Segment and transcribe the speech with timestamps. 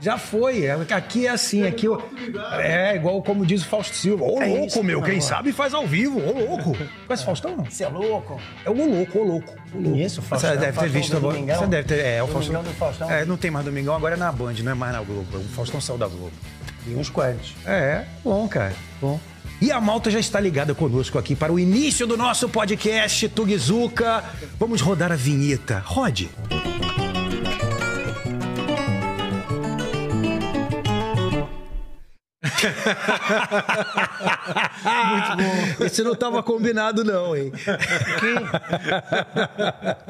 [0.00, 0.64] Já foi.
[0.64, 2.00] É, Aqui é assim, aqui eu-
[2.60, 4.24] é igual como diz o Fausto Silva.
[4.24, 5.22] Ô É louco, isso, meu, quem amor.
[5.22, 6.20] sabe faz ao vivo.
[6.20, 6.76] Ô louco.
[7.06, 7.56] Conhece o Faustão?
[7.56, 7.64] não?
[7.64, 8.40] Você é louco?
[8.64, 9.52] É o louco, ô louco.
[9.74, 9.90] ô louco.
[9.90, 11.34] Conheço o Faustão, Você deve ter visto do agora.
[11.34, 11.58] Domingão.
[11.58, 12.04] Você deve ter.
[12.04, 12.52] É, o Faustão.
[12.54, 13.10] Domingão do Faustão.
[13.10, 15.36] É, não tem mais Domingão, agora é na Band, não é mais na Globo.
[15.38, 16.32] O Faustão saiu da Globo.
[16.86, 17.54] E uns quantos.
[17.66, 18.72] É, bom, cara.
[19.00, 19.18] Bom.
[19.60, 24.22] E a malta já está ligada conosco aqui para o início do nosso podcast Tugizuka.
[24.58, 25.82] Vamos rodar a vinheta.
[25.84, 26.30] Rode.
[35.08, 35.84] Muito bom.
[35.84, 37.52] Esse não estava combinado, não, hein?
[37.52, 37.56] O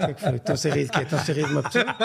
[0.06, 0.36] que que foi?
[0.36, 1.02] Estão a rir de quê?
[1.02, 1.96] Estão a rir de uma pessoa?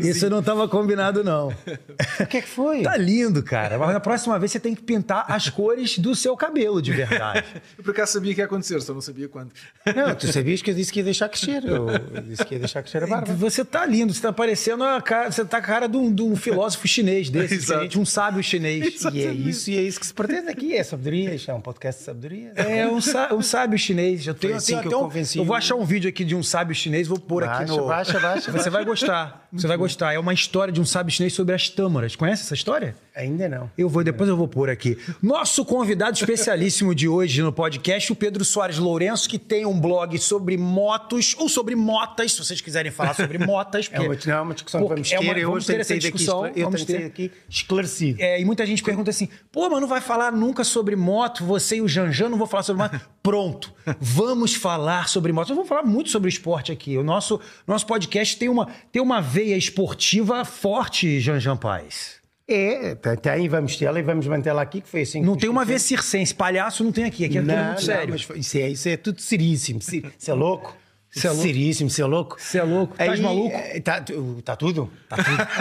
[0.00, 1.48] Isso não estava combinado, não.
[1.48, 2.82] O que é que foi?
[2.82, 3.78] Tá lindo, cara.
[3.78, 7.44] Mas na próxima vez você tem que pintar as cores do seu cabelo, de verdade.
[7.76, 9.50] Eu por acaso sabia que ia acontecer, só não sabia quando.
[9.94, 11.64] Não, tu sabias que eu disse que ia deixar crescer.
[11.64, 11.86] Eu
[12.22, 13.32] disse que ia deixar crescer a barba.
[13.34, 16.12] Você tá lindo, você tá parecendo a cara, você tá com a cara de um,
[16.12, 17.72] de um filósofo chinês desse, Exato.
[17.80, 18.93] diferente, um sábio chinês.
[19.12, 20.74] E é isso, e é isso que se pretende aqui.
[20.74, 22.52] É sabedoria, isto é um podcast de sabedoria.
[22.56, 24.26] É um, sá- um sábio chinês.
[24.26, 26.34] Eu, tenho, assim tenho que eu um- convenci eu vou achar um vídeo aqui de
[26.34, 27.86] um sábio chinês, vou pôr aqui Baixa, no.
[27.86, 28.70] baixa, baixa, Você baixa.
[28.70, 29.48] vai gostar.
[29.52, 30.12] Você vai gostar.
[30.12, 32.16] É uma história de um sábio chinês sobre as tâmaras.
[32.16, 32.94] Conhece essa história?
[33.16, 33.70] Ainda não.
[33.78, 34.98] Eu vou, depois eu vou pôr aqui.
[35.22, 40.18] Nosso convidado especialíssimo de hoje no podcast, o Pedro Soares Lourenço, que tem um blog
[40.18, 43.88] sobre motos, ou sobre motas, se vocês quiserem falar sobre motas.
[43.94, 45.24] É uma, porque- não, é uma discussão que porque vamos é ter.
[45.24, 47.02] uma- eu vamos hoje ter essa discussão, esclare- eu vamos ter.
[47.04, 48.20] daqui esclarecido.
[48.20, 51.76] É, e muita gente pergunta assim: pô, mas não vai falar nunca sobre moto, você
[51.76, 53.00] e o Janjan não vão falar sobre moto.
[53.22, 55.48] Pronto, vamos falar sobre moto.
[55.48, 56.98] Nós vamos falar muito sobre esporte aqui.
[56.98, 62.13] O nosso, nosso podcast tem uma, tem uma veia esportiva forte, Janjan Paz.
[62.46, 65.48] É, tem- tem, vamos tê-la e vamos mantê-la aqui, que foi assim que Não tem
[65.48, 68.10] uma veia circense, palhaço não tem aqui, aqui é tudo Não, muito não, sério.
[68.10, 69.80] mas foi- isso, é, isso é tudo seríssimo.
[69.80, 70.76] Se- Isso é louco?
[71.16, 71.42] Isso é louco?
[71.44, 72.36] Seríssimo, isso é louco.
[72.42, 72.92] Você é louco?
[73.00, 73.56] Estás maluco?
[73.72, 74.04] Está
[74.44, 74.90] tá tudo.
[75.08, 75.16] Tá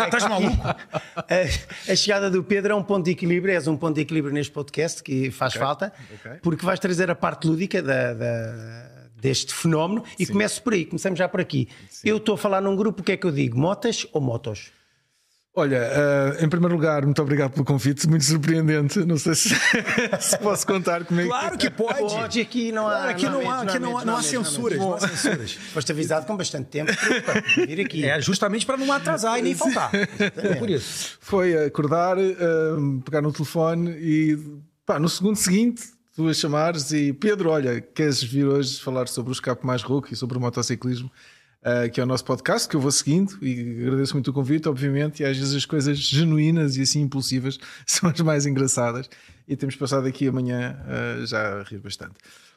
[0.06, 0.58] Estás maluco?
[0.68, 4.34] A, a chegada do Pedro é um ponto de equilíbrio, és um ponto de equilíbrio
[4.34, 6.40] neste podcast que faz falta, ok.
[6.42, 11.18] porque vais trazer a parte lúdica da- da- deste fenómeno e começo por aí, começamos
[11.18, 11.70] já por aqui.
[12.04, 13.58] Eu estou a falar num grupo, o que é que eu digo?
[13.58, 14.72] Motas ou motos?
[15.56, 19.06] Olha, eh, em primeiro lugar, muito obrigado pelo convite, muito surpreendente.
[19.06, 19.50] Não sei se,
[20.20, 22.00] se posso contar como é Claro que pode.
[22.00, 22.92] Pode, aqui não há.
[22.92, 24.80] Claro, aqui não há, medos, aqui não há, não há censuras.
[24.80, 25.54] Não há censuras.
[25.54, 26.92] Foste avisado com bastante tempo
[27.24, 28.04] para vir aqui.
[28.04, 29.92] É justamente para não atrasar e nem faltar.
[30.36, 31.18] É por isso.
[31.22, 32.34] foi acordar, eh,
[33.06, 34.38] pegar no telefone e
[34.86, 35.84] pá, no segundo seguinte
[36.16, 40.14] tu a chamares e Pedro, olha, queres vir hoje falar sobre o escape mais rouco
[40.14, 41.12] e sobre o motociclismo,
[41.64, 44.68] eh, que é o nosso podcast, que eu vou seguindo e agradeço muito o convite,
[44.70, 49.10] obviamente, e às vezes as coisas genuínas e assim impulsivas são as mais engraçadas
[49.48, 52.16] e temos passado aqui amanhã eh, já a rir bastante.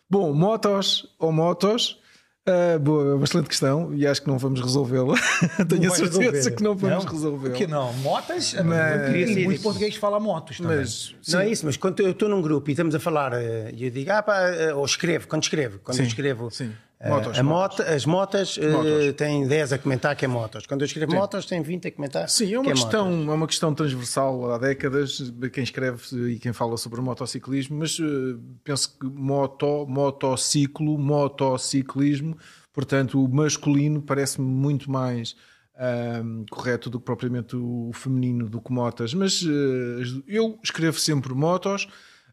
[0.09, 2.01] Bom, motos ou motos?
[2.49, 5.17] Ah, boa, excelente questão e acho que não vamos resolvê-la.
[5.69, 6.55] Tenho a certeza resolver.
[6.55, 7.13] que não vamos Não?
[7.13, 7.51] resolvê-la.
[7.51, 7.93] Por que não?
[7.95, 10.77] Motas, Mas- muito português fala motos também.
[10.77, 13.33] Mas Não é isso, mas quando eu estou num grupo e estamos a falar
[13.75, 14.41] e eu digo, ah pá,
[14.77, 16.71] ou escrevo, quando escrevo, quando Sim, eu escrevo sim.
[16.99, 19.15] Eh, Motos, moto, as motas, eh, Motos.
[19.17, 20.67] têm 10 a comentar que é motos.
[20.67, 22.83] Quando eu escrevo motos, tem 20 a comentar Sim, é que uma, motos.
[22.83, 26.03] questão, é uma questão transversal há décadas, quem escreve
[26.33, 32.37] e quem fala sobre motociclismo, mas eh, penso que moto, motociclo, motociclismo,
[32.73, 35.37] portanto, o masculino parece-me muito mais
[35.79, 39.13] ahm, correto do que propriamente o feminino do que motas.
[39.13, 41.87] Mas eh, eu escrevo sempre motos.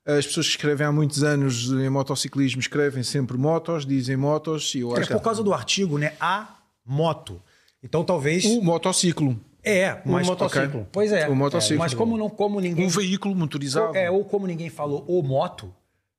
[0.06, 4.80] As pessoas que escrevem há muitos anos em motociclismo escrevem sempre motos, dizem motos, e
[4.80, 6.14] eu É acho por causa do artigo, né?
[6.20, 7.42] A moto.
[7.82, 8.44] Então talvez.
[8.46, 10.28] o motociclo, É, mas.
[10.28, 10.82] motociclo.
[10.82, 10.88] Ok.
[10.92, 11.30] Pois é.
[11.30, 11.80] O motociclo.
[11.80, 12.86] Mas como, não, como ninguém.
[12.86, 13.96] um veículo motorizado.
[13.96, 15.74] É, ou como ninguém falou o moto,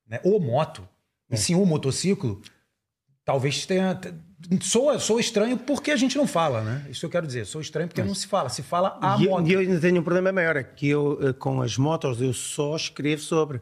[0.08, 0.18] né?
[0.24, 0.88] O moto,
[1.30, 2.40] e sim o motociclo,
[3.24, 4.00] talvez tenha.
[4.60, 6.86] Soa, soa estranho porque a gente não fala, né?
[6.90, 7.46] Isso eu quero dizer.
[7.46, 8.48] Sou estranho porque não se fala.
[8.50, 9.48] Se fala a E eu, moto.
[9.48, 12.32] e eu ainda tenho um problema maior, é que eu eh, com as motos eu
[12.34, 13.60] só escrevo sobre,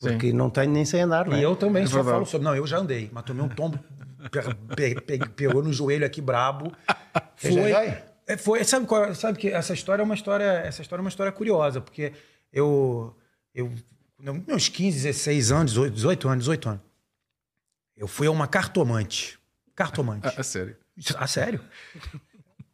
[0.00, 1.40] porque não tenho nem sei andar, não é?
[1.40, 2.14] E eu também só verdade.
[2.14, 2.44] falo sobre.
[2.46, 3.78] Não, eu já andei, mas tomei um tombo,
[4.30, 6.72] pe- pe- pe- pegou no joelho aqui brabo.
[7.36, 7.72] Foi.
[8.26, 11.08] É, foi sabe, qual- sabe que essa história é uma história, essa história é uma
[11.10, 12.12] história curiosa, porque
[12.52, 13.14] eu
[13.54, 13.70] eu
[14.46, 16.80] meus 15, 16 anos, 18, 18 anos, 18 anos.
[17.96, 19.38] Eu fui a uma cartomante.
[19.74, 20.26] Cartomante.
[20.28, 20.76] A, a sério.
[21.16, 21.60] A sério?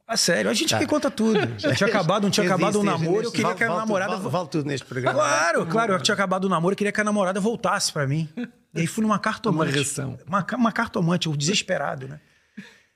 [0.06, 1.38] A sério, a gente que conta tudo.
[1.58, 4.16] Já tinha acabado, não tinha Eu acabado o disse, namoro, eu queria que a namorada
[4.16, 5.18] Vale, vale tudo neste programa.
[5.18, 5.92] Claro, claro.
[5.94, 8.28] Eu tinha acabado o namoro, eu queria que a namorada voltasse pra mim.
[8.72, 9.70] E aí fui numa cartomante.
[9.70, 10.18] Uma reação.
[10.26, 12.20] Uma, uma cartomante, eu desesperado, né?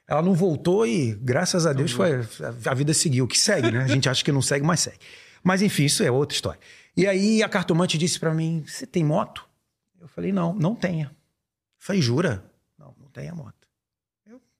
[0.06, 2.20] Ela não voltou e, graças a Deus, foi,
[2.66, 3.26] a vida seguiu.
[3.26, 3.82] Que segue, né?
[3.82, 4.98] A gente acha que não segue, mas segue.
[5.42, 6.60] Mas, enfim, isso é outra história.
[6.96, 9.48] E aí a cartomante disse pra mim, você tem moto?
[10.00, 11.06] Eu falei, não, não tenha.
[11.06, 11.10] Eu
[11.78, 12.44] falei, jura?
[12.78, 13.59] Não, não tenho a moto.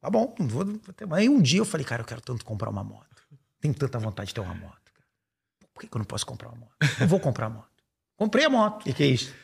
[0.00, 1.06] Tá bom, não vou, vou ter.
[1.12, 3.06] Aí um dia eu falei, cara, eu quero tanto comprar uma moto.
[3.60, 4.80] Tenho tanta vontade de ter uma moto.
[4.94, 5.06] cara.
[5.74, 6.72] por que que eu não posso comprar uma moto?
[6.98, 7.68] Eu vou comprar a moto.
[8.16, 8.88] Comprei a moto.
[8.88, 9.34] E que é isto?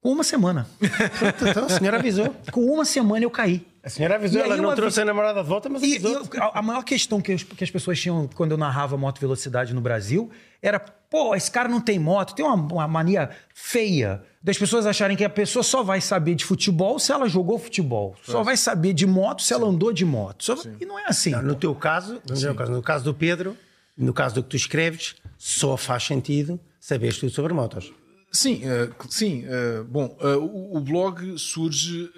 [0.00, 0.66] Com uma semana.
[1.50, 2.34] Então, a senhora avisou.
[2.50, 3.66] Com uma semana eu caí.
[3.86, 6.28] A senhora avisou, ela não trouxe vez- a namorada de volta, mas E, avisou.
[6.34, 9.20] e a, a maior questão que as, que as pessoas tinham quando eu narrava moto
[9.20, 10.28] velocidade no Brasil
[10.60, 15.16] era, pô, esse cara não tem moto, tem uma, uma mania feia das pessoas acharem
[15.16, 18.92] que a pessoa só vai saber de futebol se ela jogou futebol, só vai saber
[18.92, 20.42] de moto se ela andou de moto.
[20.44, 21.30] Só- e não é assim.
[21.30, 23.56] Não, no teu caso, no, teu caso, no caso do Pedro,
[23.96, 27.92] no caso do que tu escreves, só faz sentido saberes tudo sobre motos.
[28.32, 29.44] Sim, eh, sim.
[29.46, 32.10] eh, bom, eh, o, o blog surge,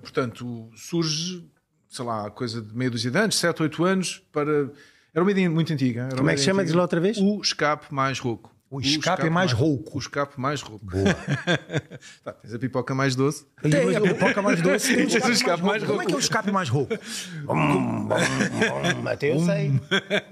[0.00, 1.48] portanto, surge,
[1.88, 4.70] sei lá, coisa de meia dúzia de anos, 7, 8 anos, para.
[5.14, 6.08] Era uma ideia muito antiga.
[6.16, 6.64] Como é que chama?
[6.64, 7.16] Diz lá outra vez.
[7.18, 8.55] O escape mais rouco.
[8.76, 9.96] O escape mais rouco.
[9.96, 10.86] O escape mais rouco.
[12.24, 13.46] tá, tens a pipoca mais doce.
[13.62, 15.92] Tem a pipoca mais doce, tem o é o escape, escape mais mais rouco.
[15.92, 16.96] Como é que é o escape mais rouco?
[17.48, 19.72] Hum, hum, hum, até eu sei.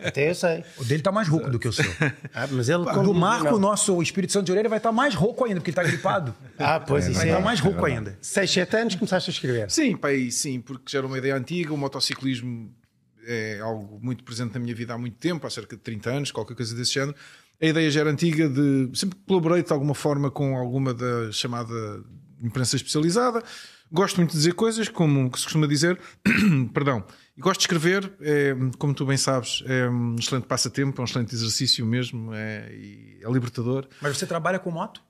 [0.04, 0.64] Até eu sei.
[0.78, 1.84] O dele tá mais rouco do que o seu.
[2.34, 3.58] Ah, mas ele Do Marco, o não.
[3.60, 6.34] nosso Espírito Santo de orelha vai estar mais rouco ainda, porque ele tá gripado.
[6.58, 7.30] Ah, pois isso Vai é.
[7.30, 8.18] estar mais rouco ainda.
[8.20, 9.70] 6, 7 anos começaste a escrever.
[9.70, 11.72] Sim, pá, aí sim, porque já era uma ideia antiga.
[11.72, 12.74] O motociclismo
[13.26, 16.30] é algo muito presente na minha vida há muito tempo, há cerca de 30 anos,
[16.30, 17.16] qualquer coisa desse género.
[17.60, 18.90] A ideia já era antiga de.
[18.94, 21.74] Sempre colaborei de alguma forma com alguma da chamada
[22.42, 23.42] imprensa especializada.
[23.90, 25.98] Gosto muito de dizer coisas, como se costuma dizer.
[26.74, 27.04] Perdão.
[27.36, 31.04] E gosto de escrever, é, como tu bem sabes, é um excelente passatempo, é um
[31.04, 32.68] excelente exercício mesmo, é,
[33.22, 33.86] é libertador.
[34.00, 35.00] Mas você trabalha com moto?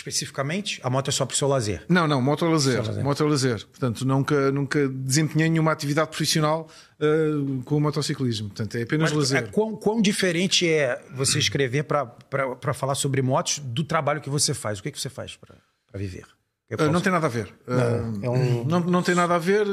[0.00, 0.80] Especificamente?
[0.82, 1.84] A moto é só pro seu lazer?
[1.86, 2.82] Não, não, moto é lazer.
[3.04, 3.66] Moto é lazer.
[3.66, 6.66] Portanto, nunca, nunca desempenhei nenhuma atividade profissional
[6.98, 8.48] uh, com o motociclismo.
[8.48, 9.44] Portanto, é apenas Mas lazer.
[9.44, 14.54] é, quão, quão diferente é você escrever para falar sobre motos do trabalho que você
[14.54, 14.78] faz?
[14.78, 15.54] O que, que você faz para
[15.98, 16.24] viver?
[16.72, 17.48] Uh, posso- não tem nada a ver.
[17.68, 19.66] Uh, é um- não, não tem nada a ver.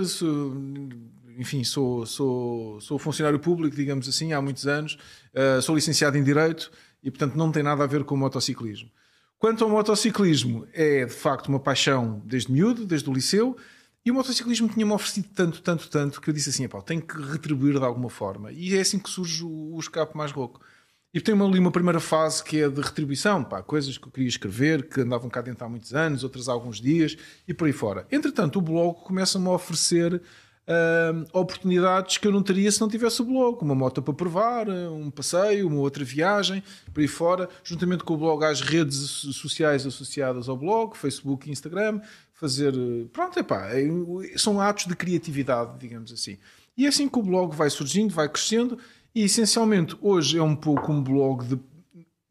[1.38, 4.98] enfim, sou, sou, sou funcionário público, digamos assim, há muitos anos.
[5.34, 6.70] Uh, sou licenciado em Direito
[7.02, 8.90] e, portanto, não tem nada a ver com o motociclismo.
[9.40, 13.56] Quanto ao motociclismo, é de facto uma paixão desde miúdo, desde o liceu.
[14.04, 17.22] E o motociclismo tinha-me oferecido tanto, tanto, tanto que eu disse assim: "Epá, tenho que
[17.22, 18.52] retribuir de alguma forma.
[18.52, 20.60] E é assim que surge o, escape mais rouco.
[21.14, 24.28] E tem ali uma primeira fase que é de retribuição, pá, coisas que eu queria
[24.28, 27.16] escrever, que andavam cá dentro há muitos anos, outras há alguns dias
[27.48, 28.08] e por aí fora.
[28.12, 30.22] Entretanto, o blog começa-me a oferecer
[30.68, 33.62] ah, oportunidades que eu não teria se não tivesse o blog.
[33.62, 36.62] Uma moto para provar, um passeio, uma outra viagem,
[36.94, 37.48] por aí fora.
[37.64, 42.02] Juntamente com o blog, às redes sociais associadas ao blog, Facebook Instagram,
[42.34, 42.74] fazer.
[43.14, 43.88] Pronto, epá, é,
[44.38, 46.38] são atos de criatividade, digamos assim.
[46.78, 48.78] E é assim que o blog vai surgindo, vai crescendo,
[49.16, 51.60] e essencialmente hoje é um pouco um blog de.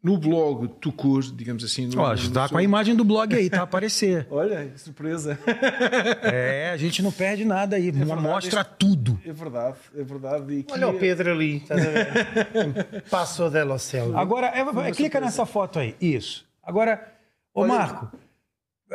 [0.07, 1.87] No blog Tucur, digamos assim.
[1.89, 4.25] No, Ó, no tá seu- com a imagem do blog aí, tá a aparecer.
[4.31, 5.37] Olha, que surpresa.
[6.23, 9.19] É, a gente não perde nada aí, verdade, mostra tudo.
[9.25, 10.53] É verdade, é verdade.
[10.55, 13.03] E que- Olha o Pedro ali, estás a ver?
[13.11, 14.17] Passo dela céu.
[14.17, 16.45] Agora, é, é, clica nessa foto aí, isso.
[16.63, 17.05] Agora,
[17.53, 18.09] ô Marco,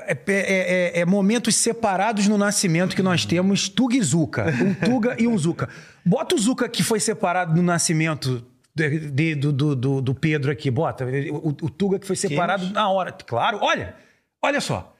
[0.07, 4.45] é, é- é- é momentos separados no nascimento que nós temos Tuga e Zuka.
[4.45, 5.67] Um Tuga e um Zuka.
[6.05, 8.45] Bota o Zuka que foi separado no nascimento
[8.75, 11.05] de- do, do- do- Pedro aqui, bota.
[11.31, 13.11] O, o Tuga que foi separado na hora.
[13.11, 13.95] Claro, olha,
[14.41, 14.95] olha só.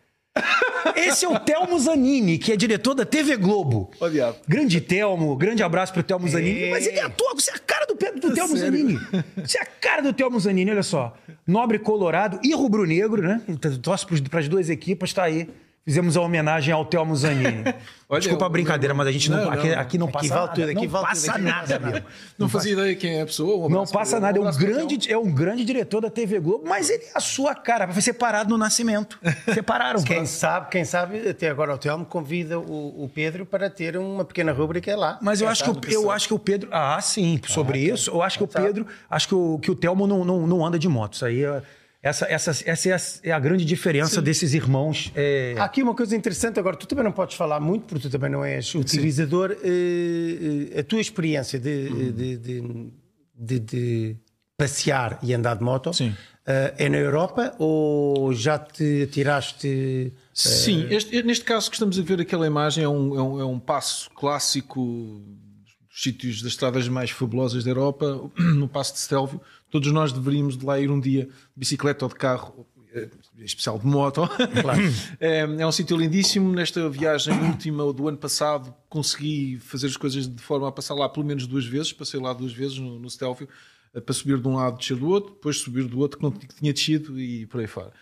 [0.96, 3.92] Esse é o Telmo Zanini, que é diretor da TV Globo.
[4.12, 4.38] Diabo.
[4.48, 6.70] Grande Telmo, grande abraço pro Telmo Zanini.
[6.72, 8.78] Mas ele atua, você é a cara do, Pedro- do Telmo Sério?
[8.78, 9.00] Zanini.
[9.38, 11.16] Você é a cara do Telmo Zanini, olha só.
[11.46, 13.42] Nobre colorado e rubro-negro, né?
[13.82, 15.50] Torce para as duas equipas, tá aí.
[15.84, 17.64] Fizemos a homenagem ao Telmo Zanini.
[18.08, 19.80] Olha, Desculpa a eu- brincadeira, mas a gente não, Não, aqui, não.
[19.80, 20.48] aqui não Aqui passa nada.
[20.54, 22.02] tudo, aqui não passa tudo, não nada, meu.
[22.38, 23.66] Não fazia ideia quem é a pessoa.
[23.66, 26.90] um Não passa nada, é um grande, é um grande diretor da TV Globo, mas
[26.92, 29.18] ele é a sua cara, foi separado no nascimento.
[29.54, 30.04] Separaram.
[30.06, 34.24] Quem sabe, quem sabe, até agora o Telmo convida o, o Pedro para ter uma
[34.24, 35.18] pequena rúbrica lá.
[35.22, 36.70] Mas eu acho, que o, eu acho que o Pedro.
[36.72, 38.12] Ah, sim, sobre isso.
[38.12, 38.86] Eu acho que o Pedro.
[39.10, 41.14] Acho que o, que o Telmo não, não, não anda de moto.
[41.14, 41.62] Isso aí é.
[42.04, 45.12] Essa, essa, essa é, a, é a grande diferença desses irmãos.
[45.16, 48.10] é, Há aqui uma coisa interessante, agora tu também não podes falar muito, porque tu
[48.10, 49.52] também não és utilizador.
[49.64, 52.62] eh, eh, a tua experiência de, de, de,
[53.36, 54.16] de- de
[54.58, 56.16] passear e andar de moto Sim.
[56.46, 60.12] eh, é na Europa ou já te tiraste.
[60.34, 63.46] Sim, este- neste caso que estamos a ver aquela imagem é um, é um, é
[63.46, 64.82] um passo clássico
[65.90, 69.40] dos sítios das estradas mais fabulosas da Europa, no passo de Stelvio.
[69.72, 73.10] Todos nós deveríamos de lá ir um dia de bicicleta ou de carro, eh,
[73.40, 74.30] em especial de moto.
[75.20, 76.52] é, é um sítio lindíssimo.
[76.52, 81.08] Nesta viagem última do ano passado consegui fazer as coisas de forma a passar lá
[81.08, 81.94] pelo menos duas vezes.
[81.94, 83.48] Passei lá duas vezes no, no Stelvio,
[83.94, 86.24] eh, para subir de um lado e descer do outro, depois subir do outro que
[86.24, 87.94] não tinha descido e por aí fora.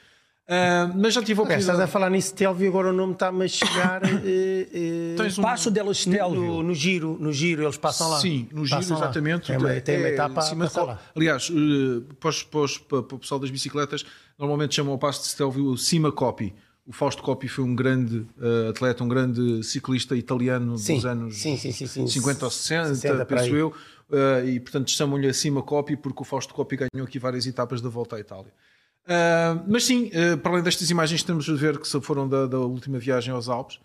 [0.50, 1.62] Uh, mas já tive a oportunidade.
[1.62, 4.02] estás a falar nisso, Telvio, agora o nome está-me a chegar.
[5.16, 6.64] Tens um- Passo delas no, Stelvio.
[6.64, 8.20] no giro, no giro, eles passam lá.
[8.20, 9.06] Sim, no giro, Passam lá.
[9.06, 9.46] exatamente.
[9.48, 10.42] Tem uma, tem uma É, etapa
[10.72, 11.00] co- lá.
[11.16, 14.04] Aliás, eh, para, os- para os- para- para o pessoal das bicicletas,
[14.40, 16.52] normalmente chamam o passo de Stelvio o Cima Coppi.
[16.88, 21.38] O Fausto Coppi foi um grande eh, atleta, um grande ciclista italiano Sim, dos anos
[21.38, 22.08] sim, sim, sim, sim.
[22.08, 23.72] 50 ou 60, 60 por penso eu.
[24.12, 27.80] eh, e portanto chamam-lhe a Cima Coppi porque o Fausto Coppi ganhou aqui várias etapas
[27.82, 28.52] da volta à Itália.
[29.10, 32.46] Ah, mas sim, eh, para além destas imagens que estamos a ver que foram da,
[32.46, 33.80] da última viagem aos Alpes,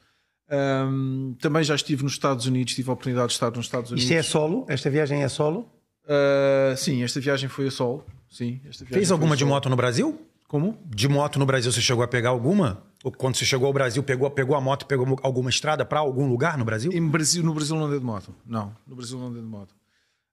[0.50, 4.04] ahm, também já estive nos Estados Unidos, tive a oportunidade de estar nos Estados Unidos.
[4.10, 4.66] Isto é solo?
[4.68, 5.66] Esta viagem é solo?
[6.04, 8.04] Uh, sim, esta viagem foi a solo.
[8.28, 10.20] Sim, Fez alguma de moto no Brasil?
[10.46, 10.78] Como?
[10.84, 12.82] De moto no Brasil você chegou a pegar alguma?
[13.02, 16.00] Ou quando você chegou ao Brasil, pegou, pegou a moto e pegou alguma estrada para
[16.00, 16.92] algum lugar no Brasil?
[16.92, 18.34] Em Brasil, no Brasil não andei de moto.
[18.44, 19.74] Não, no Brasil não andei de moto.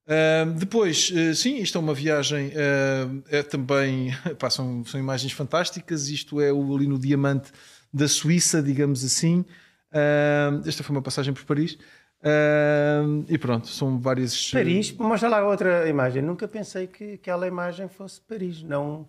[0.08, 5.32] Uh, depois, uh, sim, isto é uma viagem, uh, é também, pá, são, são imagens
[5.32, 6.08] fantásticas.
[6.10, 7.52] Isto é o, ali no diamante
[7.94, 9.46] da Suíça, digamos assim.
[9.94, 11.78] Uh, esta foi uma passagem por Paris.
[12.24, 14.52] Uh, e pronto, são várias.
[14.52, 16.22] Paris, mostra lá outra imagem.
[16.22, 18.62] Nunca pensei que aquela imagem fosse Paris.
[18.64, 19.08] Não,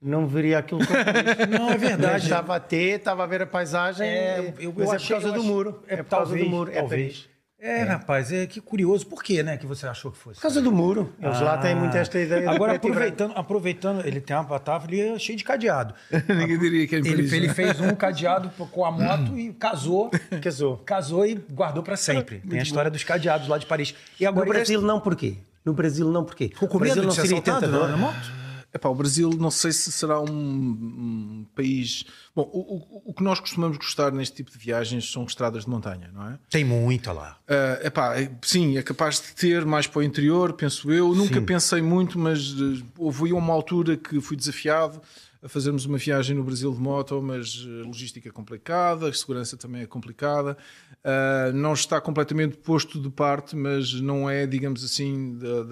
[0.00, 1.48] não veria aquilo como Paris.
[1.50, 2.24] Não, é verdade.
[2.24, 5.08] Estava a ter, estava a ver a paisagem, É, eu- mas eu é por achei-
[5.16, 5.82] causa eu do achei- muro.
[5.88, 6.70] é, É, por causa talvez, do muro.
[6.72, 6.82] É.
[6.82, 7.28] Paris.
[7.66, 9.06] É, rapaz, é que curioso.
[9.06, 10.36] Por que, né, que você achou que fosse?
[10.36, 11.14] Por causa do muro.
[11.18, 12.50] Eles lá têm muito esta ideia de Ah.
[12.52, 15.94] Agora, aproveitando, aproveitando, ele tem uma tava ali cheio de cadeado.
[16.28, 17.32] Ninguém diria que é Ele, Paris.
[17.32, 17.54] ele né?
[17.54, 20.10] fez um cadeado com a moto e casou.
[20.42, 20.76] Casou.
[20.84, 22.40] Casou e guardou para sempre.
[22.46, 23.94] Tem a história dos cadeados lá de Paris.
[24.20, 25.38] E No agora Brasil não porquê?
[25.64, 26.26] No Brasil não?
[26.26, 27.88] Ficou com o Brasil não ser seria tentador.
[27.88, 28.43] na moto?
[28.74, 32.04] Epá, o Brasil não sei se será um, um país.
[32.34, 35.70] Bom, o, o- o que nós costumamos gostar neste tipo de viagens são estradas de
[35.70, 36.38] montanha, não é?
[36.50, 37.38] Tem muita lá.
[37.48, 41.14] Uh, epá, é- sim, é capaz de ter mais para o interior, penso eu.
[41.14, 45.00] Nunca pensei muito, mas uh, houve uma altura que fui desafiado
[45.40, 49.56] a fazermos uma viagem no Brasil de moto, mas uh, logística é complicada, a segurança
[49.56, 50.56] também é complicada.
[51.04, 55.62] Uh, não está completamente posto de parte, mas não é, digamos assim, da,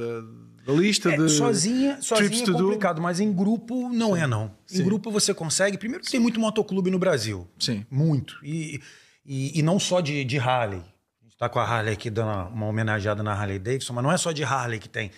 [0.67, 2.53] da lista É, de sozinha, sozinha é do.
[2.53, 4.55] complicado, mas em grupo não é, não.
[4.71, 4.85] Em Sim.
[4.85, 5.77] grupo você consegue.
[5.79, 7.49] Primeiro que tem muito motoclube no Brasil.
[7.59, 7.85] Sim.
[7.91, 8.39] Muito.
[8.45, 8.81] E,
[9.27, 10.81] e, e não só de, de Harley.
[10.81, 14.13] A gente tá com a Harley aqui dando uma homenageada na Harley Davidson, mas não
[14.13, 15.11] é só de Harley que tem.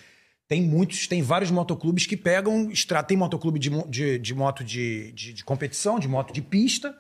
[0.47, 2.71] Tem muitos, tem vários motoclubes que pegam.
[3.07, 6.95] Tem motoclube de, de, de moto de, de, de competição, de moto de pista.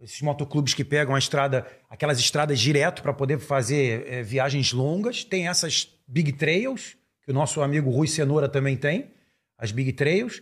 [0.00, 5.24] Esses motoclubes que pegam a estrada, aquelas estradas direto para poder fazer eh, viagens longas.
[5.24, 9.10] Tem essas big trails, que o nosso amigo Rui Cenoura também tem,
[9.58, 10.40] as big trails.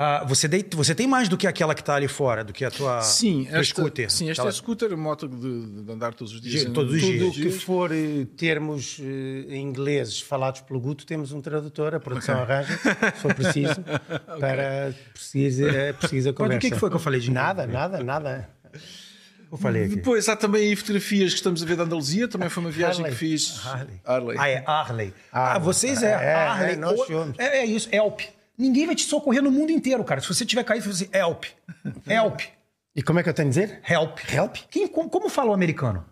[0.00, 2.64] Ah, você, dei- você tem mais do que aquela que está ali fora, do que
[2.64, 4.08] a tua Sim, tua esta, scooter.
[4.08, 6.62] sim, esta Aquela- é scooter, moto de, de andar todos os dias.
[6.62, 7.36] De- em- todos os Tudo o dias.
[7.54, 12.78] que for eh, termos eh, ingleses falados pelo Guto, temos um tradutor, a produção arranja,
[12.78, 13.74] se for preciso,
[14.38, 15.66] para precisa,
[15.98, 16.58] precisa Mas conversa.
[16.58, 18.48] o que, que foi que eu falei de Nada, nada, nada.
[19.50, 19.96] Eu falei aqui.
[19.96, 23.12] Depois há também fotografias que estamos a ver da Andaluzia, também foi uma viagem Harley.
[23.12, 23.66] que fiz.
[23.66, 24.00] Harley.
[24.04, 24.36] Harley.
[24.38, 25.14] Ah, é Harley.
[25.32, 25.62] Ah, Harley.
[25.64, 26.72] vocês é, É, Harley.
[26.72, 27.38] é, nós somos.
[27.38, 28.20] é, é isso, Help.
[28.58, 30.20] Ninguém vai te socorrer no mundo inteiro, cara.
[30.20, 31.44] Se você tiver caído, você dizer Help.
[32.06, 32.40] Help.
[32.94, 33.80] E como é que eu tenho de dizer?
[33.88, 34.18] Help.
[34.32, 34.56] Help?
[34.70, 36.04] Quem, como, como fala o americano?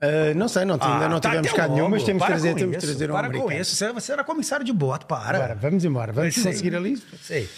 [0.00, 2.58] Eh, não sei, não, ainda não tá tivemos cá nenhum, mas temos Para trazer, com
[2.58, 3.60] temos isso, trazer um Para com americano.
[3.62, 3.74] isso.
[3.74, 5.38] Você, você era comissário de bordo, para.
[5.38, 6.44] Agora, vamos embora, vamos Sei.
[6.44, 6.96] conseguir ali.
[7.20, 7.48] Sei.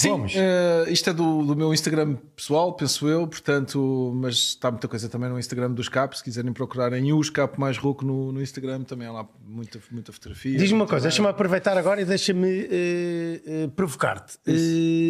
[0.00, 4.88] Sim, eh, isto é do, do meu Instagram pessoal, penso eu, portanto, mas está muita
[4.88, 8.40] coisa também no Instagram dos Cap, se quiserem procurarem os Cap mais rouco no, no
[8.40, 10.56] Instagram, também há lá muita, muita fotografia.
[10.58, 14.38] Diz-me uma coisa, deixa-me aproveitar agora e deixa-me eh, eh, provocar-te.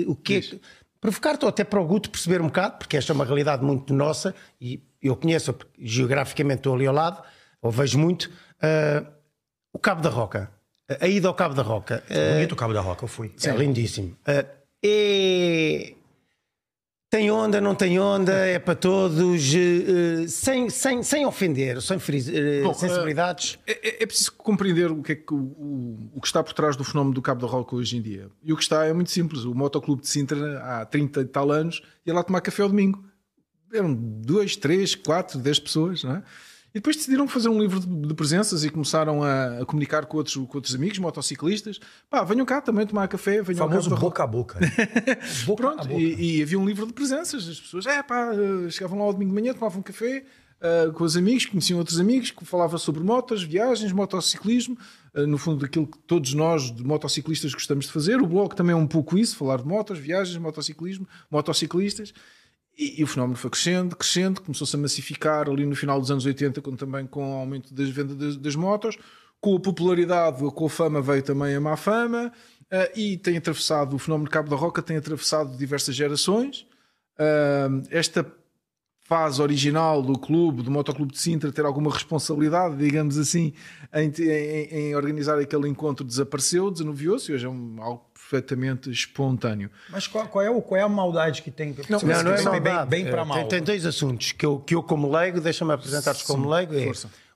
[0.08, 0.58] O que é-
[1.00, 3.94] Provocar-te ou até para o Guto perceber um bocado, porque esta é uma realidade muito
[3.94, 7.22] nossa e eu conheço, geograficamente estou ali ao lado,
[7.62, 8.30] ou vejo muito,
[9.72, 10.50] o Cabo da Roca.
[11.00, 12.02] A ida ao Cabo da Roca.
[12.34, 13.32] Bonito o Cabo da Roca, eu fui.
[13.48, 14.16] é lindíssimo.
[14.82, 16.00] Eh, é-
[17.12, 19.58] Tem onda, não tem onda, é para todos, eh,
[20.22, 23.58] eh, sem, sem, sem ofender, sem ferir eh, Bom, sensibilidades.
[23.66, 26.52] É, é- é preciso compreender o que, é que o, o, o que está por
[26.52, 28.28] trás do fenómeno do Cabo da Roca hoje em dia.
[28.44, 29.42] E o que está é muito simples.
[29.44, 33.04] O Motoclube de Sintra, há 30 e tal anos, ia lá tomar café ao domingo.
[33.72, 36.22] Eram dois, três, quatro, dez pessoas, não é?
[36.72, 40.36] E depois decidiram fazer um livro de, presenças e começaram a, a comunicar com outros,
[40.36, 41.80] com outros amigos, motociclistas.
[42.08, 44.00] Pá, venham cá também tomar café, venham famoso Roca.
[44.00, 44.60] boca a boca.
[45.46, 46.00] boca a Pronto, boca.
[46.00, 47.48] e, e havia um livro de presenças.
[47.48, 50.24] As pessoas é, pá, eh, chegavam lá ao domingo de manhã, tomavam um café
[50.60, 54.76] eh, com os amigos, conheciam outros amigos, que falava sobre motas, viagens, motociclismo,
[55.14, 58.20] eh, no fundo daquilo que todos nós, de motociclistas, gostamos de fazer.
[58.20, 62.12] O blog também é um pouco isso, falar de motas, viagens, motociclismo, motociclistas.
[62.80, 66.24] E, e o fenómeno foi crescendo, crescendo, começou-se a massificar ali no final dos anos
[66.24, 68.96] 80, com, também com o aumento das vendas das, das motos.
[69.38, 72.32] Com a popularidade, com a fama, veio também a má fama.
[72.70, 76.66] eh, e tem atravessado, o fenómeno de Cabo da Roca tem atravessado diversas gerações.
[77.18, 78.24] uh, esta
[79.02, 83.52] fase original do clube, do Motoclube de Sintra, ter alguma responsabilidade, digamos assim,
[83.92, 89.70] em, em, em organizar aquele encontro, desapareceu, desanuviou-se hoje é um, algo perfeitamente espontâneo.
[89.90, 91.74] Mas qual, qual, é, o, qual é a maldade que tem?
[91.88, 92.88] Não, não, não é maldade.
[92.88, 93.38] Bem, bem para mal.
[93.38, 96.74] Tem, tem, dois assuntos que eu, que eu como leigo, deixa-me apresentar-te como leigo.
[96.74, 96.92] É,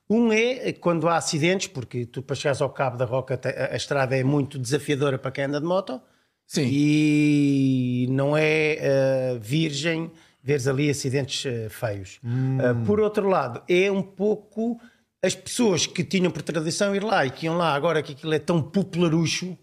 [0.09, 3.75] um é quando há acidentes, porque tu para chegares ao Cabo da Roca a, a
[3.75, 6.01] estrada é muito desafiadora para quem anda de moto.
[6.47, 6.67] Sim.
[6.71, 10.11] E não é uh, virgem
[10.43, 12.19] veres ali acidentes uh, feios.
[12.23, 12.59] Hum.
[12.59, 14.79] Uh, por outro lado, é um pouco
[15.23, 18.31] as pessoas que tinham por tradição ir lá e que iam lá, agora que aquilo
[18.31, 19.57] é tão popularucho,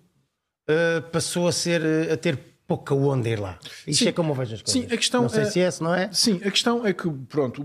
[0.72, 3.58] uh, passou a ser a ter pouca onda ir lá.
[3.86, 4.08] Isto sim.
[4.08, 4.82] é como eu vejo as coisas.
[4.82, 6.10] Sim, a questão não sei é, se é esse, não é?
[6.12, 7.64] Sim, a questão é que, pronto,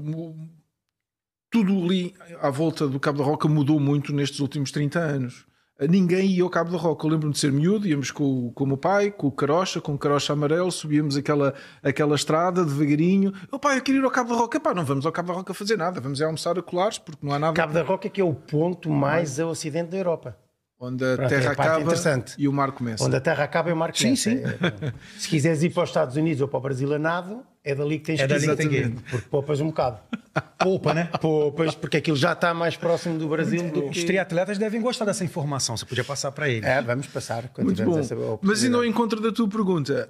[1.49, 5.47] tudo ali à volta do Cabo da Roca mudou muito nestes últimos 30 anos
[5.85, 7.05] ninguém ia ao Cabo da Roca.
[7.05, 9.93] Eu lembro-me de ser miúdo, íamos com, com o meu pai, com o carocha, com
[9.93, 13.33] o carocha amarelo, subíamos aquela, aquela estrada devagarinho.
[13.51, 14.59] O pai, eu queria ir ao Cabo da Roca.
[14.59, 17.23] Pá, não vamos ao Cabo da Roca fazer nada, vamos é almoçar a colares, porque
[17.23, 17.53] não há nada.
[17.53, 20.37] Cabo da Roca que é o ponto mais ao ocidente da Europa.
[20.79, 21.93] Onde a Pronto, terra é a acaba
[22.37, 23.03] e o mar começa.
[23.03, 24.07] Onde a terra acaba e o mar começa.
[24.07, 24.43] Sim, sim.
[24.43, 27.73] É, se quiseres ir para os Estados Unidos ou para o Brasil a nado, é
[27.73, 28.55] dali que tens é que ir.
[28.69, 28.91] Que ir.
[29.09, 29.99] Porque poupas um bocado.
[30.59, 31.09] Poupa, né?
[31.19, 33.99] Poupas, porque aquilo já está mais próximo do Brasil do que...
[33.99, 35.75] Os triatletas devem gostar dessa informação.
[35.75, 36.63] Você podia passar para eles.
[36.63, 37.47] É, vamos passar.
[37.49, 38.39] Quando Muito bom.
[38.43, 40.07] Mas ainda ao encontro da tua pergunta.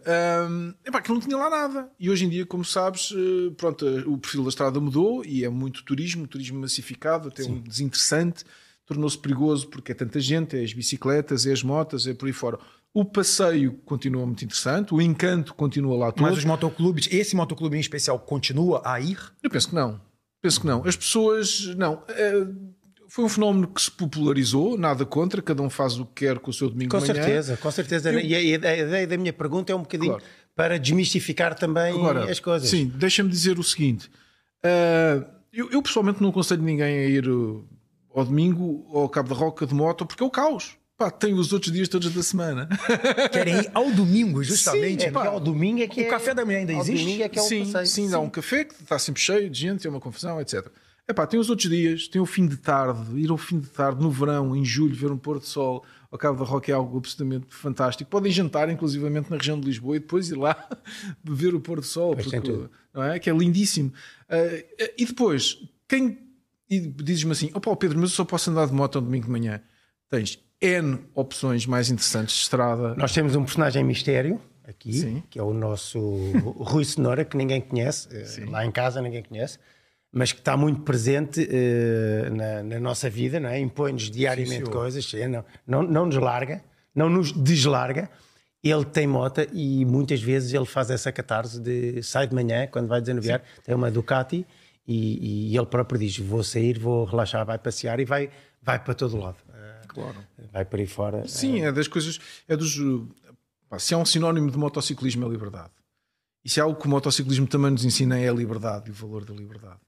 [0.50, 1.89] Um, epá, que não tinha lá nada.
[1.97, 5.50] E hoje em dia, como sabes, eh, pronto, o perfil da estrada mudou e é
[5.50, 7.53] muito turismo, turismo massificado, até Sim.
[7.53, 8.43] um desinteressante
[8.88, 12.34] tornou-se perigoso porque é tanta gente, é as bicicletas, é as motas, é por aí
[12.34, 12.58] fora.
[12.94, 16.24] O passeio continua muito interessante, o encanto continua lá todo.
[16.24, 19.20] Mas os motoclubes, esse motoclube em especial, continua a ir?
[19.44, 20.01] Eu penso que não.
[20.41, 20.84] Penso que não.
[20.86, 22.01] As pessoas, não.
[22.08, 22.48] É,
[23.10, 26.50] foi um fenómeno que se popularizou, nada contra, cada um faz o que quer com
[26.50, 27.20] o seu domingo com de manhã.
[27.20, 28.12] Com certeza, com certeza.
[28.12, 28.20] Eu...
[28.20, 30.25] E a, a, ideia da minha pergunta é um bocadinho claro.
[30.56, 32.70] para desmistificar também Agora, as coisas.
[32.70, 34.10] Sim, deixa-me dizer o seguinte.
[34.63, 37.25] Uh, eu, eu, pessoalmente não aconselho ninguém a ir
[38.19, 40.75] ao domingo ao Cabo da Roca de moto, porque é o caos.
[40.97, 42.67] Pá, tem os outros dias todos da semana.
[43.31, 45.03] Querem ir ao domingo, justamente.
[45.03, 46.09] Sim, é, pá, ao domingo é que O é...
[46.09, 47.03] café da manhã ainda existe?
[47.03, 47.85] domingo é que é sim, passeio.
[47.85, 50.65] sim, dá um café que está sempre cheio de gente, é uma confusão, etc.
[51.07, 53.70] É pá, tem os outros dias, tem o fim de tarde, ir ao fim de
[53.70, 56.74] tarde, no verão, em julho, ver um pôr do sol ao Cabo da Roca é
[56.74, 58.09] algo absolutamente fantástico.
[58.09, 60.68] Podem jantar, inclusivamente, na região de Lisboa e depois ir lá
[61.24, 62.42] ver o pôr do sol, porque,
[62.94, 63.20] não é?
[63.20, 63.94] que é lindíssimo.
[64.29, 66.26] Uh, e depois, quem
[66.70, 69.32] e dizes-me assim: opá, Pedro, mas eu só posso andar de moto ao domingo de
[69.32, 69.62] manhã.
[70.10, 72.96] Tens N opções mais interessantes de estrada.
[72.96, 75.24] Nós temos um personagem mistério aqui, Sim.
[75.30, 76.00] que é o nosso
[76.58, 78.46] Rui Cenoura, que ninguém conhece, eh, Sim.
[78.46, 79.60] lá em casa ninguém conhece,
[80.12, 83.60] mas que está muito presente uh, na, na, nossa vida, não é?
[83.60, 86.62] impõe-nos diariamente Sim, coisas, não, não, não nos larga,
[86.94, 88.10] não nos deslarga.
[88.64, 92.88] Ele tem moto e muitas vezes ele faz essa catarse de sai de manhã, quando
[92.88, 94.46] vai desanuviar, tem uma Ducati
[94.87, 98.29] e, e, ele próprio diz: Vou sair, vou relaxar, vai passear e vai,
[98.61, 99.37] vai para todo lado.
[99.87, 100.15] Claro.
[100.53, 101.27] Vai por aí fora.
[101.27, 102.19] Sim, é das coisas.
[102.47, 102.79] É dos,
[103.67, 105.71] pá, se há um sinónimo de motociclismo, é liberdade.
[106.45, 108.93] E se há algo que o motociclismo também nos ensina, é a liberdade e o
[108.93, 109.79] valor da liberdade.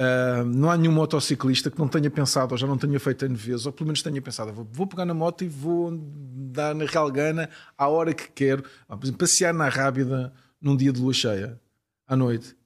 [0.00, 3.36] Uh, não há nenhum motociclista que não tenha pensado, ou já não tenha feito N
[3.36, 6.84] vezes, ou pelo menos tenha pensado: vou, vou pegar na moto e vou dar na
[6.84, 8.64] Real Gana à hora que quero.
[8.88, 11.60] Ah, por exemplo, passear na Rábida num dia de lua cheia,
[12.08, 12.56] à noite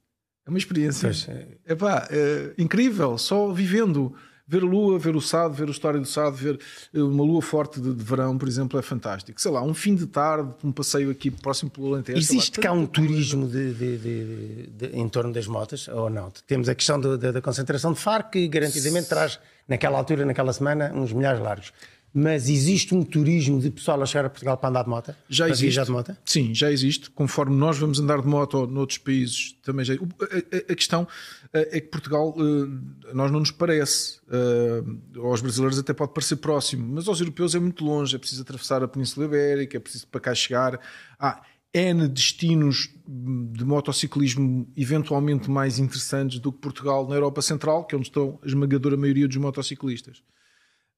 [0.49, 1.73] é uma experiência é.
[1.73, 4.15] Epá, é incrível, só vivendo.
[4.51, 6.59] Ver a lua, ver o Sado, ver a história do Sado, ver
[6.95, 9.39] eh, uma lua forte de, de, verão, por exemplo, é fantástico.
[9.39, 12.19] Sei lá, um fim de tarde, um passeio aqui próximo pelo Alentejo.
[12.19, 16.31] Existe lá, cá um turismo de, de, em torno das motas ou não?
[16.47, 21.13] Temos a questão da concentração de faro que garantidamente traz, naquela altura, naquela semana, uns
[21.13, 21.71] milhares largos.
[22.13, 25.15] Mas existe um turismo de pessoal a chegar a Portugal para andar de moto?
[25.29, 25.85] Já para existe.
[25.85, 26.17] de moto?
[26.25, 27.11] Sim, já existe.
[27.11, 29.95] Conforme nós vamos andar de moto ou noutros países, também já.
[29.95, 31.07] A, a, questão
[31.53, 34.21] eh, é que Portugal, eh, nós não nos parece.
[34.31, 34.83] Eh,
[35.19, 38.17] aos brasileiros até pode parecer próximo, mas aos europeus é muito longe.
[38.17, 40.81] É preciso atravessar a Península Ibérica, é preciso para cá chegar.
[41.19, 41.43] Há
[41.75, 47.99] N destinos de motociclismo eventualmente mais interessantes do que Portugal na Europa Central, que é
[47.99, 50.23] onde estão a esmagadora maioria dos motociclistas.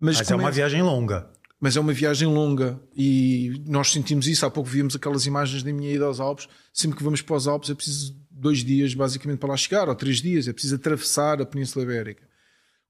[0.01, 1.29] Mas, mas é uma viagem longa.
[1.61, 4.47] Mas é uma viagem longa e nós sentimos isso.
[4.47, 6.49] Há pouco vimos aquelas imagens da minha ida aos Alpes.
[6.73, 9.95] Sempre que vamos para os Alpes é preciso dois dias basicamente para lá chegar, ou
[9.95, 10.49] três dias.
[10.49, 12.31] É preciso atravessar a Península Ibérica.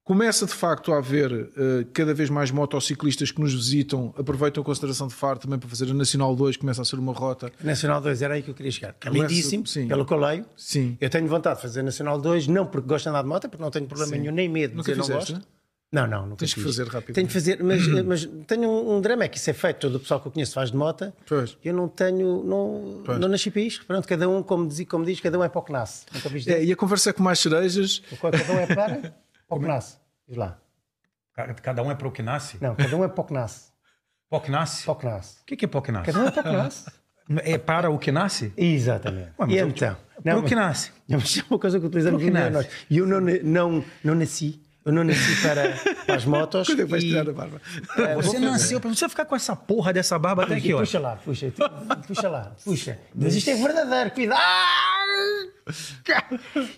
[0.03, 1.49] Começa de facto a haver uh,
[1.93, 5.89] cada vez mais motociclistas que nos visitam, aproveitam a consideração de Faro também para fazer
[5.91, 7.51] a Nacional 2, começa a ser uma rota.
[7.63, 8.95] Nacional 2 era aí que eu queria chegar.
[9.05, 9.87] É lindíssimo, sim.
[9.87, 10.45] pelo que eu leio.
[10.57, 10.97] Sim.
[10.99, 13.47] Eu tenho vontade de fazer a Nacional 2, não porque gosto de andar de moto,
[13.47, 14.19] porque não tenho problema sim.
[14.21, 15.47] nenhum, nem medo de Nunca dizer fizeste, não gosto.
[15.47, 15.60] Né?
[15.91, 17.13] Não, não, nunca Tens que fazer rapidamente.
[17.13, 19.95] Tenho que fazer, mas, mas tenho um, um drama, é que isso é feito, todo
[19.95, 21.11] o pessoal que eu conheço faz de moto.
[21.27, 21.57] Pois.
[21.63, 23.19] Eu não tenho, não, Pois.
[23.19, 23.85] não nasci para isto.
[23.85, 26.05] Pronto, cada um, como diz, como diz cada um é para o que nasce.
[26.47, 28.01] É, e a conversa é com mais cerejas.
[28.21, 28.99] Cada um é para,
[29.47, 29.97] para o que nasce.
[30.27, 30.57] Diz lá.
[31.61, 32.57] Cada um é para o que nasce?
[32.61, 33.71] Não, cada um é para o que nasce.
[34.29, 34.85] Pó que nasce?
[34.85, 35.37] Para o que nasce.
[35.41, 36.05] O que que é pó que nasce?
[36.05, 36.91] Cada um é para o que nasce.
[37.43, 38.53] É para o que nasce?
[38.55, 39.31] Exatamente.
[39.39, 39.97] Ué, e então?
[40.23, 40.91] Para o que nasce.
[41.07, 42.65] Não, é uma coisa que utilizamos Para o.
[42.89, 44.61] E eu não, não, não nasci.
[44.83, 45.69] Eu não nasci para,
[46.05, 46.67] para as motos.
[46.67, 47.61] Quando é que vais tirar a barba?
[47.97, 48.39] É, Você fazer.
[48.39, 50.79] nasceu para você ficar com essa porra dessa barba até aqui, ó.
[50.79, 51.53] Puxa lá, puxa,
[52.07, 52.97] puxa lá, puxa.
[53.13, 54.41] Mas isto é verdadeiro, cuidado!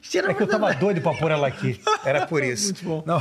[0.01, 0.79] Isto era É que eu tava verdadeiro.
[0.79, 1.79] doido para pôr ela aqui.
[2.03, 2.65] Era por isso.
[2.65, 3.03] Muito bom.
[3.05, 3.17] Não.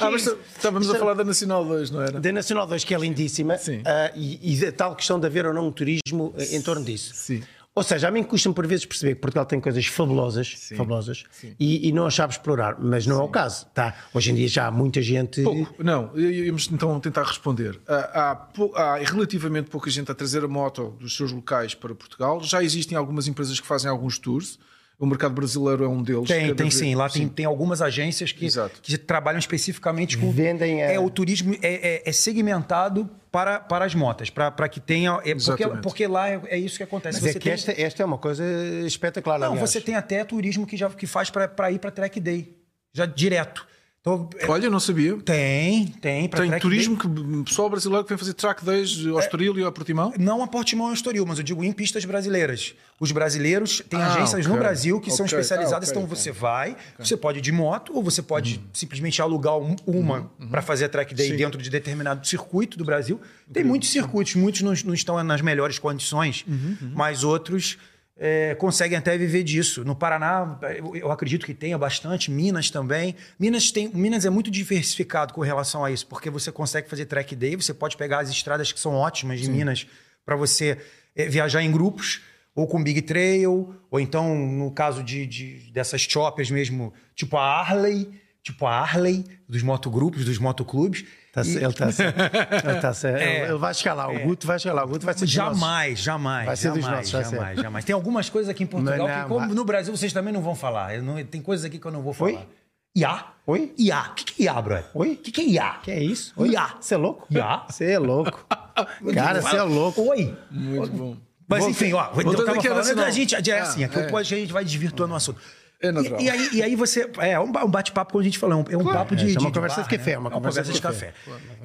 [0.00, 2.20] Ah, mas estávamos a falar da Nacional 2, não era?
[2.20, 3.82] Da Nacional 2, que é lindíssima, Sim.
[3.84, 6.84] ah, e, e da tal questão de haver ou não um turismo eh, em torno
[6.84, 7.12] disso.
[7.14, 7.42] Sim.
[7.76, 11.24] Ou seja, a mim custa-me por vezes perceber que Portugal tem coisas fabulosas, fabulosas
[11.60, 13.66] E, e não as sabe explorar, mas não é o caso.
[13.74, 13.94] Tá?
[14.14, 15.42] Hoje em dia já há muita gente.
[15.42, 17.78] Pouco, não, íamos então tentar responder.
[17.86, 21.94] Ah, Há, pou- há relativamente pouca gente a trazer a moto dos seus locais para
[21.94, 22.42] Portugal.
[22.42, 24.58] Já existem algumas empresas que fazem alguns tours.
[24.98, 26.26] O mercado brasileiro é um deles.
[26.26, 26.94] Tem, tem sim.
[26.94, 28.80] Lá tem, tem algumas agências que, Exato.
[28.80, 30.30] que trabalham especificamente com.
[30.32, 34.68] Vendem a- É, o turismo é, é- é segmentado para, para as motas, para, para
[34.70, 35.10] que tenha.
[35.10, 35.82] É porque, Exatamente.
[35.82, 37.18] porque lá é, é isso que acontece.
[37.20, 38.42] Mas é Você que tem- esta, esta é uma coisa
[38.86, 39.38] espetacular.
[39.38, 39.68] Não, aliás.
[39.70, 42.56] você tem até turismo que já que faz para ir para track day.
[42.94, 43.66] Já direto.
[44.06, 45.16] Então, é- Olha, não sabia.
[45.16, 46.28] tem, tem.
[46.28, 47.10] Pra Tem turismo day.
[47.36, 50.12] que pessoal brasileiro que vem fazer track days ao Estoril e ao Portimão.
[50.16, 52.72] Não a Portimão e a Estoril, mas eu digo em pistas brasileiras.
[53.00, 54.62] Os brasileiros têm Ah, agências no ok.
[54.62, 55.36] Brasil que são Ok.
[55.36, 55.88] especializadas.
[55.88, 59.58] Ah, ok, então você vai, você pode ir de moto ou você pode simplesmente alugar
[59.58, 61.36] um- uma para fazer a track day Sim.
[61.36, 63.20] dentro de determinado circuito do Brasil.
[63.52, 66.46] Tem muitos circuitos, muitos não, não estão nas melhores condições,
[66.94, 67.76] mas outros
[68.18, 69.84] é, conseguem até viver disso.
[69.84, 70.58] No Paraná,
[70.94, 73.14] eu, acredito que tenha bastante, Minas também.
[73.38, 77.36] Minas, tem, Minas é muito diversificado com relação a isso, porque você consegue fazer track
[77.36, 79.86] day, você pode pegar as estradas que são ótimas de Minas
[80.24, 80.78] para você
[81.14, 82.22] é, viajar em grupos,
[82.54, 87.60] ou com Big Trail, ou então, no caso de, de- dessas choppers mesmo, tipo a
[87.60, 88.10] Harley,
[88.46, 91.04] tipo a Harley, dos motogrupos, dos motoclubes.
[91.32, 92.16] Tá E- ele está certo.
[92.70, 93.20] Ele, tá certo.
[93.20, 93.42] É.
[93.48, 94.08] Ele- vai chegar lá.
[94.08, 94.84] O Guto vai lá.
[94.84, 95.58] O Guto vai ser dos nossos.
[95.60, 97.36] Jamais, jamais, Vai ser dos jamais, nossos, vai ser.
[97.36, 97.84] jamais, jamais.
[97.84, 100.40] Tem algumas coisas aqui em Portugal Mas não, que, como no Brasil, vocês também não
[100.40, 100.94] vão falar.
[100.94, 102.30] Eu não- tem coisas aqui que eu não vou falar.
[102.30, 102.48] Oi?
[102.96, 103.24] IA?
[103.46, 103.74] Oi?
[103.76, 104.00] IA.
[104.10, 104.86] O que, que é IA, brother?
[104.94, 105.12] Oi?
[105.12, 105.70] O que, que é IA?
[105.82, 106.32] Que é isso?
[106.46, 106.68] Ia.
[106.80, 107.26] Você é louco?
[107.30, 107.62] Ia.
[107.68, 108.46] Você é louco.
[109.12, 110.00] Cara, você é louco.
[110.08, 110.34] Oi.
[110.50, 111.16] Muito bom.
[111.48, 113.04] Mas enfim, ó, eu tava falando, Nacional.
[113.04, 114.08] a gente, é assim, Ah, aqui é.
[114.10, 115.38] pode- a gente vai desvirtuando o assunto.
[115.82, 116.20] É natural.
[116.20, 117.10] E, e aí, e aí você.
[117.18, 119.24] É um ba- um bate-papo, como a gente falou, é um, é um papo de.
[119.24, 120.18] é, isso é uma de- conversa bar, de café, né?
[120.18, 121.12] uma É conversa de de café.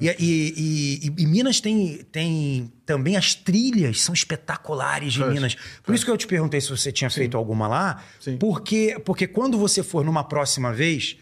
[0.00, 5.32] E, e- e- e- e Minas tem, tem também as trilhas, são espetaculares de Pois,
[5.32, 5.56] Minas.
[5.82, 8.36] Por isso que eu te perguntei se você tinha feito alguma lá, Sim.
[8.36, 11.16] porque, porque quando você for numa próxima vez.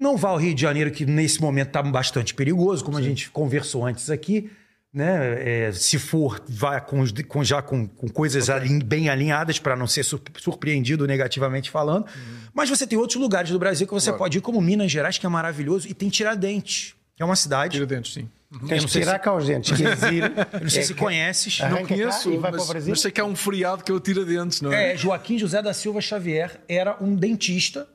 [0.00, 3.30] Não vá ao Rio de Janeiro, que nesse momento está bastante perigoso, como a gente
[3.30, 4.50] conversou antes aqui.
[4.92, 5.68] Né?
[5.68, 9.74] É, se for, vá com, os- com- já com, com coisas alin- bem alinhadas para
[9.74, 12.04] não ser sur- surpreendido negativamente falando.
[12.52, 14.18] Mas você tem outros lugares do Brasil que você Claro.
[14.18, 17.72] pode ir, como Minas Gerais, que é maravilhoso, e tem Tiradentes, que é uma cidade.
[17.72, 18.28] Tira dentes, sim.
[18.68, 19.80] Tens não que sei tirar se- cá os dentes.
[19.80, 21.58] Eu não sei se conheces.
[21.62, 22.90] Arranca Não conheço, vai para o mas, Brasil?
[22.90, 24.92] mas sei que há um feriado que é o Tiradentes, não é?
[24.92, 27.88] É, Joaquim José da Silva Xavier era um dentista,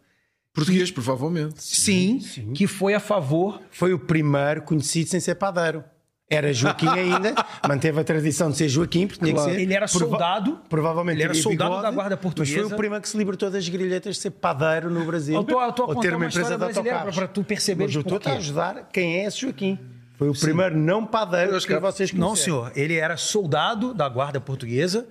[0.51, 1.61] Português, provavelmente.
[1.61, 2.19] sim,
[2.55, 5.83] que foi a favor Foi o primeiro conhecido sem ser padeiro.
[6.29, 7.33] Era Joaquim ainda,
[7.67, 9.49] manteve a tradição de ser Joaquim, porque Claro.
[9.49, 9.61] ser.
[9.61, 10.59] Ele era Prova- soldado.
[10.67, 12.57] Provavelmente Ele era soldado bigode, da Guarda Portuguesa.
[12.57, 15.41] Mas foi o primeiro que se libertou das grilhetas de ser padeiro no Brasil.
[15.45, 17.15] Tô a ou ter uma uma empresa de autocarros.
[17.15, 19.79] pra tu perceberes Mas eu estou a ajudar quem é esse Joaquim.
[20.17, 22.35] Foi o primeiro não padeiro que vocês Não, conheceram.
[22.65, 22.71] senhor.
[22.75, 25.07] Ele era soldado da Guarda Portuguesa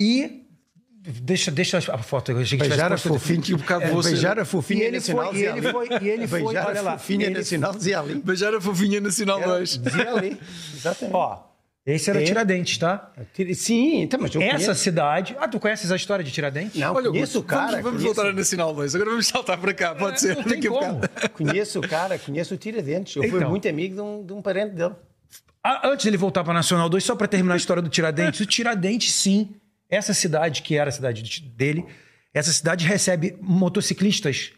[0.00, 0.47] e.
[1.22, 2.32] Deixa, deixa a foto.
[2.32, 3.42] Eu achei que Beijar a fofinha.
[3.48, 5.24] E um bocado É, você- Beijar a E fofinha ele nacional.
[5.24, 5.72] foi, e dizia ele ali.
[5.72, 6.98] foi, e ele foi, Beijar olha a lá.
[6.98, 8.14] fofinha ele- nacional dizia ali.
[8.16, 9.78] Beijar a fofinha nacional 2.
[9.78, 10.38] Dizia ali.
[10.74, 11.14] Exatamente.
[11.16, 11.38] Ó,
[11.86, 12.24] esse era É.
[12.24, 13.10] Tiradentes, tá?
[13.54, 14.74] Sim, então, mas eu Essa conheço.
[14.74, 15.36] cidade.
[15.40, 16.78] Ah, tu conheces a história de Tiradentes?
[16.78, 17.70] Não, Olha, conheço o vamos, cara.
[17.82, 18.94] vamos conheço- voltar a Nacional 2.
[18.94, 20.36] Agora vamos saltar para cá, pode ser.
[20.36, 21.00] Não tem a como.
[21.32, 23.16] Conheço o cara, conheço o Tiradentes.
[23.16, 23.48] Eu fui Então.
[23.50, 24.92] muito amigo de um, de um parente dele.
[25.64, 28.46] Ah, antes dele voltar para Nacional 2, só para terminar a história do Tiradentes, o
[28.46, 29.50] Tiradentes, sim,
[29.88, 31.84] essa cidade que era a cidade de- dele,
[32.34, 34.52] essa cidade recebe motociclistas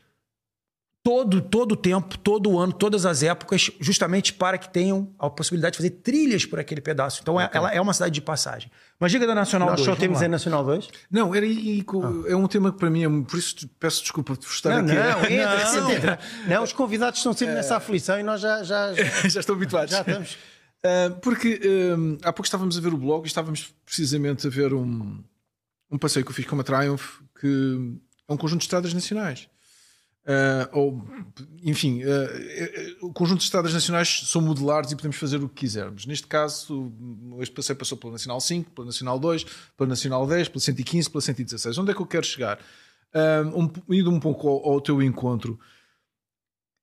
[1.02, 5.30] todo todo o tempo, todo o ano, todas as épocas, justamente para que tenham a
[5.30, 7.20] possibilidade de fazer trilhas por aquele pedaço.
[7.22, 8.70] Então, é- ela é uma cidade de passagem.
[8.98, 9.84] Mas diga da Nacional Nós 2.
[9.86, 10.88] só vamos temos em Nacional 2?
[11.10, 13.22] Não, era aí, co- é um tema que para mim é.
[13.24, 14.92] Por isso peço desculpa por estar Não, aqui.
[14.94, 15.90] não, entra, Não.
[15.90, 16.18] entra.
[16.46, 19.92] Não, os convidados estão sempre nessa aflição e nós já, já, já, Já estão habituados.
[19.92, 20.36] já estamos.
[20.82, 24.72] Ah, porque ah, há pouco estávamos a ver o blog e estávamos precisamente a ver
[24.72, 25.22] um,
[25.90, 29.48] um passeio que eu fiz com uma Triumph que é um conjunto de estradas nacionais.
[30.20, 31.04] Uh, ou,
[31.62, 36.04] enfim, uh, o conjunto de estradas nacionais são modulares e podemos fazer o que quisermos.
[36.04, 36.92] Neste caso,
[37.40, 39.44] este passeio passou pela Nacional 5, pela Nacional 2,
[39.76, 41.78] pela Nacional 10, pela 115, pela 116.
[41.78, 42.60] Onde é que eu quero chegar?
[43.12, 45.58] Uh, um, indo um pouco ao, ao, teu encontro,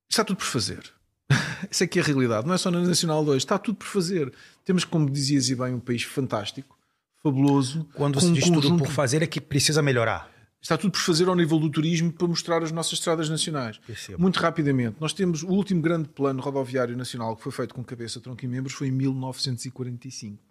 [0.10, 0.92] está tudo por fazer.
[1.70, 2.48] Essa é que é a realidade.
[2.48, 4.34] Não é só na Nacional 2, está tudo por fazer.
[4.64, 6.78] Temos, como dizias e bem, um país fantástico,
[7.22, 7.88] fabuloso.
[7.94, 8.68] Quando se diz conjunto...
[8.70, 10.32] tudo por fazer, é que precisa melhorar.
[10.62, 13.78] Está tudo por fazer ao nível do turismo para mostrar as nossas estradas nacionais.
[13.78, 14.20] Percebo.
[14.22, 18.20] Muito rapidamente, nós temos o último grande plano rodoviário nacional que foi feito com cabeça,
[18.20, 20.44] tronco e membros foi em 1945.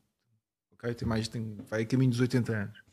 [0.75, 0.95] Okay?
[0.95, 2.86] Tem mais, tem, vai a caminho dos 80 anos.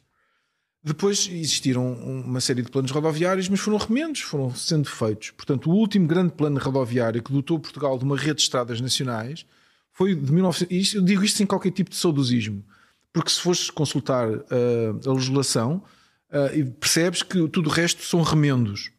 [0.83, 5.31] Depois existiram uma série de planos rodoviários, mas foram remendos, foram sendo feitos.
[5.31, 9.45] Portanto, o último grande plano rodoviário que dotou Portugal de uma rede de estradas nacionais
[9.93, 10.95] foi de 1900.
[10.95, 12.65] Eu digo isto sem qualquer tipo de saudosismo,
[13.13, 15.81] porque se fores consultar uh, a legislação,
[16.29, 18.91] uh, percebes que tudo o resto são remendos.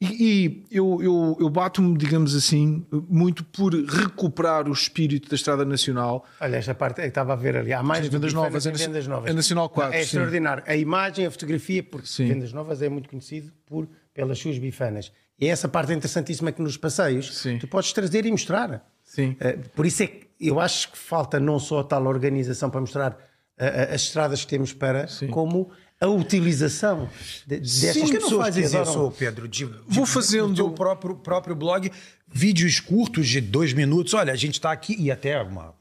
[0.00, 5.62] E, e eu, eu, eu bato-me, digamos assim, muito por recuperar o espírito da Estrada
[5.62, 6.24] Nacional.
[6.40, 7.70] Olha, esta parte é que estava a ver ali.
[7.70, 9.28] Há mais vendas novas, é, vendas novas.
[9.28, 9.92] É Nacional 4.
[9.92, 10.64] Não, é extraordinário.
[10.66, 12.28] A imagem, a fotografia, porque sim.
[12.28, 15.12] Vendas Novas é muito conhecido por, pelas suas bifanas.
[15.38, 17.58] E essa parte é interessantíssima que nos passeios sim.
[17.58, 18.86] tu podes trazer e mostrar.
[19.04, 19.36] Sim.
[19.40, 22.80] Uh, por isso é que eu acho que falta não só a tal organização para
[22.80, 25.28] mostrar uh, as estradas que temos para, sim.
[25.28, 27.10] como a utilização
[27.46, 29.46] destas Sim, pessoas que não fazes que isso, Pedro?
[29.46, 31.92] De, de, Vou fazendo o próprio, próprio blog,
[32.26, 34.14] vídeos curtos de dois minutos.
[34.14, 35.74] Olha, a gente está aqui e até uma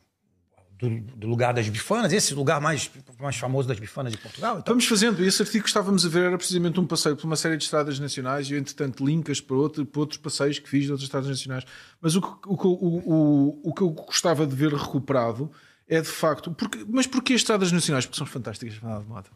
[0.77, 4.59] do, do, lugar das bifanas, esse lugar mais, mais famoso das bifanas de Portugal.
[4.59, 4.73] Então.
[4.73, 5.23] Vamos fazendo.
[5.23, 7.97] Esse artigo que estávamos a ver era precisamente um passeio por uma série de estradas
[7.97, 11.29] nacionais e eu, entretanto, linkas para, outro, para outros passeios que fiz de outras estradas
[11.29, 11.63] nacionais.
[12.01, 15.49] Mas o, o, o, o, o que eu gostava de ver recuperado
[15.87, 16.51] é de facto.
[16.51, 18.05] Porque, mas porquê as estradas nacionais?
[18.05, 19.31] Porque são fantásticas de moto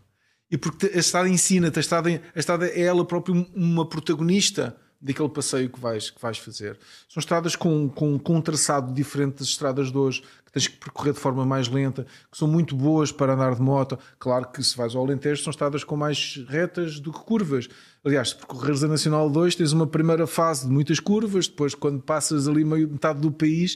[0.54, 5.30] e porque a estrada ensina-te, a estrada, a estrada é ela própria uma protagonista daquele
[5.30, 6.78] passeio que vais, que vais fazer.
[7.10, 10.78] São estradas com, com, com um traçado diferente das estradas de hoje, que tens que
[10.78, 13.98] percorrer de forma mais lenta, que são muito boas para andar de moto.
[14.20, 17.68] Claro que se vais ao Alentejo são estradas com mais retas do que curvas.
[18.06, 22.00] Aliás, se percorreres a Nacional 2 tens uma primeira fase de muitas curvas, depois quando
[22.00, 23.76] passas ali meio metade do país,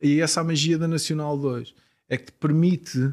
[0.00, 1.74] e essa é a magia da Nacional 2.
[2.08, 3.12] É que te permite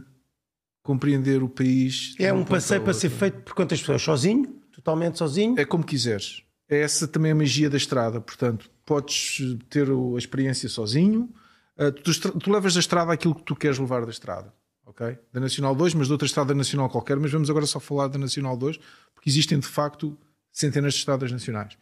[0.84, 2.16] compreender o país.
[2.20, 4.02] É um passeio para ser feito por quantas pessoas?
[4.02, 4.60] Sozinho?
[4.72, 5.60] Totalmente sozinho?
[5.60, 6.44] É como quiseres.
[6.68, 8.22] É essa também a magia da estrada.
[8.22, 11.30] Portanto, podes ter a experiência sozinho.
[11.78, 14.54] Ah, tu, tu levas da estrada aquilo que tu queres levar da estrada.
[14.86, 15.18] ok?
[15.32, 17.18] Da Nacional 2, mas de outra estrada nacional qualquer.
[17.18, 18.78] Mas vamos agora só falar da Nacional 2,
[19.14, 20.18] porque existem de facto
[20.52, 21.78] centenas de estradas nacionais.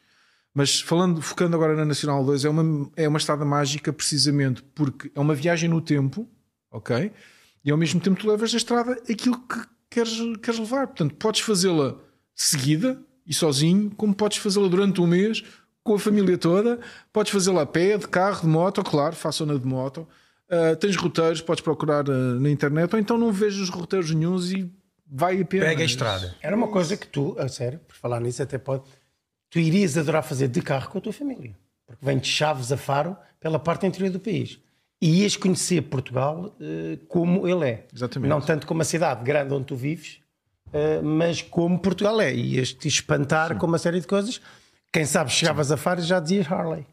[0.54, 5.12] Mas falando, focando agora na Nacional 2, é uma, é uma estrada mágica precisamente porque
[5.14, 6.28] é uma viagem no tempo,
[6.72, 7.12] ok?
[7.68, 10.88] E ao mesmo tempo tu levas da estrada aquilo que queres, queres levar.
[10.88, 11.98] Portanto, podes fazê-la
[12.34, 15.44] seguida e sozinho, como podes fazê-la durante um mês
[15.84, 16.80] com a família toda,
[17.12, 20.08] podes fazê-la a pé, de carro, de moto, claro, façam-na de moto.
[20.50, 24.72] Uh, tens roteiros, podes procurar uh, na internet, ou então não vejas roteiros nenhums e
[25.06, 25.66] vai a pena.
[25.66, 26.36] Pega a estrada.
[26.42, 28.84] Era uma coisa que tu, a sério, por falar nisso, até pode.
[29.50, 31.54] Tu irias adorar fazer de carro com a tua família.
[31.86, 34.58] Porque vem de Chaves a Faro pela parte interior do país
[35.02, 37.88] e ias conhecer Portugal uh, como ele é.
[37.94, 38.30] Exatamente.
[38.30, 40.20] Não tanto como a cidade grande onde tu vives,
[40.68, 42.34] uh, mas como Portugal é.
[42.34, 43.58] Ias te espantar Sim.
[43.60, 44.42] com uma série de coisas.
[44.92, 45.74] Quem sabe chegavas Sim.
[45.74, 46.86] a Faro e já dizias Harley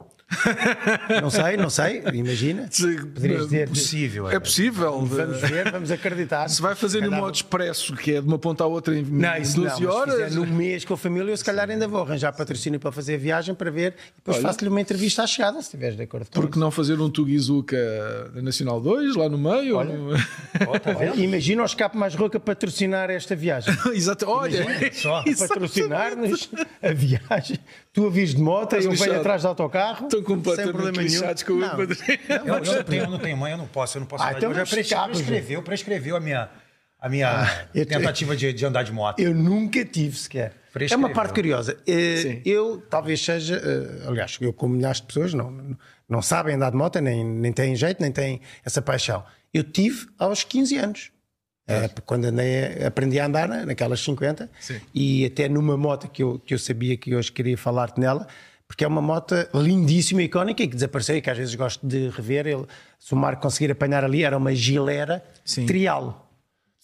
[1.23, 2.69] não sei, não sei, imagina.
[3.15, 3.69] Poderias dizer.
[3.69, 4.35] Possível, é.
[4.35, 5.05] é possível.
[5.05, 6.49] Vamos ver, vamos acreditar.
[6.49, 9.37] Se vai fazer no modo expresso, que é de uma ponta à outra em não,
[9.37, 10.33] isso 12 não, horas.
[10.33, 13.15] Se no mês com a família, eu se calhar ainda vou arranjar patrocínio para fazer
[13.15, 16.27] a viagem para ver e depois faço-lhe uma entrevista à chegada, se estiveres de acordo
[16.27, 16.61] com Porque isso.
[16.61, 17.77] não fazer um Tugizuka
[18.35, 19.77] da Nacional 2 lá no meio?
[19.77, 20.15] Olha, no...
[21.17, 23.75] imagina o escape mais rouca patrocinar esta viagem.
[23.95, 26.51] Exato, olha, imagina, só patrocinar-nos
[26.83, 27.59] a viagem.
[27.93, 30.09] Tu aviso de moto, e eu venho atrás do autocarro.
[30.19, 33.59] Estão completamente lixados com o não, não, eu, não tenho, eu não tenho mãe, eu
[33.59, 34.23] não posso, eu não posso.
[34.23, 36.49] Ah, então já prescreveu, prescreveu a minha,
[37.01, 39.21] a minha ah, tentativa de, de, andar de moto.
[39.21, 40.53] Eu nunca tive sequer.
[40.91, 41.79] É uma parte curiosa.
[41.87, 45.77] Eh, eu talvez seja, eh, aliás, eu como milhares de pessoas não,
[46.09, 49.25] não sabem andar de moto, nem, nem têm jeito, nem têm essa paixão.
[49.53, 51.11] Eu tive aos 15 anos.
[51.67, 54.81] É, quando andei, aprendi a andar naquelas 50 Sim.
[54.95, 58.27] e até numa moto que eu, que eu sabia que hoje queria falar-te nela,
[58.67, 62.09] porque é uma moto lindíssima, icónica e que desapareceu e que às vezes gosto de
[62.09, 62.47] rever.
[62.47, 62.65] Ele,
[62.99, 65.67] se o Marco conseguir apanhar ali, era uma gilera sim.
[65.67, 66.21] trial.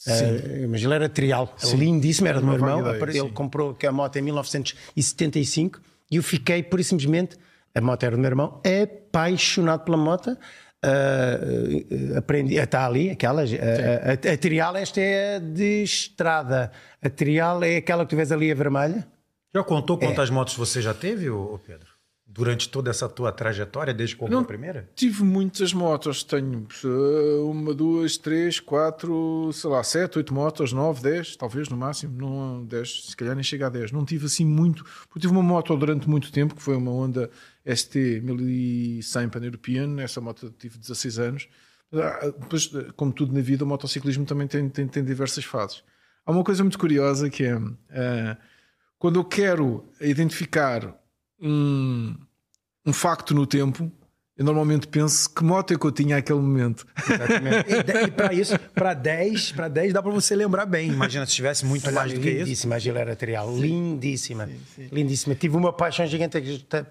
[0.06, 1.76] Uh, uma gilera trial, sim.
[1.76, 2.80] lindíssima, era do meu irmão.
[2.80, 3.28] Ideia, ele sim.
[3.28, 7.36] comprou a moto em 1975 e eu fiquei, por simplesmente,
[7.74, 10.36] a moto era do meu irmão, apaixonado pela moto.
[10.82, 17.62] Uh, aprendi, está ali, aquela, a, a, a, trial, esta é de estrada, a trial
[17.62, 19.06] é aquela que tu vês ali a vermelha.
[19.54, 20.32] Já contou quantas é.
[20.32, 21.26] motos você já teve,
[21.66, 21.88] Pedro?
[22.24, 24.88] Durante toda essa tua trajetória, desde que comprou a primeira?
[24.94, 31.02] Tive muitas motos, tenho eh, uma, duas, três, quatro, sei lá, sete, oito motos, nove,
[31.02, 33.90] dez, talvez no máximo, não dez, se calhar nem chega a dez.
[33.90, 37.28] Não tive assim muito, porque tive uma moto durante muito tempo, que foi uma Honda
[37.66, 41.48] ST 1100 Pan-European, essa moto tive 16 anos.
[41.92, 45.82] Ah, Depois, eh, como tudo na vida, o motociclismo também tem, tem, tem diversas fases.
[46.24, 47.58] Há uma coisa muito curiosa que é,
[47.90, 48.36] eh,
[49.00, 50.94] quando eu quero identificar
[51.40, 52.14] um,
[52.84, 53.90] um facto no tempo,
[54.36, 56.86] eu normalmente penso que moto é que eu tinha naquele momento.
[57.66, 60.90] E, e para isso, para 10, para 10 dá para você lembrar bem.
[60.90, 62.38] Imagina se tivesse muito Olha, mais do que isso.
[62.40, 64.50] lindíssima a Gilera Trial, lindíssima,
[64.92, 65.34] lindíssima.
[65.34, 66.38] Tive uma paixão gigante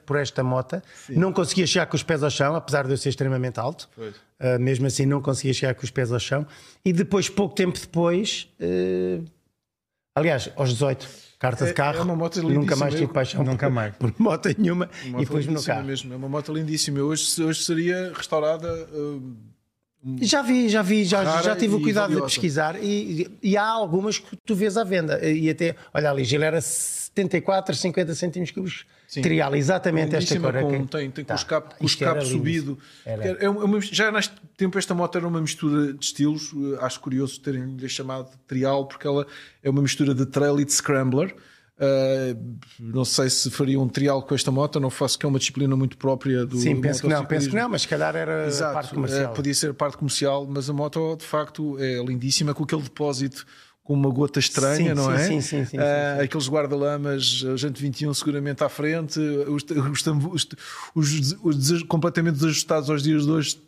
[0.04, 0.82] por esta moto.
[1.10, 3.88] Não conseguia chegar com os pés ao chão, apesar de eu ser extremamente alto.
[3.96, 4.16] Pois.
[4.40, 6.46] Ah, mesmo assim, não conseguia chegar com os pés ao chão.
[6.84, 9.20] E depois, pouco tempo depois, eh,
[10.16, 12.76] aliás, aos 18, carta de É- carro, é uma moto nunca lindíssima.
[12.78, 13.96] mais tive paixão Nunca por, mais.
[13.96, 15.88] por moto nenhuma Uma e moto pus-me no lindíssima carro.
[15.88, 17.00] mesmo, é uma moto lindíssima.
[17.00, 18.68] Hoje, hoje seria restaurada.
[18.68, 19.49] eh,
[20.22, 22.34] Já vi, já vi, já, já tive o cuidado de valiosa.
[22.34, 25.20] pesquisar e, e há algumas que tu vês à venda.
[25.30, 28.86] E até, olha ali, Gilera 74, 50 centímetros cúbicos,
[29.22, 30.88] trial, exatamente esta cor com, aqui.
[30.88, 31.34] tem, tem com Tá.
[31.34, 32.78] o escape, com o era escape subido.
[33.06, 33.26] Era.
[33.26, 36.52] É- é uma- já neste tempo esta moto era uma mistura de estilos.
[36.54, 39.28] eh, Acho curioso terem-lhe chamado trial, porque ela
[39.62, 41.36] é uma mistura de trail e de scrambler.
[41.82, 42.36] Eh,
[42.80, 45.76] não sei se faria um trial com esta moto, não faço que é uma disciplina
[45.78, 48.48] muito própria do Sim, penso que não, penso que não, mas se calhar era a
[48.48, 49.32] Exato, parte comercial.
[49.32, 53.46] eh, podia ser parte comercial, mas a moto de facto é lindíssima com aquele depósito
[53.82, 55.18] com uma gota estranha, Sim, não sim, é?
[55.28, 59.64] sim, sim, sim, Ah, sim, Aqueles guarda-lamas, a gente 21 seguramente à frente, os,
[60.14, 60.56] os,
[60.94, 63.60] os, os- completamente desajustados aos dias de hoje,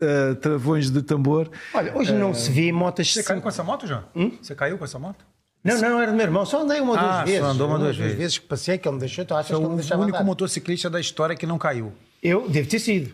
[0.00, 1.50] ah, travões de tambor.
[1.72, 3.10] Olha, hoje não se vê motas.
[3.12, 4.04] Você caiu com essa moto, João?
[4.40, 5.24] Você caiu com essa moto?
[5.64, 7.42] Não, não, era do meu irmão, só andei uma ou duas Ah, só vezes.
[7.42, 8.38] andou uma ou duas vezes.
[8.38, 10.16] que passei, que ele me deixou, tu achas é que ele me o deixava único
[10.18, 10.24] andar?
[10.26, 11.92] motociclista da história que não caiu.
[12.22, 13.12] Eu devo ter sido.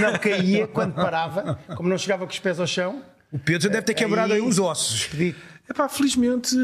[0.00, 3.02] não caía quando parava, como não chegava com os pés ao chão.
[3.30, 5.06] O Pedro já deve ter quebrado aí uns ossos.
[5.08, 5.34] Pedi.
[5.68, 6.54] Epá, felizmente,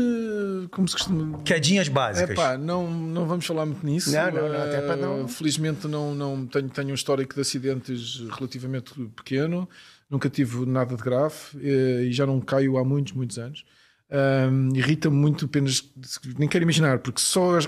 [0.70, 1.38] como se costuma.
[1.42, 2.30] Quedinhas básicas.
[2.30, 4.12] Epá, não, não vamos falar muito nisso.
[4.12, 7.40] Não, não, não, até para não- Uh, Felizmente não, não tenho, tenho um histórico de
[7.40, 9.68] acidentes relativamente pequeno,
[10.09, 13.64] nunca tive nada de grave eh, e já não caio há muitos, muitos anos.
[14.11, 15.88] Um, Irrita-me muito apenas,
[16.37, 17.59] nem quero imaginar, porque só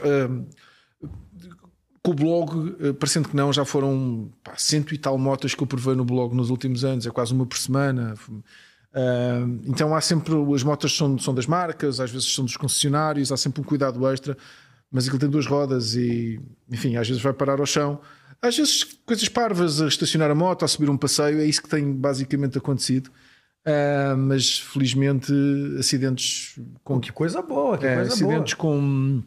[2.03, 5.63] com o blog, eh, parecendo que não, já foram pá, cento e tal motas que
[5.63, 8.15] eu provei no blog nos últimos anos, é quase uma por semana.
[8.93, 13.33] Ah, então há sempre, as motas são, são das marcas, às vezes são dos concessionários,
[13.33, 14.37] há sempre um cuidado extra,
[14.91, 18.01] mas aquilo tem duas rodas e, enfim, às vezes vai parar ao chão.
[18.41, 21.69] Às vezes coisas parvas, a estacionar a moto, a subir um passeio, é isso que
[21.69, 23.11] tem basicamente acontecido.
[23.65, 25.33] Ah, mas felizmente
[25.79, 29.23] acidentes com Que coisa boa, que é, coisa acidentes com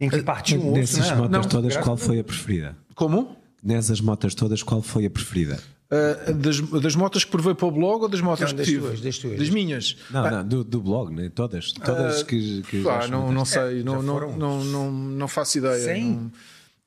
[0.00, 1.16] Em que partiu um osso, Dessas né?
[1.16, 2.76] motos Não, todas, qual foi a preferida?
[2.94, 3.36] como?
[3.62, 5.58] Nessas motas todas, qual foi a preferida?
[5.90, 8.66] Ah, das, das motos que provei para o blog ou das motos Não, que das
[8.66, 8.80] tive?
[8.86, 9.38] tuas, das tuas.
[9.38, 9.96] Das minhas.
[10.10, 11.30] Não, não, do, do blog, né?
[11.34, 11.72] todas.
[11.72, 15.96] Todas que, que Ah, não, não sei, não, não, foram não, não, não faço ideia.
[15.98, 16.30] Não,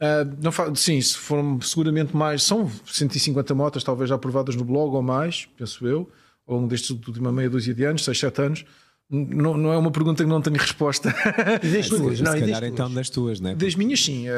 [0.02, 4.64] Ah, não fa- sim, se foram seguramente mais, são 150 motas, talvez já aprovadas no
[4.66, 6.10] blog ou mais, penso eu,
[6.48, 8.66] ao longo destes última meia dúzia de anos, 6, 7 anos.
[9.10, 11.14] Não, não é uma pergunta que não tenho resposta.
[11.64, 12.72] E das tuas, Se não, e das calhar tuas.
[12.74, 13.56] então das tuas, né?
[13.56, 14.28] Das minhas, sim.
[14.28, 14.34] A,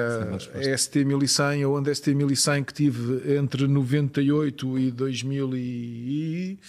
[0.56, 6.60] a ST1100, a Honda ST1100 que tive entre 98 e 2000 e...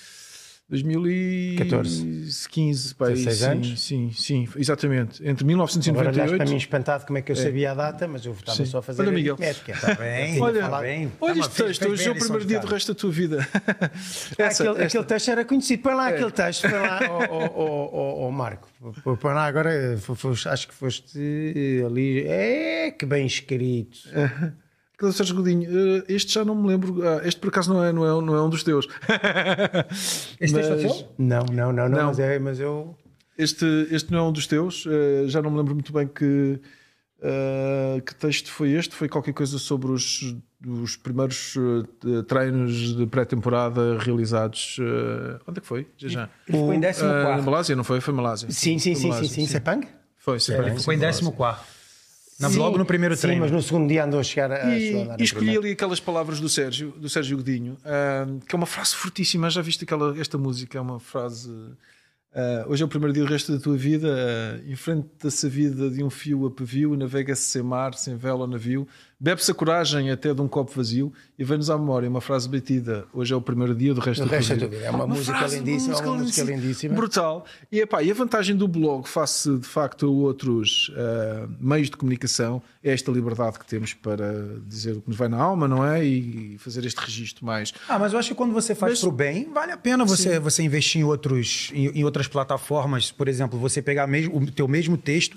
[0.70, 3.80] 2015, pá, aí, 16 sim, anos?
[3.80, 5.20] Sim, sim, exatamente.
[5.26, 8.24] Entre Agora olhaste 1998 para mim espantado como é que eu sabia a data, mas
[8.24, 9.34] eu estava só a fazer Olha, Miguel.
[9.34, 9.76] aritmética.
[9.80, 11.12] Tá bem, Olha, falado- bem.
[11.20, 13.46] Olha este texto, hoje é o primeiro dia do resto da tua vida.
[14.38, 15.82] Ah, Essa- aquele, esta- aquele texto era conhecido.
[15.82, 18.68] Põe lá aquele texto, põe lá, ó Marco.
[19.02, 22.24] Põe- lá agora, fo- foste- acho que foste ali.
[22.26, 23.98] É, que bem escrito.
[25.00, 25.66] Aquele Sérgio Godinho,
[25.98, 27.00] eh, este já não me lembro.
[27.08, 28.86] ah, Este por acaso não é, não é, não é um dos teus.
[28.86, 31.08] Texto é Mas teu?
[31.18, 32.06] Não, não, não, não, Não.
[32.08, 32.94] Mas, é, mas eu.
[33.38, 34.84] Este, este não é um dos teus.
[34.86, 36.60] eh, Já não me lembro muito bem que,
[37.22, 38.94] eh, que texto foi este.
[38.94, 40.34] Foi qualquer coisa sobre os,
[40.66, 44.76] os primeiros eh, treinos de pré-temporada realizados.
[44.80, 45.86] eh, onde é que foi?
[45.96, 46.28] Já já.
[46.46, 48.00] Ele ficou em 14 Ah, na Malásia, não foi?
[48.02, 48.50] Foi Malásia.
[48.50, 49.46] Sim, sim, Foi sim, sim, Malásia, sim.
[49.46, 49.86] Sepang?
[50.18, 50.52] Foi, sim.
[50.52, 51.24] Ele ficou em 14.
[52.40, 53.40] Na blog no primeiro sim, treino.
[53.42, 54.76] mas no segundo dia andou a chegar a.
[54.76, 58.56] E, a e escolhi ali aquelas palavras do Sérgio, do Sérgio Godinho, ah, que é
[58.56, 59.50] uma frase fortíssima.
[59.50, 60.78] Já viste aquela, esta música?
[60.78, 61.50] É uma frase.
[62.34, 64.08] ah, hoje é o primeiro dia do resto da tua vida.
[64.08, 68.46] ah, Enfrenta-se a vida de um fio a pavio, navega-se sem mar, sem vela ou
[68.46, 68.88] navio,
[69.22, 73.04] Bebe-se a coragem até de um copo vazio e vem-nos à memória uma frase batida.
[73.12, 74.82] Hoje é o primeiro dia do resto O da resto é tua vida.
[74.82, 76.94] É uma, música frase, lindíssima, uma música lindíssima.
[76.94, 77.44] Brutal.
[77.70, 81.98] E, epá, e a vantagem do blog face de facto a outros ah, meios de
[81.98, 85.84] comunicação é esta liberdade que temos para dizer o que nos vai na alma, não
[85.84, 86.02] é?
[86.02, 87.74] E fazer este registro mais.
[87.90, 90.38] Ah, mas eu acho que quando você faz Mas- pro bem, vale a pena você,
[90.38, 93.12] você investir em, outros, em, em outras plataformas.
[93.12, 95.36] Por exemplo, você pegar mesmo, o teu mesmo texto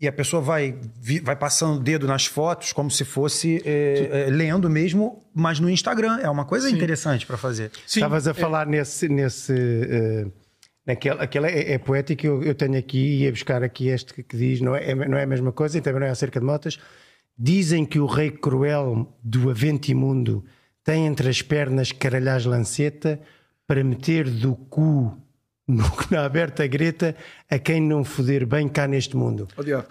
[0.00, 0.78] e a pessoa vai,
[1.22, 5.68] vai passando o dedo nas fotos como se fosse é, é, lendo mesmo, mas no
[5.68, 6.18] Instagram.
[6.22, 7.70] É uma coisa interessante para fazer.
[7.86, 9.08] Sim, Estavas a falar nesse.
[9.08, 10.26] nesse eh,
[10.86, 14.36] naquele, aquele é, é poético, eu, eu tenho aqui, ia buscar aqui este que, que
[14.38, 16.46] diz, não é, é- não é a mesma coisa, e também não é acerca de
[16.46, 16.78] motas.
[17.38, 20.44] Dizem que o rei cruel do Aventimundo
[20.82, 23.20] tem entre as pernas caralhás lanceta
[23.66, 25.14] para meter do cu
[26.10, 27.14] na aberta greta
[27.50, 29.46] a quem não foder bem cá neste mundo.
[29.56, 29.86] Oh, diabo.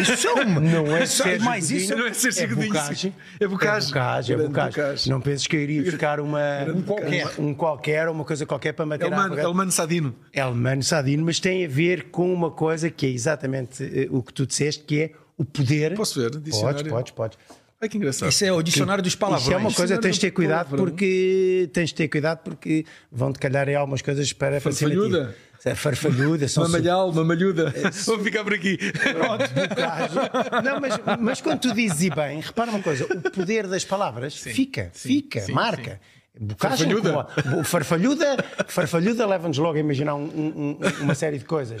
[0.00, 0.60] Isso é uma.
[0.60, 2.96] Não é Isso- Sérgio mas isso não é Sérgio Godinho, bocagem.
[2.96, 3.12] sim.
[3.40, 3.88] É bocagem.
[3.88, 4.70] É bocagem, é bocagem.
[4.82, 5.12] bocagem.
[5.12, 7.24] Não penses que eu iria buscar uma, Um qualquer.
[7.38, 10.14] uma- um qualquer, uma coisa qualquer para matar Elmano, Elmano Sadino.
[10.32, 14.32] Elmano Sadino, mas tem a ver com uma coisa que é exatamente eh, o que
[14.32, 15.94] tu disseste, que é o poder.
[15.94, 16.30] Posso ver?
[16.30, 17.38] Podes, podes, podes.
[17.80, 18.28] Ai que engraçado.
[18.30, 19.42] Isso é o dicionário dos palavrões.
[19.48, 20.84] Isso é uma coisa, tens de ter do cuidado palavrão.
[20.84, 24.60] porque tens de ter cuidado porque vão te calhar aí algumas coisas para.
[24.60, 25.34] Farfalhuda?
[25.66, 27.72] É Farfalhuda, são Mamalhal, mamalhuda.
[28.04, 28.76] Vou ficar por aqui.
[28.78, 30.62] bocagem.
[30.62, 34.34] Não, mas, mas quando tu dizes e bem, repara uma coisa: o poder das palavras
[34.36, 35.98] fica, fica, sim, marca.
[36.38, 37.28] Bocagem, Farfalhuda.
[37.42, 41.80] como- farfalhuda, farfalhuda leva-nos logo a imaginar um- um- um- uma série de coisas.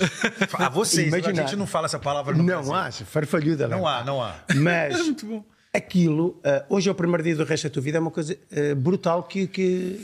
[0.54, 1.42] Ah, vocês, Imaginar.
[1.42, 2.72] a gente não fala essa palavra no Não Brasil.
[2.74, 3.66] acho, farfalhuda.
[3.66, 3.90] Não leva.
[3.98, 4.36] há, não há.
[4.54, 5.44] Mas muito bom.
[5.74, 8.36] Aquilo, ah, hoje é o primeiro dia do resto da tua vida, é uma coisa
[8.52, 10.00] ah, brutal que, que,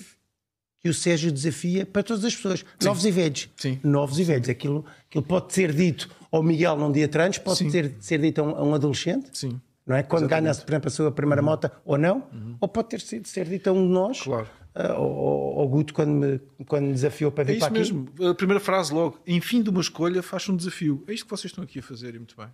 [0.80, 3.48] que o Sérgio desafia para todas as pessoas, novos e velhos.
[3.56, 3.78] Sim.
[3.84, 4.48] Novos e velhos.
[4.48, 7.70] Aquilo, aquilo pode ser dito ao Miguel num dia trans, pode Sim.
[8.00, 9.30] ser dito a um, a um adolescente.
[9.32, 9.60] Sim.
[9.86, 10.02] Não é?
[10.02, 12.28] Quando ganha, por exemplo, a sua primeira moto ou não,
[12.60, 14.46] ou pode ter sido ser dito a um de nós, Claro.
[14.74, 17.92] ah, ou ao Guto quando me, quando me desafiou para É vir isso para aqui.
[17.92, 18.08] mesmo.
[18.30, 19.18] A primeira frase logo.
[19.26, 21.02] Em fim de uma escolha, faz um desafio.
[21.08, 22.46] É isto que vocês estão aqui a fazer e muito bem.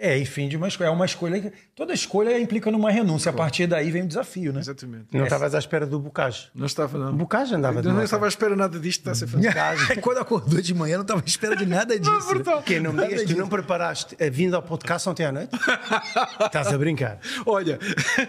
[0.00, 0.86] É, enfim, de uma escolha.
[0.86, 1.40] É uma escolha.
[1.40, 3.30] que- Toda escolha implica numa renúncia.
[3.30, 4.60] A partir daí vem o desafio, né?
[4.60, 5.06] Exatamente.
[5.12, 6.48] Não estavas à espera do Bocage.
[6.54, 7.08] Não estava, não.
[7.10, 9.26] O Bocage andava Eu de não estava à espera nada disto que está a ser
[9.86, 10.00] feito.
[10.00, 12.12] Quando acordou de manhã, não estava à espera de nada disso.
[12.34, 12.62] né?
[12.64, 15.50] Que não me digas, tu não preparaste a vinda ao podcast ontem à noite?
[16.46, 17.18] Estás a brincar.
[17.44, 17.78] Olha,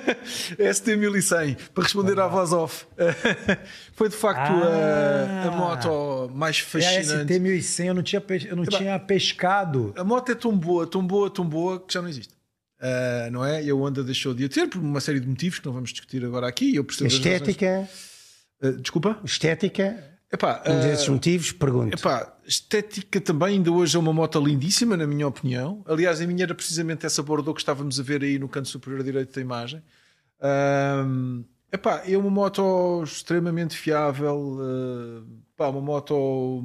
[0.57, 2.85] ST1100, para responder à voz off,
[3.93, 7.33] foi de facto a, a moto mais É a fascinante.
[7.33, 9.93] ST1100, eu não tinha, pes- eu não tinha pescado.
[9.97, 12.33] A moto é tão boa, tão boa, tão boa que já não existe.
[12.79, 13.63] Ah, não é?
[13.63, 15.91] E a Honda deixou de a ter por uma série de motivos que não vamos
[15.91, 16.75] discutir agora aqui.
[16.75, 17.89] Eu percebo Estética.
[18.61, 19.19] Ah, desculpa?
[19.23, 21.97] estética, Epá, um desses motivos, pergunto.
[21.97, 25.83] Epá, estética também, ainda hoje é uma moto lindíssima, na minha opinião.
[25.87, 29.01] Aliás, a minha era precisamente essa Bordeaux que estávamos a ver aí no canto superior
[29.03, 29.81] direito da imagem.
[30.39, 35.23] Ahm, epá, é uma moto extremamente fiável, ah,
[35.57, 36.63] pá, uma moto.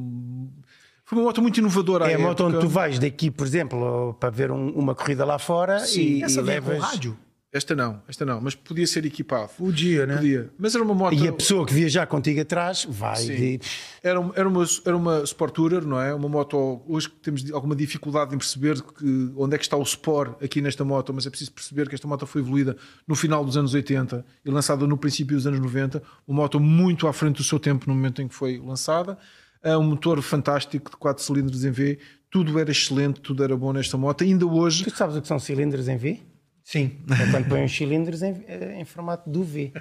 [1.04, 2.10] Foi uma moto muito inovadora.
[2.10, 5.38] É a moto onde tu vais daqui, por exemplo, para ver um- uma corrida lá
[5.38, 6.78] fora e, Essa e com levas.
[6.80, 7.16] rádio?
[7.52, 9.48] Esta não, esta não, mas podia ser equipado.
[9.56, 10.16] Podia, né?
[10.16, 10.50] Podia.
[10.58, 11.14] Mas era uma moto.
[11.14, 13.14] E a pessoa que viajar contigo atrás vai.
[13.14, 13.36] Sim.
[13.36, 13.60] de-
[14.02, 16.12] Era, era, uma, era uma Sport Tourer, não é?
[16.12, 16.82] Uma moto.
[16.88, 20.84] Hoje temos alguma dificuldade em perceber que, onde é que está o Sport aqui nesta
[20.84, 22.76] moto, mas é preciso perceber que esta moto foi evoluída
[23.06, 26.02] no final dos anos 80 e lançada no princípio dos anos 90.
[26.26, 29.16] Uma moto muito à frente do seu tempo no momento em que foi lançada.
[29.64, 31.98] É um motor fantástico de 4 cilindros em V.
[32.30, 34.22] Tudo era excelente, tudo era bom nesta moto.
[34.22, 34.84] Ainda hoje.
[34.84, 36.20] Tu sabes o que são cilindros em V?
[36.62, 36.92] Sim.
[37.10, 39.72] É quando põem os cilindros em, eh, em formato do V.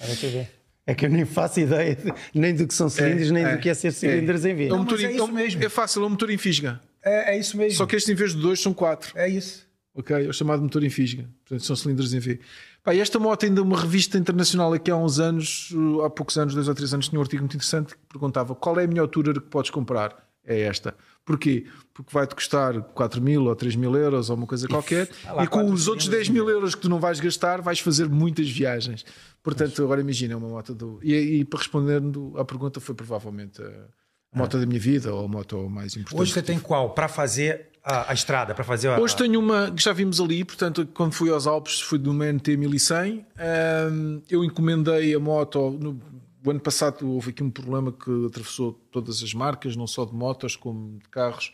[0.00, 0.48] Olha ver.
[0.86, 3.68] É que eu nem faço ideia de- nem do que são cilindros, nem do que
[3.70, 4.68] é ser cilindros em V.
[4.68, 5.64] É, um motor, é isso mesmo.
[5.64, 6.78] é fácil, é um motor em fisga.
[7.02, 7.76] É, é isso mesmo.
[7.78, 9.12] Só que este, em vez de dois, são quatro.
[9.16, 9.66] É isso.
[9.94, 10.26] ok?
[10.26, 11.24] É o chamado motor em fisga.
[11.44, 12.38] Portanto, são cilindros em V.
[12.84, 16.54] Pá, esta moto, ainda uma revista internacional aqui há uns anos, uh, há poucos anos,
[16.54, 19.08] dois ou três anos, tinha um artigo muito interessante que perguntava qual é a melhor
[19.08, 20.22] tourer que podes comprar?
[20.46, 20.94] É esta.
[21.24, 21.64] Porquê?
[21.94, 25.46] Porque vai-te custar 4 mil ou 3 mil euros ou uma coisa qualquer lá, e
[25.46, 29.06] com os outros 10 mil euros que tu não vais gastar vais fazer muitas viagens.
[29.42, 31.00] Portanto, agora imagina, é uma moto do...
[31.02, 35.28] E, e para respondendo à pergunta foi provavelmente a moto da minha vida ou a
[35.28, 36.20] moto mais importante.
[36.20, 36.90] Hoje você tem qual?
[36.90, 38.98] Para fazer a, a estrada, para fazer a...
[38.98, 42.24] Hoje tenho uma que já vimos ali, portanto, quando fui aos Alpes, fui de uma
[42.32, 43.26] NT 1100.
[43.38, 45.70] Ahm, eu encomendei a moto.
[45.70, 46.00] No,
[46.46, 50.14] o ano passado houve aqui um problema que atravessou todas as marcas, não só de
[50.14, 51.52] motos como de carros.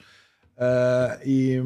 [0.59, 1.61] Ah, e,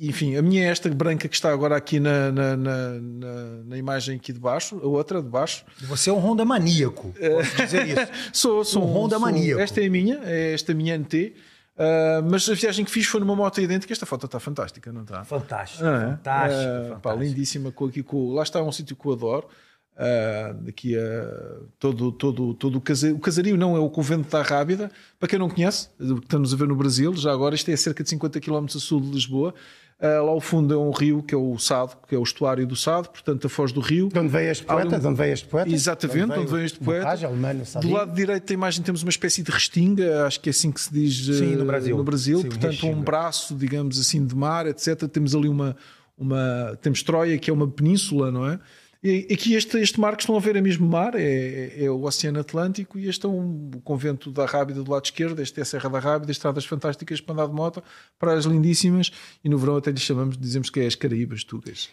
[0.00, 3.76] enfim, a minha é esta branca que está agora aqui na, na, na, na- na
[3.78, 5.64] imagem aqui de baixo, a outra de baixo.
[5.82, 7.14] Você é um Honda maníaco.
[7.18, 8.12] Posso dizer isso.
[8.32, 9.60] Sou, sou Um Honda sou- maníaco.
[9.60, 11.34] Esta é a minha, é esta minha NT.
[11.80, 13.90] Uh, mas a viagem que fiz foi numa moto idêntica.
[13.92, 15.24] Esta foto está fantástica, não está?
[15.24, 16.10] Fantástico, Ah, é?
[16.10, 17.00] fantástico, Ah, fantástico.
[17.00, 17.72] pá, lindíssima.
[17.72, 19.48] Com, aqui, com, lá está um sítio que eu adoro.
[19.96, 21.00] Ah, daqui a
[21.78, 24.90] todo, todo, todo o, casa, o casario, não é o convento da Rábida.
[25.18, 27.76] Para quem não conhece, que estamos a ver no Brasil, já agora, isto é a
[27.78, 29.54] cerca de 50 km a sul de Lisboa.
[30.02, 32.66] Ah, lá ao fundo é um rio que é o Sado, que é o estuário
[32.66, 34.08] do Sado, portanto, a foz do rio.
[34.08, 34.96] De onde veio este poeta?
[34.96, 35.70] um- De onde veio este poeta?
[35.70, 37.16] Exatamente, de onde veio este poeta.
[37.66, 37.86] Sabe?
[37.86, 40.80] Do lado direito da imagem temos uma espécie de restinga, acho que é assim que
[40.80, 41.96] se diz Sim, no eh, Brasil.
[41.98, 42.38] no Brasil.
[42.40, 42.96] Sim, portanto, restinga.
[42.96, 45.06] um braço, digamos assim, de mar, etc.
[45.06, 45.76] Temos ali uma,
[46.16, 48.58] uma temos Troia, que é uma península, não é?
[49.02, 52.02] E aqui este, este mar que estão a ver é mesmo mar, é, é o
[52.02, 55.62] Oceano Atlântico e este é um, o convento da Rábida do lado esquerdo, este é
[55.62, 57.82] a Serra da Rábida, estradas fantásticas para andar de moto,
[58.18, 59.10] praias lindíssimas
[59.42, 61.88] e no verão até lhe chamamos, dizemos que é as Caraíbas Tugas.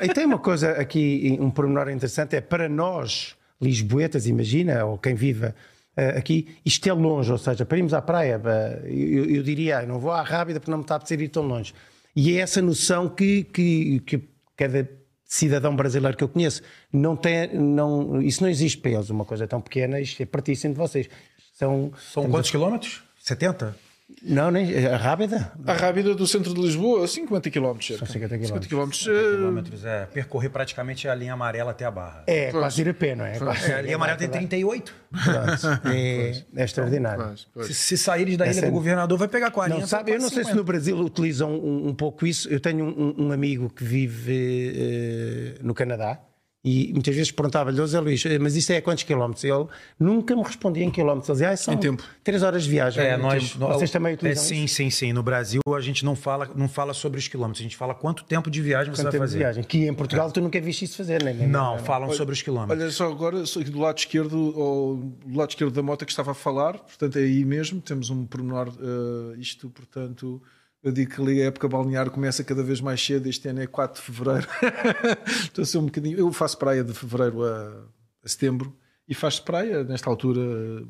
[0.00, 5.14] E tem uma coisa aqui, um pormenor interessante, é para nós, lisboetas, imagina, ou quem
[5.14, 5.54] viva
[5.94, 9.80] eh, aqui, isto é longe, ou seja, para irmos à praia, eh, eu, eu diria,
[9.80, 11.74] "Ah, não vou à Rábida porque não me está a apetecer ir tão longe.
[12.14, 14.22] E é essa noção que, que, que
[14.56, 14.88] cada
[15.26, 16.62] cidadão brasileiro que eu conheço
[16.92, 20.72] não tem, não, isso não existe para eles, uma coisa tão pequena, isto é partíssimo
[20.74, 21.08] de vocês.
[21.52, 23.02] São, São quantos quilômetros?
[23.18, 23.76] 70?
[24.22, 25.52] Não, nem, a Rábida?
[25.66, 27.76] A Rábida do centro de Lisboa, 50 km.
[27.80, 28.66] São 50 quilómetros.
[28.68, 29.02] quilómetros.
[29.02, 30.06] quilômetros, é.
[30.06, 32.22] Percorrer praticamente a linha amarela até a barra.
[32.26, 33.36] É, quase ir a pé, não é?
[33.38, 34.94] Quase- É, a linha amarela tem 38.
[35.10, 37.24] Pronto, é, é extraordinário.
[37.24, 37.66] Pois, pois.
[37.66, 39.80] Se, se saíres da ilha Essa- do governador, vai pegar 40.
[39.80, 42.48] Não, sabe, eu não sei se no Brasil utilizam um, um pouco isso.
[42.48, 46.20] Eu tenho um, um amigo que vive eh, no Canadá
[46.68, 49.44] e muitas vezes perguntava-lhe, "Ô Zé Luís, eh, mas isso é a quantos quilómetros?
[49.44, 49.66] Ele
[50.00, 51.28] nunca me respondia em quilómetros.
[51.28, 52.02] Ele dizia, ah, são Em tempo.
[52.24, 53.04] três horas de viagem.
[53.04, 54.74] É, nós, nós- Vocês também é, utilizam sim, isso?
[54.74, 55.12] sim, sim.
[55.12, 58.24] No Brasil a gente não fala, não fala sobre os quilômetros, a gente fala quanto
[58.24, 59.38] tempo de viagem você Quanto vai tempo de fazer.
[59.38, 59.62] viagem.
[59.64, 62.80] Que em Portugal tu nunca viste isso fazer, nem, nem Não, falam sobre os quilômetros.
[62.82, 66.34] Olha só agora, do lado esquerdo, ou do lado esquerdo da moto que estava a
[66.34, 70.42] falar, portanto é aí mesmo, temos um pormenor, eh, isto, portanto,
[70.86, 73.66] eu digo que ali a época balnear começa cada vez mais cedo, este ano é
[73.66, 74.46] 4 de Fevereiro,
[75.42, 77.84] estou a ser um bocadinho, eu faço praia de Fevereiro a,
[78.24, 78.74] a Setembro,
[79.08, 80.40] e faz praia nesta altura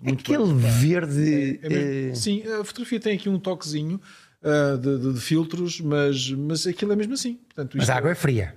[0.03, 0.71] muito Aquele bem.
[0.81, 1.61] verde.
[1.63, 4.01] É mesmo- eh, Sim, a fotografia tem aqui um toquezinho
[4.43, 7.35] ah, de, de- de filtros, mas, mas aquilo é mesmo assim.
[7.35, 8.57] Portanto, mas a água é fria.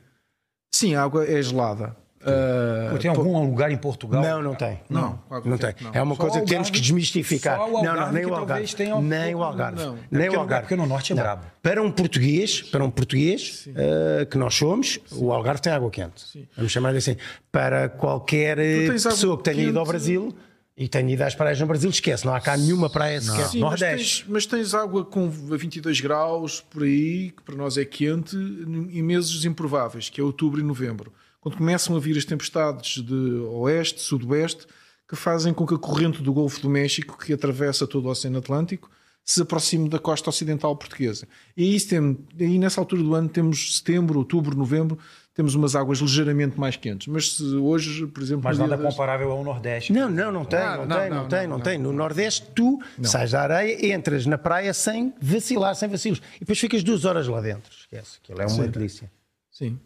[0.73, 1.95] Sim, a água é gelada.
[2.25, 4.21] Ah, Tem algum lugar em Portugal?
[4.21, 4.79] Não, não tem.
[4.89, 5.91] Não, água não tem, não.
[5.93, 7.57] É uma Só coisa que temos que desmistificar.
[7.57, 8.75] só o não, não, nem que o Algarve.
[8.75, 9.81] tenha Nem o Algarve.
[9.83, 9.93] não.
[9.95, 10.61] É Nem porque o no- Algarve.
[10.63, 11.23] porque no norte é Não.
[11.23, 11.45] brabo.
[11.61, 16.47] Para um português, para um português eh, que nós somos, o Algarve tem água quente.
[16.57, 17.15] Vamos chamar assim.
[17.51, 20.35] Para qualquer eh, pessoa que tenha ido ao quente- Brasil
[20.77, 22.25] e tenha ido às praias no Brasil, esquece.
[22.25, 23.47] Não há cá nenhuma praia sequer.
[23.47, 24.21] Sim, mas Nordeste.
[24.23, 28.35] tens, mas tens água com a 22 graus por aí, que para nós é quente,
[28.35, 31.13] em meses improváveis, que é outubro e novembro.
[31.41, 34.65] Quando começam a vir as tempestades de oeste, sudoeste,
[35.07, 38.37] que fazem com que a corrente do Golfo do México, que atravessa todo o Oceano
[38.39, 38.89] Atlântico,
[39.23, 41.27] se aproxime da costa ocidental portuguesa.
[41.55, 44.97] E aí, tem, aí nessa altura do ano temos setembro, outubro, novembro,
[45.35, 47.07] temos umas águas ligeiramente mais quentes.
[47.07, 49.93] Mas se hoje, por exemplo, Mas nada das- comparável ao Nordeste.
[49.93, 51.63] Não, não, não tem, não, não, tem, não, não, tem, não, não, não.
[51.63, 51.77] tem.
[51.77, 56.21] No Nordeste, tu sais da areia, entras na praia sem vacilar, sem vacilos.
[56.35, 57.71] E depois ficas duas horas lá dentro.
[57.79, 59.09] Esquece, aquilo é uma delícia.
[59.51, 59.79] Sim.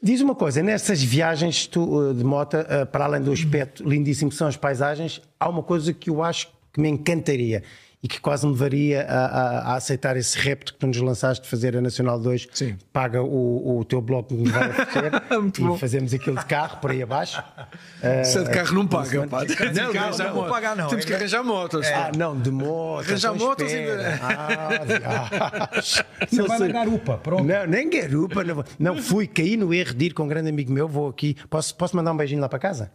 [0.00, 4.30] Diz uma coisa, nessas viagens tu, eh, de moto, eh, para além do aspecto lindíssimo
[4.30, 7.64] que são as paisagens, há uma coisa que eu acho que me encantaria
[8.00, 11.42] e que quase me levaria a, a- a aceitar esse repto que tu nos lançaste
[11.42, 12.46] de fazer a Nacional 2.
[12.52, 12.76] Sim.
[12.92, 15.12] Paga o, o teu bloco que nos vai oferecer
[15.58, 15.76] e bom.
[15.76, 17.42] fazemos aquilo de carro por aí abaixo.
[18.00, 19.44] Eh, Se é de carro não paga, pá.
[19.44, 19.72] Que carro
[20.16, 20.48] não vou moto.
[20.50, 20.88] pagar, não.
[20.88, 21.86] Temos que arranjar motos.
[21.88, 23.04] Ah, não, de moto.
[23.08, 24.02] Arranjar motos espera.
[24.02, 24.20] ainda-
[25.04, 25.70] Ah.
[25.82, 27.44] Você Não vai na garupa, pronto.
[27.44, 28.44] Não, nem garupa.
[28.44, 30.86] Não, não fui, caí no erro de ir com um grande amigo meu.
[30.88, 31.36] Vou aqui.
[31.50, 32.90] Posso, posso mandar um beijinho lá para casa?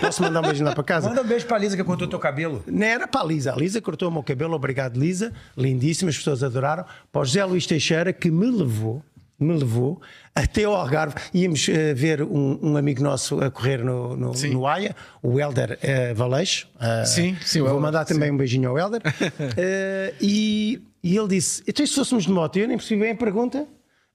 [0.00, 1.08] Posso mandar um beijinho lá para casa?
[1.08, 2.62] Manda um beijo pra Lisa que cortou teu cabelo.
[2.66, 3.52] Não era para a Lisa.
[3.52, 4.54] A Lisa cortou o meu cabelo.
[4.54, 5.32] Obrigado, Lisa.
[5.56, 6.84] Lindíssima, as pessoas adoraram.
[7.12, 9.02] Para o José Luís Teixeira, que me levou,
[9.38, 10.00] me levou
[10.34, 11.16] até ao Algarve.
[11.34, 15.78] Íamos eh, ver um, um amigo nosso a correr no, no, no Haia, o Helder
[15.82, 16.68] uh, Valeixo.
[16.80, 19.02] Eh, Sim, sim, o Vou mandar também um beijinho ao Helder.
[19.56, 22.56] Eh, e, e ele disse: Então, se fôssemos de moto?
[22.56, 23.66] Eu nem percebi bem a pergunta.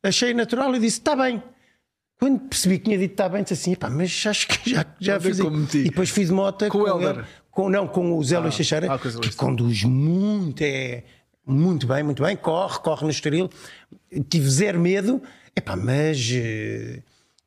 [0.02, 1.42] Achei natural e disse: Está bem.
[2.24, 5.20] Quando percebi que tinha dito está bem, disse assim: "Epá, mas acho que já, já
[5.20, 5.40] fiz.
[5.40, 7.26] E depois fiz moto Com o Helder?
[7.52, 9.20] com, não, com o Zé Luís Teixeira, ah, com Luís.
[9.20, 11.04] que conduz muito, é
[11.46, 13.50] muito bem, muito bem, corre, corre no Estoril.
[14.30, 15.22] Tive zero medo,
[15.54, 17.02] epá, mas eh,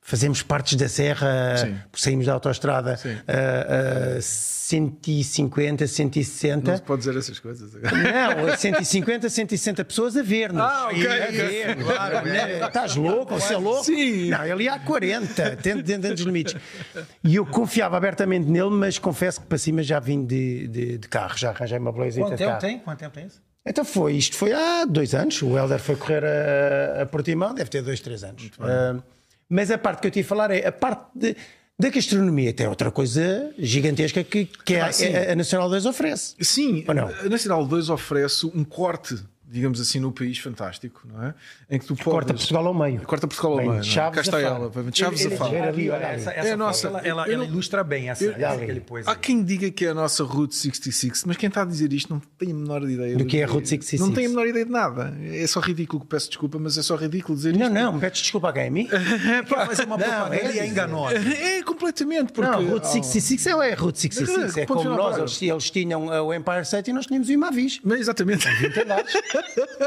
[0.07, 1.77] fazemos partes da serra, Sim.
[1.93, 2.97] saímos da autoestrada
[3.27, 6.71] a, a 150, 160.
[6.71, 7.97] Não se pode dizer essas coisas agora.
[8.37, 10.63] Não, é 150, 160 pessoas a ver-nos.
[10.63, 12.65] Ah, ok, A ver, claro, né?
[12.65, 13.35] Estás louco?
[13.35, 13.85] Você é louco?
[13.85, 14.31] Sim.
[14.31, 16.55] Não, ele ia a 40, dentro, dentro dos limites.
[17.25, 21.09] E eu confiava abertamente nele, mas confesso que para cima já vim de, de, de
[21.09, 22.61] carro, já arranjei uma blazer Quanto tempo carro.
[22.61, 22.79] tem?
[22.79, 23.43] Quanto tempo tem isso?
[23.69, 25.43] Então foi, isto foi há dois anos.
[25.43, 28.45] O Helder foi correr a, a Portimão, deve ter dois, três anos.
[28.61, 29.03] Uh,
[29.49, 31.37] mas a parte que eu tive a falar é a parte de,
[31.79, 32.53] da gastronomia.
[32.53, 34.91] Tem outra coisa gigantesca que, que é, Ah,
[35.29, 36.35] a, a Nacional 2 oferece.
[36.41, 39.17] Sim, a Nacional 2 oferece um corte,
[39.49, 41.35] digamos assim, no país fantástico, não é?
[41.71, 42.05] Em que tu podes...
[42.05, 43.01] Corta Portugal ao meio.
[43.03, 43.73] Corta Portugal ao meio.
[43.75, 43.83] não é?
[43.83, 45.51] Chaves Cá está a ela, Chaves Ele- a ele Faro.
[45.53, 46.39] gera- Ali, olha, essa, ali.
[46.41, 46.87] essa É nossa.
[46.89, 49.17] ela, ela, Eu ela não- ilustra bem essa, Olha essa que ele pôs Há aí.
[49.19, 52.21] quem diga que é a nossa Route 66, mas quem está a dizer isto não
[52.39, 54.01] tem a menor ideia Do que é a Route 66.
[54.01, 55.17] Não tem a menor ideia de nada.
[55.23, 57.73] É só ridículo, peço desculpa, mas é só ridículo dizer Não, isto.
[57.75, 58.67] não, pedes desculpa a quem?
[58.67, 58.87] A mim?
[58.89, 61.17] Quer fazer uma Não, propaganda é e é enganosa.
[61.17, 62.51] É completamente, porque.
[62.51, 64.57] Não, Route 66 é a Route 66.
[64.57, 67.81] É Ponto como nós, eles, eles tinham o Empire State e nós tínhamos o Imavis.
[67.85, 68.47] Mas exatamente.
[68.49, 69.13] 20 andares.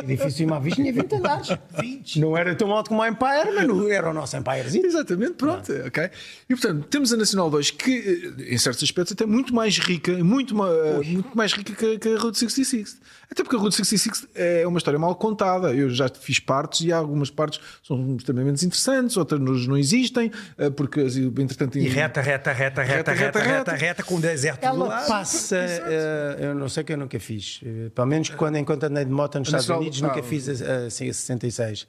[0.03, 1.47] Edifício Imavis tinha 20 andares.
[1.79, 2.19] 20.
[2.19, 4.85] Não era tão alto como o Empire, mas não era o nosso Empirezinho.
[4.85, 6.09] Exatamente, pronto, ok.
[6.49, 10.11] E portanto, temos a Nacional 2 que, eh, em certos aspectos, até muito mais rica,
[10.23, 10.69] muito, ma-
[11.05, 12.97] muito mais rica que, que a Route 66.
[13.31, 15.71] Até porque a Route 66 é uma história mal contada.
[15.73, 21.01] Eu já fiz partes e algumas partes são extremamente interessantes, outras não existem, eh, porque
[21.01, 21.77] entretanto.
[21.77, 25.07] E reta, reta, reta, reta, reta, reta, reta, com o deserto do Ela lado.
[25.07, 29.05] passa, eh, eu não sei que eu nunca fiz, eh, pelo menos quando enquanto andei
[29.05, 31.87] de moto nos Estados Unidos, nunca fiz a, assim, a 66.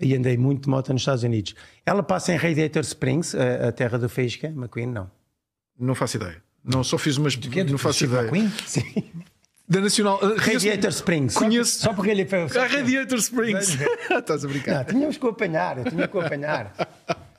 [0.00, 1.56] E andei muito de moto nos Estados Unidos.
[1.84, 5.10] Ela passa em Radiator Springs, a, a terra do Faísca, McQueen, não.
[5.78, 6.40] Não faço ideia.
[6.64, 7.36] Não, só fiz umas.
[7.36, 8.22] Não Do faço ideia.
[8.22, 8.52] McQueen?
[8.64, 9.04] Sim.
[9.68, 10.18] Da Nacional.
[10.22, 11.34] eh, Radiator Springs.
[11.34, 11.80] Conheço.
[11.80, 12.56] Só porque ele fez.
[12.56, 13.76] A Radiator Springs.
[14.10, 14.76] Estás a brincar.
[14.76, 16.72] Não, tínhamos que o apanhar, eu tinha que o apanhar.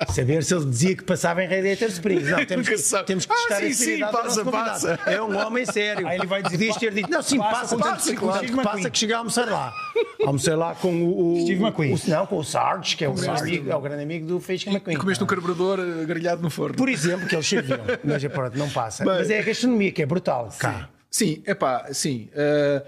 [0.08, 2.30] Saber se ele dizia que passava em Radiator Springs.
[2.30, 5.00] Não, temos que, temos que Ah, testar sim, a sim, do passa, passa.
[5.08, 6.08] É um homem sério.
[6.08, 8.64] Aí ele vai dizer, Podias ter dito, não, sim, passa passa, passa, claro, McQueen.
[8.64, 9.74] passa que cheguei a almoçar lá.
[10.26, 11.94] Almocei lá com o, o Steve McQueen.
[11.96, 14.40] O, não, com o Sarge, que é o, grande amigo, é o grande amigo do
[14.40, 14.98] Faísca McQueen.
[14.98, 16.76] Comeste um carburador eh, grelhado no forno.
[16.76, 17.80] Por exemplo, que eles serviam.
[18.04, 19.04] Mas pronto, não passa.
[19.04, 20.50] Mas é a gastronomia que é brutal.
[20.60, 20.90] Cá.
[21.10, 22.30] Sim, é pá, sim.
[22.34, 22.86] eh,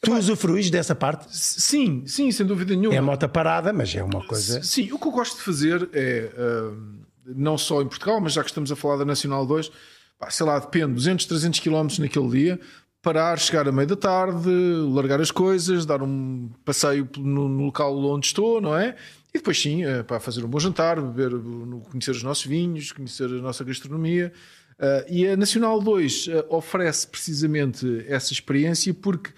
[0.00, 1.26] Tu usufruis dessa parte?
[1.34, 2.94] sim, sim, sem dúvida nenhuma.
[2.94, 4.62] É a moto parada, mas é uma coisa.
[4.62, 8.42] Sim, o que eu gosto de fazer é, hum, não só em Portugal, mas já
[8.42, 9.70] que estamos a falar da Nacional 2,
[10.18, 12.60] pá, sei lá, depende, 200, 300 km naquele dia,
[13.02, 14.48] parar, chegar à meia da tarde,
[14.92, 18.96] largar as coisas, dar um passeio no, no local onde estou, não é?
[19.32, 21.32] E depois sim, eh, pá, fazer um bom jantar, beber,
[21.90, 24.32] conhecer os nossos vinhos, conhecer a nossa gastronomia.
[24.78, 29.30] Eh, e a Nacional 2 eh, oferece precisamente essa experiência porque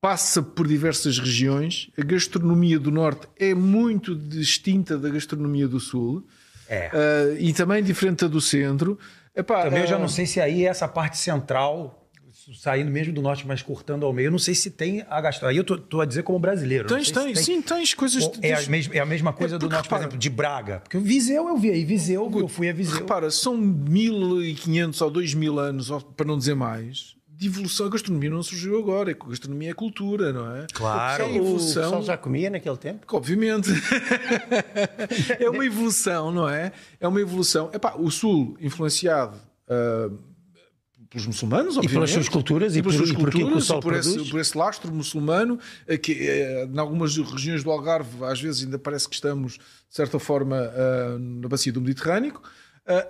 [0.00, 1.90] passa por diversas regiões.
[1.98, 6.26] A gastronomia do Norte é muito distinta da gastronomia do Sul.
[6.68, 6.90] É.
[6.92, 8.98] Ah, e também diferente da do Centro.
[9.34, 11.99] Epá, Também eu já não sei se aí essa parte central,
[12.54, 15.52] saindo mesmo do norte, mas cortando ao meio, eu não sei se tem a gastronomia.
[15.54, 16.88] Aí eu tô, tô a dizer como brasileiro.
[16.88, 18.22] não Tens, se tens, sim, tens coisas.
[18.24, 20.30] Ou É a, mesma, é a mesma coisa É do norte, por repara- exemplo, de
[20.30, 20.80] Braga.
[20.80, 22.98] Porque o Viseu eu vi aí, Viseu, eu fui a Viseu.
[22.98, 27.86] Repara, são 1500 ou 2000 anos, para não dizer mais, de evolução.
[27.86, 29.10] A gastronomia não surgiu agora.
[29.18, 30.66] A gastronomia é cultura, não é?
[30.72, 31.22] Claro.
[31.22, 31.82] É O evolução.
[31.84, 33.06] pessoal já comia naquele tempo?
[33.12, 33.70] Obviamente.
[35.38, 36.72] é uma evolução, não é?
[37.00, 37.70] É uma evolução.
[37.72, 39.38] Epá, o Sul influenciado
[39.68, 40.10] ah,
[41.10, 41.92] pelos muçulmanos, obviamente.
[41.92, 44.92] pelas suas culturas, e pelas por- suas e culturas, e por esse, por esse lastro
[44.94, 45.58] muçulmano,
[45.88, 49.60] eh, que eh, em algumas regiões do Algarve, às vezes ainda parece que estamos, de
[49.88, 52.40] certa forma, ah, na bacia do Mediterrâneo.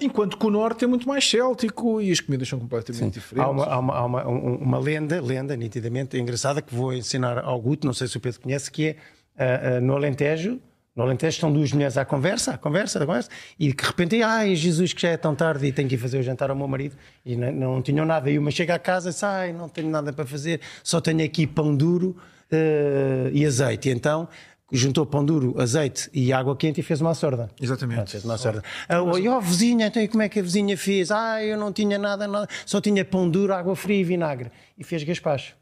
[0.00, 3.46] enquanto que o norte é muito mais céltico e as comidas são completamente diferentes.
[3.48, 7.38] Há uma, há uma, há uma, um- uma lenda, lenda nitidamente engraçada que vou ensinar
[7.38, 8.96] ao Guto, não sei se o Pedro conhece, que
[9.36, 10.58] é no Alentejo.
[10.94, 14.56] No Alentejo estão duas mulheres à conversa, à conversa, à conversa, e de repente, ai
[14.56, 16.66] Jesus, que já é tão tarde e tenho que ir fazer o jantar ao meu
[16.66, 18.28] marido, e não, não tinham nada.
[18.30, 21.24] E uma chega à casa e diz, ai, não tenho nada para fazer, só tenho
[21.24, 22.16] aqui pão duro
[22.50, 23.88] ah, e azeite.
[23.88, 24.28] E então
[24.72, 27.50] juntou pão duro, azeite e água quente e fez uma sorda.
[27.60, 27.96] Exatamente.
[27.96, 28.62] Pronto, fez uma sorda.
[28.88, 31.10] Ah, oi, ó, vizinha, então e como é que a vizinha fez?
[31.10, 34.50] Ah, eu não tinha nada, nada, só tinha pão duro, água fria e vinagre.
[34.78, 35.59] E fez gaspacho.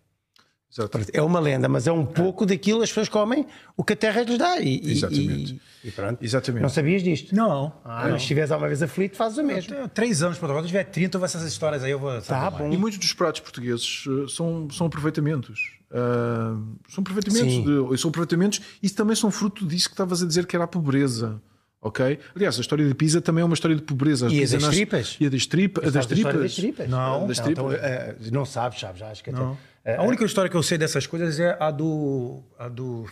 [0.71, 0.99] Exato.
[1.13, 3.47] É uma lenda, mas é um pouco daquilo as pessoas comem
[3.77, 4.61] o que a terra lhes dá.
[4.61, 5.61] E, Exatamente.
[5.83, 6.23] E, e pronto.
[6.23, 6.63] Exatamente.
[6.63, 7.35] Não sabias disto?
[7.35, 7.73] Não.
[7.85, 9.75] Ah, mas se estiveres alguma vez aflito, fazes o Eu mesmo.
[9.75, 10.61] tenho três anos, Portugal.
[10.63, 12.57] Quando tiver 30, eu vou essas histórias aí, eu vou Tá saber mais.
[12.59, 12.73] bom.
[12.73, 15.79] E muitos dos pratos portugueses eh, são, são aproveitamentos.
[15.91, 16.55] Ah,
[16.89, 17.53] são aproveitamentos.
[17.55, 17.63] Sim.
[17.91, 20.69] De, são aproveitamentos e também são fruto disso que estavas a dizer que era a
[20.69, 21.41] pobreza.
[21.81, 22.19] Ok?
[22.35, 24.27] Aliás, a história de Pisa também é uma história de pobreza.
[24.27, 25.17] E a Pisa das tripas?
[25.21, 26.35] E a das, tripa, a das tripas.
[26.43, 26.89] das tripas?
[26.91, 27.27] Não.
[27.27, 27.65] Das Não, tripas.
[27.65, 29.39] então, eh, não sabes, sabes, acho que até.
[29.39, 29.57] Não.
[29.93, 33.07] Eh, A única história que eu sei dessas coisas é a do, a do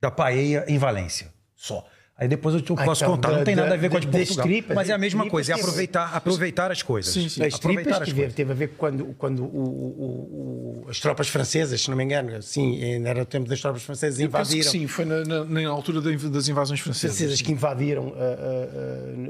[0.00, 1.32] da paella em Valência.
[1.54, 1.86] Só.
[2.20, 3.30] Aí depois eu te Ah, posso então, contar.
[3.30, 4.46] Não tem nada a ver com a de das Portugal.
[4.46, 7.12] tripas, mas é a das mesma coisa, é aproveitar, aproveitar as coisas.
[7.14, 7.44] Sim, sim.
[7.44, 8.34] As Aproveitar tripas as coisas.
[8.34, 12.42] teve a ver quando, quando o- o- o- as tropas francesas, se não me engano,
[12.42, 14.72] sim, ainda era o tempo das tropas francesas, Eu penso que invadiram.
[14.72, 17.16] sim, foi na, na- na altura das invasões francesas.
[17.16, 18.68] francesas que invadiram ah, ah,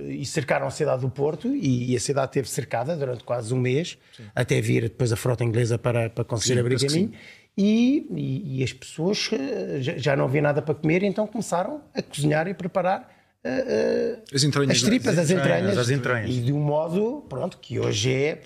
[0.06, 3.52] ah, e cercaram a cidade do Porto e, e a cidade esteve cercada durante quase
[3.52, 3.98] um mês,
[4.34, 7.12] até vir depois a frota inglesa para, para conseguir Sim, abrir caminho.
[7.58, 12.00] E, e, e as pessoas eh, já, não havia nada para comer, então começaram a
[12.00, 13.10] cozinhar e preparar
[13.42, 14.76] eh, As entranhas.
[14.76, 16.30] as tripas, as entranhas, as entranhas.
[16.30, 18.42] E de um modo, pronto, que hoje é.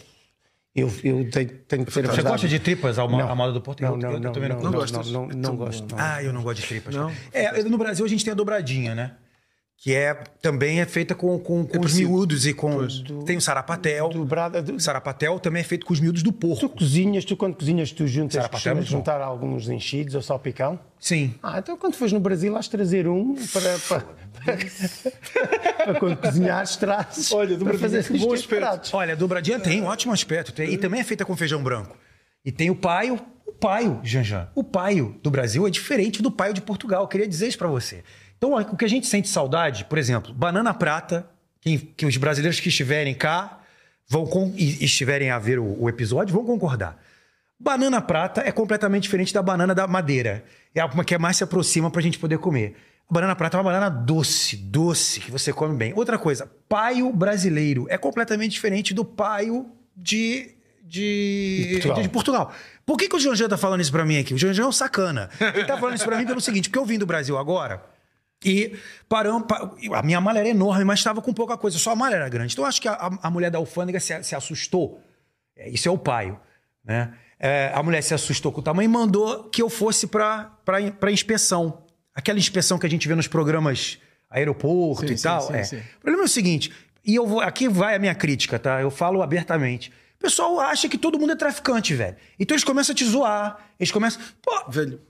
[0.74, 3.82] Eu, eu tenho, tenho que ser Você gosta de tripas ao, à moda do Porto?
[3.82, 5.94] Não, não, não, não, não, não, Não gosto, não, não, não gosto.
[5.94, 6.02] não.
[6.02, 6.94] Ah, eu não gosto de tripas.
[6.94, 7.12] Não?
[7.30, 9.12] É, no Brasil a gente tem a dobradinha, né?
[9.84, 12.86] Que é, também é feita com, com, com os miúdos e com.
[13.26, 14.10] Tem o sarapatel.
[14.10, 16.68] Dobrada, do- O sarapatel também é feito com os miúdos do Tu porco.
[16.68, 20.78] cozinhas, tu quando cozinhas, tu juntas, Sarapatel é costumas juntar alguns enchidos ou salpicão?
[21.00, 21.34] Sim.
[21.42, 24.00] Ah, então quando fores no Brasil, de trazer um para, para,
[24.44, 24.56] para,
[25.84, 28.48] para quando cozinhares, trazes Olha, do para que os bom aspecto.
[28.60, 28.94] pratos.
[28.94, 30.52] Olha, a dobradinha tem um ótimo aspecto.
[30.52, 31.96] tem- e também é feita com feijão branco.
[32.44, 33.18] E tem o paio.
[33.44, 34.48] O paio, Janjan.
[34.54, 37.02] O paio do Brasil é diferente do paio de Portugal.
[37.02, 38.02] Eu queria dizer isso pra você.
[38.42, 41.24] Então, o que a gente sente saudade, por exemplo, banana prata,
[41.60, 43.60] que, que os brasileiros que estiverem cá
[44.08, 47.00] vão com, e estiverem a ver o, o episódio vão concordar.
[47.56, 50.42] Banana prata é completamente diferente da banana da madeira.
[50.74, 52.74] É uma que mais se aproxima pra gente poder comer.
[53.08, 55.92] A banana prata é uma banana doce, doce, que você come bem.
[55.94, 60.50] Outra coisa, paio brasileiro é completamente diferente do paio de,
[60.82, 62.02] de, De Portugal.
[62.02, 62.52] de Portugal.
[62.84, 64.34] Por que, que o Janjan tá falando isso pra mim aqui?
[64.34, 65.30] O Janjan é um sacana.
[65.54, 67.91] Ele tá falando isso pra mim pelo seguinte, porque eu vim do Brasil agora
[68.44, 68.76] e
[69.08, 72.16] paramos, pa- a minha malha era enorme, mas estava com pouca coisa, só a malha
[72.16, 72.52] era grande.
[72.54, 75.00] Então eu acho que a, a- mulher da alfândega se, se assustou.
[75.56, 76.38] É, Isso é o paio,
[76.84, 77.12] né?
[77.38, 81.82] É, a mulher se assustou com o tamanho e mandou que eu fosse para inspeção.
[82.14, 83.98] Aquela inspeção que a gente vê nos programas
[84.30, 85.40] aeroporto Sim, e sim, tal.
[85.42, 85.82] sim, é.
[85.98, 86.72] O problema é o seguinte,
[87.04, 88.80] e eu vou, aqui vai a minha crítica, tá?
[88.80, 89.90] Eu falo abertamente.
[90.18, 92.16] O pessoal acha que todo mundo é traficante, velho.
[92.38, 93.58] Então eles começam a te zoar.
[93.78, 94.22] Eles começam.
[94.40, 95.00] Pô, Velho.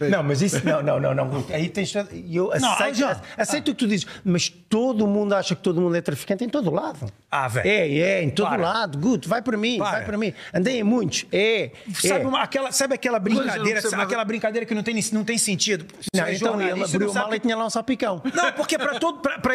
[0.00, 0.64] Não, mas isso.
[0.64, 1.14] Não, não, não.
[1.14, 1.44] não.
[1.52, 1.92] Aí tens.
[2.12, 5.62] e Eu Não, aceito, já- aceito o que tu dizes, mas todo mundo acha que
[5.62, 7.10] todo mundo é traficante em todo lado.
[7.30, 7.68] Ah, velho.
[7.68, 8.62] É, é, em todo Para.
[8.62, 8.98] lado.
[8.98, 9.90] Guto, vai para mim, Para.
[9.90, 10.32] vai para mim.
[10.54, 11.26] Andei em muitos.
[11.32, 11.70] É.
[11.94, 12.26] Sabe, é.
[12.28, 14.02] uma- aquela, sabe aquela brincadeira, nada.
[14.02, 15.84] aquela brincadeira que não tem, não tem sentido?
[16.14, 18.22] Não, é então ele abriu não o sabe mala e que- tinha lá um salpicão.
[18.34, 18.92] Não, porque para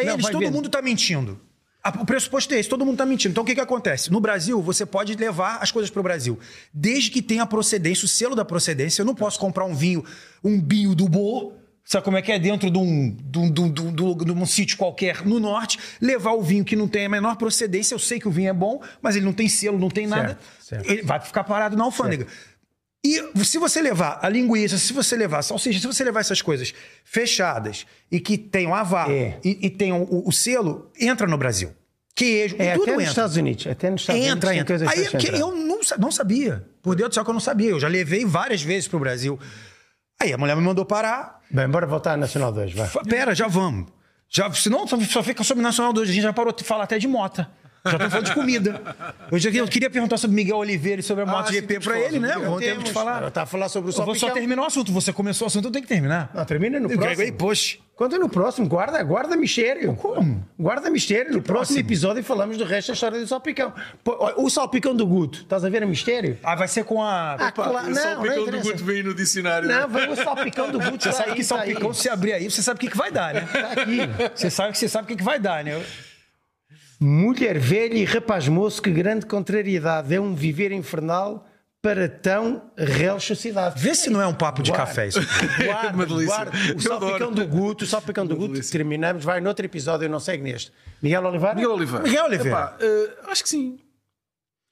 [0.04, 0.52] Não, eles todo vendo.
[0.52, 1.40] mundo tá mentindo.
[2.00, 3.32] O pressuposto é esse, todo mundo tá mentindo.
[3.32, 4.10] Então o que, que acontece?
[4.10, 6.38] No Brasil, você pode levar as coisas pro Brasil.
[6.72, 9.02] Desde que tenha a procedência, o selo da procedência.
[9.02, 10.02] Eu não posso comprar um vinho,
[10.42, 11.52] um vinho do Bo,
[11.84, 12.38] sabe como é que é?
[12.38, 16.40] Dentro de um, de um, de um- de um- sítio qualquer no norte, levar o
[16.40, 17.94] vinho que não tem a menor procedência.
[17.94, 20.38] Eu sei que o vinho é bom, mas ele não tem selo, não tem nada.
[20.60, 20.90] certo.
[20.90, 22.26] Ele vai ficar parado na alfândega.
[23.04, 26.40] E se você levar a linguiça, se você levar a salsicha, se você levar essas
[26.40, 26.72] coisas
[27.04, 29.38] fechadas e que tenham aval É.
[29.44, 31.72] e, e tenham o, o selo, entra no Brasil.
[32.16, 33.10] Queijo, É, tudo até nos entra.
[33.10, 33.66] Estados Unidos.
[33.66, 34.78] Até nos Estados Unidos Entra, tem entra.
[34.78, 35.38] coisas Aí entrar.
[35.38, 36.64] eu não, não sabia.
[36.80, 37.70] Por Deus do céu que eu não sabia.
[37.70, 39.38] Eu já levei várias vezes pro Brasil.
[40.22, 41.40] Aí a mulher me mandou parar.
[41.50, 42.88] Bem, bora voltar à Nacional 2, vai.
[43.08, 43.88] Pera, já vamos.
[44.30, 46.08] Já, senão só, só fica sobre Nacional 2.
[46.08, 47.50] A gente já parou de falar até de mota.
[47.86, 48.96] Já estamos falando de comida.
[49.30, 51.84] Eu, já, eu queria perguntar sobre Miguel Oliveira e sobre a Ah, MotoGP sim, temos
[51.84, 52.34] pra que falar ele, né?
[52.38, 53.32] Vamos ter que falar.
[53.36, 54.90] A falar sobre o Eu vou só terminar o assunto.
[54.90, 56.30] Você começou o assunto, eu tenho que terminar.
[56.32, 57.22] Não, termina no Eu próximo.
[57.22, 57.78] Ei, poxa.
[57.94, 59.94] Conta no próximo, guarda, guarda mistério.
[59.94, 60.44] Como?
[60.58, 61.32] Guarda mistério.
[61.32, 63.72] No próximo episódio falamos do resto da história do salpicão.
[64.36, 66.36] O salpicão do Guto, estás a ver a mistério?
[66.42, 67.34] Ah, vai ser com a.
[67.34, 68.72] Ah, claro, o não, salpicão não do interessa.
[68.72, 69.68] Guto veio no dicionário.
[69.68, 71.04] Não, vai o salpicão do Guto.
[71.04, 71.94] Você tá sabe aí, que tá salpicão, aí.
[71.94, 73.48] se abrir aí, você sabe o que, que vai dar, né?
[73.52, 73.98] Tá aqui.
[74.34, 75.80] Você sabe que você sabe o que, que vai dar, né?
[77.06, 80.14] Mulher velha e rapaz moço, que grande contrariedade.
[80.14, 81.46] É um viver infernal
[81.82, 83.78] para tão real sociedade.
[83.78, 84.86] Vê se não é um papo de Guarda.
[84.86, 85.20] café isso.
[85.62, 86.26] Guarda, Uma delícia.
[86.34, 86.52] guarda.
[86.74, 90.42] O salpicão do Guto, o salpicão do Guto, terminamos, vai noutro episódio, eu não segue
[90.42, 90.72] neste.
[91.02, 91.54] Miguel Oliveira?
[91.54, 92.02] Miguel Oliveira.
[92.04, 92.50] Miguel Oliveira.
[92.58, 93.78] Epá, eh, acho que sim.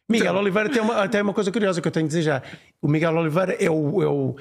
[0.08, 2.42] Miguel Oliveira tem uma, tem uma coisa curiosa que eu tenho a dizer já.
[2.80, 4.36] O Miguel Oliveira é o, é o,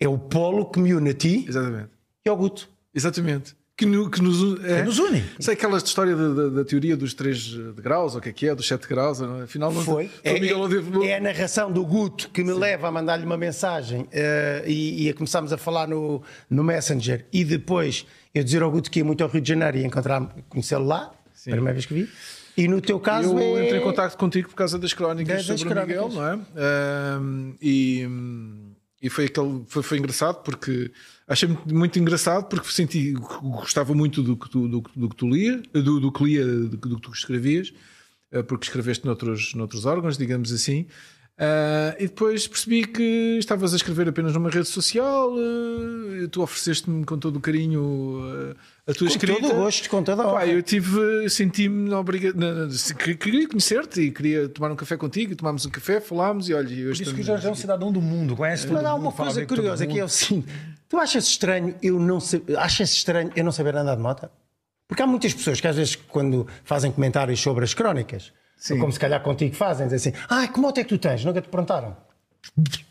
[0.00, 1.90] é o polo community Exatamente.
[2.24, 2.68] e o Guto.
[2.92, 3.54] Exatamente.
[3.76, 5.22] Que, no- que nos, é, nos une.
[5.38, 8.48] Sei aquela história da, da- da teoria dos 3 graus, ou o que é que
[8.48, 9.42] é, dos 7 graus, é?
[9.42, 10.10] afinal não Foi.
[10.24, 14.64] É, Oliveira- é a narração do Guto que me leva a mandar-lhe uma mensagem eh,
[14.66, 18.90] e, e a começarmos a falar no, no Messenger e depois eu dizer ao Guto
[18.90, 21.12] que ia muito ao Rio de Janeiro e encontrar conhecê-lo lá,
[21.44, 22.08] primeira vez que vi.
[22.56, 23.64] E no teu caso Eu é...
[23.66, 26.38] entrei em contato contigo por causa das crónicas Das- sobre o Miguel, não é?
[26.56, 28.08] Ahm, e
[29.02, 30.90] e foi, aquele, foi, foi engraçado porque
[31.28, 35.28] achei muito, engraçado porque senti gostava muito do que tu, do, que- do que tu
[35.28, 37.72] lia, do, do que lia, do, que- do que tu escrevias,
[38.32, 40.86] eh, porque escreveste noutros, noutros órgãos, digamos assim.
[41.38, 47.04] Ah, e depois percebi que estavas a escrever apenas numa rede social, eh, tu ofereceste-me
[47.04, 48.20] com todo o carinho
[48.86, 49.40] eh, a tua Com escrita.
[49.42, 50.46] todo o gosto, com toda a Pá, honra.
[50.46, 52.36] eu tive, senti-me obrigado.
[53.20, 55.36] Queria conhecer-te e queria tomar um café contigo.
[55.36, 56.68] Tomámos um café, falámos e olha.
[56.68, 58.76] Por isso que o Jorge é um cidadão do mundo, conhece tudo.
[58.76, 60.46] Mas há uma coisa curiosa que é o seguinte:
[60.88, 64.28] tu achas estranho eu não sa- achas estranho eu não saber andar de moto?
[64.88, 68.32] Porque há muitas pessoas que às vezes, quando fazem comentários sobre as crónicas,
[68.68, 71.24] como se calhar contigo fazem, dizem assim: ah, que moto é que tu tens?
[71.24, 71.96] Nunca te perguntaram.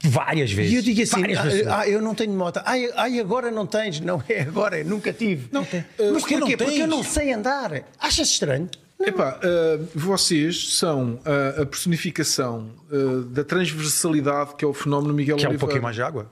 [0.04, 0.74] várias vezes.
[0.74, 1.24] E eu digo assim:
[1.68, 2.60] ah, ah, eu não tenho moto.
[2.66, 4.00] Ai, ai, agora não tens.
[4.02, 5.48] Não é agora, eu nunca tive.
[5.52, 5.86] Não tem.
[6.14, 6.56] Mas que porquê?
[6.58, 7.84] não Porque eu não sei andar.
[8.00, 8.70] Achas estranho?
[8.98, 15.36] Epá, uh, vocês são uh, a personificação uh, da transversalidade que é o fenómeno Miguel
[15.36, 15.60] Quer um Oliveira.
[15.60, 16.32] pouquinho mais de água?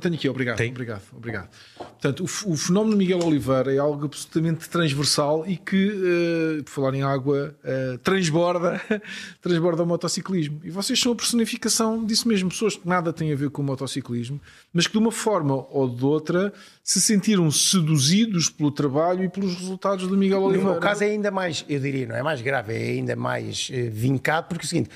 [0.00, 0.56] Tenho aqui, obrigado.
[0.58, 0.70] Tem?
[0.70, 1.48] Obrigado, obrigado.
[1.78, 7.02] Portanto, o, o fenómeno Miguel Oliveira é algo absolutamente transversal e que, por falar em
[7.02, 7.54] água,
[8.02, 8.80] transborda,
[9.40, 10.60] transborda o motociclismo.
[10.62, 12.50] E vocês são a personificação disso mesmo.
[12.50, 14.38] Pessoas que nada têm a ver com o motociclismo,
[14.72, 16.52] mas que de uma forma ou de outra
[16.86, 20.72] se sentiram seduzidos pelo trabalho e pelos resultados do Miguel No Oliveira.
[20.72, 23.88] meu caso é ainda mais, eu diria, não é mais grave, é ainda mais eh,
[23.88, 24.90] vincado, porque é o seguinte.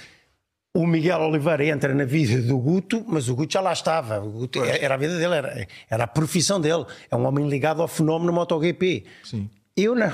[0.76, 4.20] O Miguel Oliveira entra na vida do Guto, mas o Guto já lá estava.
[4.20, 6.84] O Guto, era a vida dele, era, era a profissão dele.
[7.10, 9.04] É um homem ligado ao fenómeno MotoGP.
[9.24, 9.48] Sim.
[9.74, 10.12] Eu não.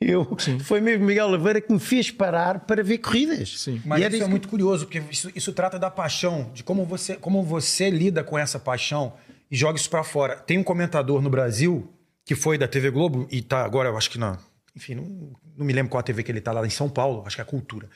[0.00, 3.60] Eu, foi mesmo Miguel Oliveira que me fez parar para ver corridas.
[3.60, 3.80] Sim.
[3.86, 6.50] Mas E era isso é isso que- muito curioso, porque isso, isso trata da paixão,
[6.52, 9.12] de como você, como você lida com essa paixão
[9.50, 10.36] e joga isso pra fora.
[10.36, 11.92] Tem um comentador no Brasil
[12.24, 14.38] que foi da TV Globo e tá agora, eu acho que na.
[14.76, 17.22] Enfim, não, não me lembro qual a TV que ele tá lá em São Paulo,
[17.26, 17.88] acho que é a Cultura.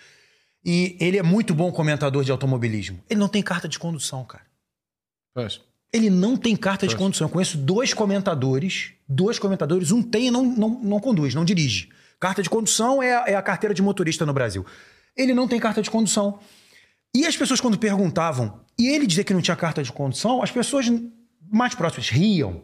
[0.65, 3.01] E ele é muito bom comentador de automobilismo.
[3.09, 4.45] Ele não tem carta de condução, cara.
[5.35, 5.61] Pois.
[5.93, 7.27] Ele não tem carta de condução.
[7.27, 11.89] Eu conheço dois comentadores, dois comentadores, um tem e não, não, não conduz, não dirige.
[12.21, 14.67] Carta de condução é, a- é a carteira de motorista no Brasil.
[15.17, 16.39] Ele não tem carta de condução.
[17.15, 20.51] E as pessoas, quando perguntavam, e ele dizer que não tinha carta de condução, as
[20.51, 20.87] pessoas
[21.51, 22.63] mais próximas riam.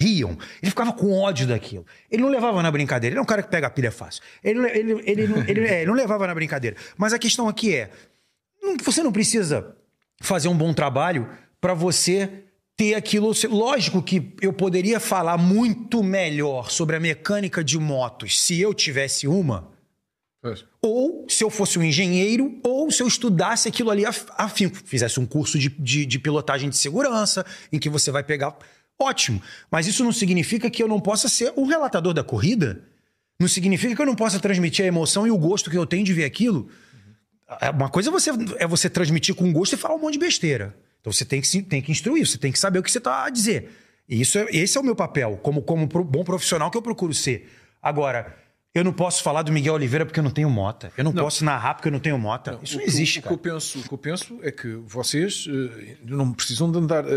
[0.00, 0.36] Riam.
[0.60, 1.86] Ele ficava com ódio daquilo.
[2.10, 3.12] Ele não levava na brincadeira.
[3.14, 4.22] Ele é um cara que pega a pilha fácil.
[4.42, 6.76] Ele, ele, ele, não- ele, é, ele não levava na brincadeira.
[6.96, 7.90] Mas a questão aqui é:
[8.62, 9.76] não- você não precisa
[10.20, 11.28] fazer um bom trabalho
[11.60, 12.44] para você
[12.76, 13.32] ter aquilo.
[13.48, 19.28] Lógico que eu poderia falar muito melhor sobre a mecânica de motos se eu tivesse
[19.28, 19.70] uma,
[20.80, 25.20] Ou se eu fosse um engenheiro, ou se eu estudasse aquilo ali af- afinco, fizesse
[25.20, 28.56] um curso de, de, de pilotagem de segurança, em que você vai pegar.
[28.98, 29.40] Ótimo.
[29.70, 32.82] Mas isso não significa que eu não possa ser um relatador da corrida.
[33.38, 36.04] Não significa que eu não possa transmitir a emoção e o gosto que eu tenho
[36.04, 36.68] de ver aquilo.
[37.60, 40.18] É, Uma coisa é você, é você transmitir com gosto e falar um monte de
[40.20, 40.76] besteira.
[41.00, 43.24] Então você tem que, tem que instruir, você tem que saber o que você está
[43.24, 43.70] a dizer.
[44.08, 47.14] E isso é, esse é o meu papel, como, como bom profissional que eu procuro
[47.14, 47.50] ser.
[47.80, 48.36] Agora,
[48.74, 50.90] eu não posso falar do Miguel Oliveira porque eu não tenho mota.
[50.96, 52.58] Eu não, posso narrar porque eu não tenho mota.
[52.62, 53.34] isso não O que- existe, o, que cara.
[53.34, 57.10] eu penso, o que eu penso é que vocês eh, não precisam de andar eh,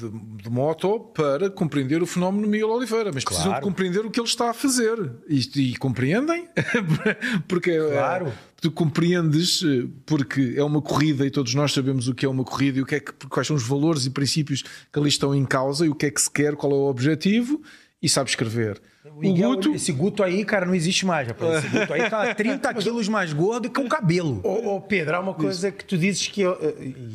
[0.00, 3.64] de, de moto para compreender o fenómeno Miguel Oliveira, mas precisam de Claro.
[3.64, 4.98] compreender o que ele está a fazer.
[5.28, 6.46] E, e compreendem,
[7.48, 8.32] porque eh, Claro.
[8.60, 9.62] tu compreendes,
[10.04, 12.86] porque é uma corrida e todos nós sabemos o que é uma corrida e o
[12.86, 15.88] que é que, quais são os valores e princípios que ali estão em causa e
[15.88, 17.62] o que é que se quer, qual é o objetivo,
[18.02, 18.80] e sabe escrever.
[19.14, 21.26] O Guto, Esse Guto aí, cara, não existe mais.
[21.28, 21.64] Rapaz.
[21.64, 24.40] Esse Guto aí tá 30 quilos mais gordo que um cabelo.
[24.44, 26.56] Ô, ô, Pedro, há uma coisa que tu dizes que eu,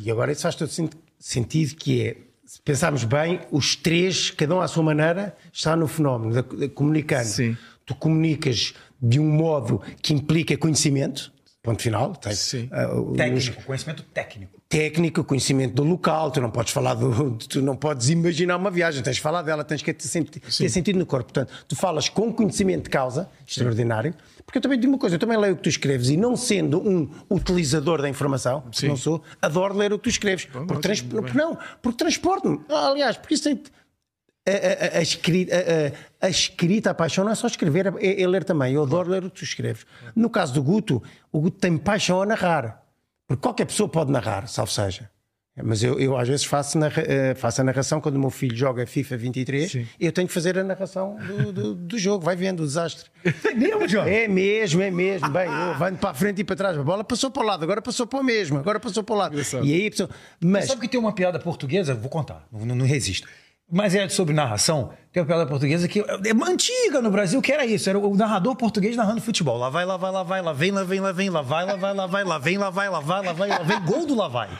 [0.02, 2.16] e agora isso faz todo sen- sentido que é
[2.46, 6.68] se pensarmos bem, os três, cada um à sua maneira, está no fenómeno da, da-
[6.68, 7.24] comunicando.
[7.24, 7.56] Sim.
[7.86, 11.32] Tu comunicas de um modo que implica conhecimento,
[11.64, 12.14] ponto final.
[12.14, 12.68] Tens, Sim.
[12.70, 14.52] ah, os- Técnico, conhecimento técnico.
[14.68, 19.02] técnico, conhecimento do local, tu não podes falar do, tu não podes imaginar uma viagem,
[19.02, 21.32] tens de falar dela, tens que ter, senti- ter sentido no corpo.
[21.32, 25.18] Portanto, tu falas com conhecimento de causa, extraordinário, porque eu também digo uma coisa, eu
[25.18, 28.88] também leio o que tu escreves e não sendo um utilizador da informação, porque Sim.
[28.88, 30.44] não sou, adoro ler o que tu escreves.
[30.44, 31.32] porque trans, tudo bem.
[31.34, 32.60] não, porque transporte-me.
[32.68, 33.58] Ah, aliás, porque isso tem.
[34.46, 34.50] A,
[34.96, 35.54] a- a- escrita,
[36.20, 38.74] a- escrita, a paixão não é só escrever, é, é ler também.
[38.74, 39.86] Eu adoro ler o que tu escreves.
[40.14, 42.82] No caso do Guto, o Guto tem paixão a narrar.
[43.26, 45.08] Porque qualquer pessoa pode narrar, salvo seja.
[45.62, 48.56] Mas eu, eu às vezes faço, narra- eh, faço a narração quando o meu filho
[48.56, 49.86] joga FIFA 23, Sim.
[50.00, 52.24] eu tenho que fazer a narração do, do- do jogo.
[52.24, 53.08] Vai vendo o desastre.
[53.46, 54.04] É mesmo, João?
[54.06, 55.30] É mesmo, é mesmo.
[55.30, 56.76] Bem, eu vando para a frente e para trás.
[56.76, 59.18] A bola passou para o lado, agora passou para o mesmo, agora passou para o
[59.18, 59.36] lado.
[59.62, 60.10] E aí a pessoa.
[60.40, 61.94] Mas Sabe que tem uma piada portuguesa?
[61.94, 63.26] Vou contar, não- não resisto.
[63.70, 64.92] Mas é sobre narração.
[65.10, 68.54] Tem uma piada portuguesa que é antiga no Brasil, que era isso: era o narrador
[68.56, 69.56] português narrando futebol.
[69.56, 71.76] Lá vai, lá vai, lá vai, lá vem, lá vem, lá vem, lá vai, lá
[71.76, 73.80] vai, lá vai, lá vem, lá vai, lá vai, lá vai, lá vem.
[73.82, 74.50] Gol do lá vai.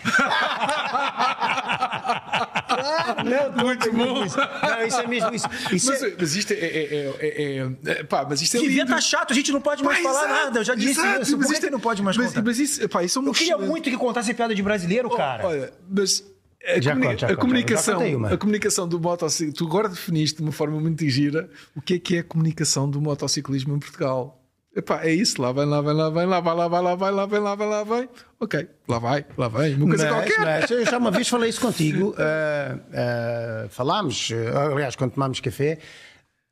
[3.25, 4.25] não, muito bom.
[4.25, 4.37] Isso.
[4.39, 5.49] Não, isso é mesmo isso.
[5.73, 8.85] isso mas, é- mas isto é, é, é, é- é- pá, mas isto é Devia
[8.85, 10.61] estar chato, a gente não pode mais falar nada.
[10.61, 11.37] Eu já disse isso.
[11.37, 12.43] Por mas que, é- não pode mais mas, contar?
[12.43, 15.47] Mas isso, pá, isso é um Eu queria muito que contasse piada de brasileiro, cara.
[15.47, 16.25] Olha, mas
[16.67, 20.37] a, Já comuni- conto, já a conto, comunicação, a comunicação do motociclismo, tu agora definiste
[20.39, 23.79] de uma forma muito gira o que é que é a comunicação do motociclismo em
[23.79, 24.41] Portugal.
[24.77, 27.13] Epá, é isso, lá vem, lá vem, lá vem, lá vai, lá vai, lá vai,
[27.13, 28.09] lá vem, lá vai, lá vai.
[28.41, 30.41] Ok, lá vai, lá vai, uma coisa Mas, qualquer.
[30.41, 35.39] mas eu já uma vez falei isso contigo, ah, ah, falámos, ah, aliás, quando tomámos
[35.41, 35.79] café.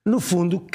[0.07, 0.67] No fundo,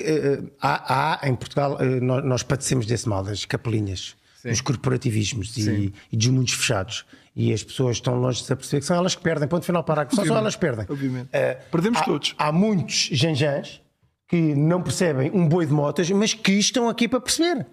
[0.61, 4.15] há, há em Portugal, nós, nós padecemos desse mal, das capelinhas.
[4.45, 7.05] os corporativismos e, e dos mundos fechados.
[7.39, 9.47] E as pessoas estão longe de se aperceber que são elas que perdem.
[9.47, 10.15] Ponto final, parágrafo.
[10.15, 10.87] Só, só elas que perdem.
[10.89, 11.29] Obviamente.
[11.31, 12.33] Eh, Perdemos há, todos.
[12.35, 13.79] Há muitos janjãs
[14.27, 17.67] que não percebem um boi de motas, mas que estão aqui para perceber.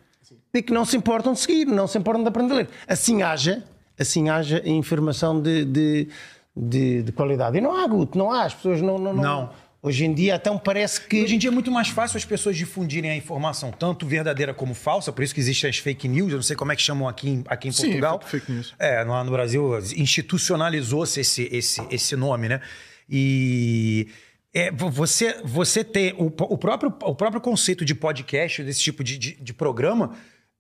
[0.53, 2.69] E que não se importam de seguir, não se importam de aprender a ler.
[2.87, 3.65] Assim haja,
[3.99, 6.09] assim haja informação de, de,
[6.55, 7.57] de, de qualidade.
[7.57, 8.43] E não há, Guto, não há.
[8.45, 8.99] As pessoas não.
[8.99, 9.51] não, Não.
[9.87, 11.23] Hoje em dia, então parece que.
[11.23, 14.73] Hoje em dia é muito mais fácil as pessoas difundirem a informação, tanto verdadeira como
[14.73, 17.07] falsa, por isso que existem as fake news, eu não sei como é que chamam
[17.07, 18.19] aqui, em- aqui em Sim, Portugal.
[18.25, 18.75] fake news.
[18.79, 22.63] É, lá no Brasil institucionalizou-se esse, esse, esse nome, né?
[23.11, 24.09] E
[24.55, 29.05] é, vo- você, você ter o, o próprio, o próprio conceito de podcast, desse tipo
[29.05, 30.15] de, de, de programa,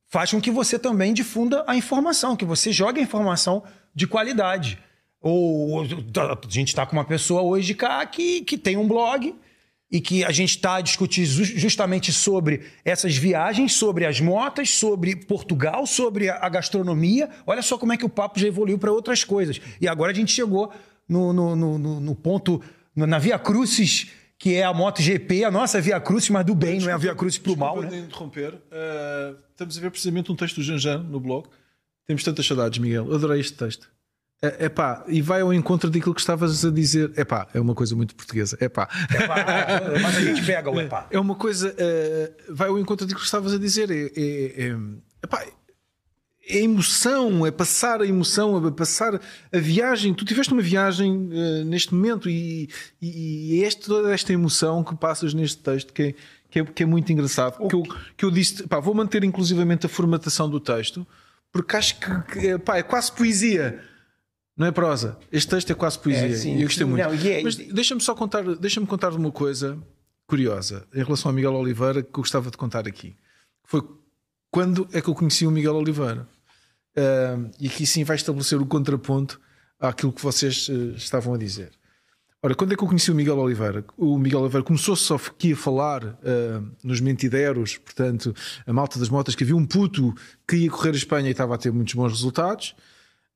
[0.08, 3.64] faz com que você também difunda a informação, que você jogue a informação
[3.94, 4.78] de qualidade.
[5.26, 5.84] Ou a
[6.50, 9.34] gente está com uma pessoa hoje cá que, que tem um blog
[9.90, 11.06] e que a gente está ju-
[11.44, 17.30] justamente sobre essas viagens, sobre as motas, sobre Portugal, sobre a gastronomia.
[17.46, 19.58] Olha só como é que o papo já evoluiu para outras coisas.
[19.80, 20.70] E agora a gente chegou
[21.08, 22.60] no, no, no, no- ponto,
[22.94, 24.08] na Via Crucis,
[24.38, 27.14] que é a MotoGP, a nossa Via Crucis, mas do bem, não é a Via
[27.14, 28.02] Crucis pro mal, Desculpa né?
[28.02, 28.52] interromper.
[28.54, 31.46] Uh, estamos a ver precisamente um texto do Janjan no blog.
[32.06, 33.14] Temos tantas saudades, Miguel.
[33.14, 33.88] Adorei este texto.
[34.58, 37.12] É pá, e vai ao encontro daquilo que estavas a dizer.
[37.16, 38.56] É pá, é uma coisa muito portuguesa.
[38.60, 38.88] É pá.
[40.02, 41.06] Mas a gente pega o epá.
[41.10, 41.74] É uma coisa.
[41.78, 43.90] eh, vai ao encontro daquilo que estavas a dizer.
[43.90, 44.76] É, é, é,
[45.22, 45.44] epá,
[46.46, 50.12] é emoção, é passar a emoção, é passar a viagem.
[50.12, 52.68] Tu tiveste uma viagem eh, neste momento e,
[53.00, 56.14] e, e é este, toda esta emoção que passas neste texto que é,
[56.50, 57.66] que é, que é muito engraçado.
[57.68, 57.82] Que eu,
[58.16, 61.06] que eu disse, pá, vou manter inclusivamente a formatação do texto
[61.54, 63.80] porque acho que, que, pá, é quase poesia.
[64.56, 65.18] Não é prosa.
[65.32, 66.28] Este texto é quase poesia.
[66.28, 66.56] É, sim.
[66.56, 67.02] eu gostei muito.
[67.02, 69.78] Não, é- Mas deixa-me só contar, deixa-me contar uma coisa
[70.26, 73.16] curiosa em relação ao Miguel Oliveira que eu gostava de contar aqui.
[73.64, 73.82] Foi
[74.50, 76.28] quando é que eu conheci o Miguel Oliveira.
[76.96, 79.40] Ah, e aqui sim vai estabelecer o contraponto
[79.80, 81.72] àquilo que vocês eh, estavam a dizer.
[82.40, 83.84] Ora, quando é que eu conheci o Miguel Oliveira?
[83.96, 88.34] O Miguel Oliveira começou só aqui a falar ah, nos mentideros, portanto,
[88.66, 90.14] a malta das motas, que havia um puto
[90.46, 92.76] que ia correr a Espanha e estava a ter muitos bons resultados.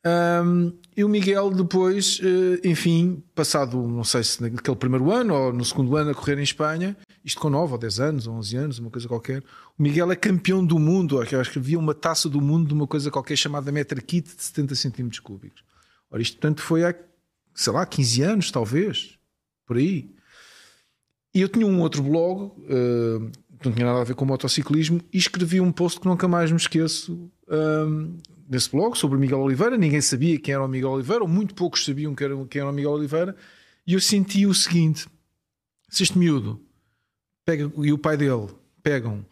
[0.06, 5.52] Um, e o Miguel depois, eh, enfim, passado, não sei se naquele primeiro ano ou
[5.52, 8.56] no segundo ano a correr em Espanha, isto com 9 ou 10 anos, ou 11
[8.56, 9.42] anos, uma coisa qualquer,
[9.78, 12.86] o Miguel é campeão do mundo, acho que havia uma taça do mundo de uma
[12.86, 15.62] coisa qualquer chamada Meter Kit de 70 centímetros cúbicos.
[16.10, 16.94] Ora, isto portanto foi há,
[17.54, 19.18] sei lá, 15 anos talvez,
[19.66, 20.10] por aí.
[21.34, 22.52] E eu tinha um outro blog,
[23.60, 26.50] que não tinha nada a ver com motociclismo, e escrevi um post que nunca mais
[26.50, 28.16] me esqueço um,
[28.48, 29.76] nesse blog sobre o Miguel Oliveira.
[29.76, 32.70] Ninguém sabia quem era o Miguel Oliveira, ou muito poucos sabiam quem era, quem era
[32.70, 33.36] o Miguel Oliveira.
[33.86, 35.06] E eu senti o seguinte:
[35.88, 36.60] se este miúdo
[37.44, 38.48] pega, e o pai dele
[38.82, 39.24] pegam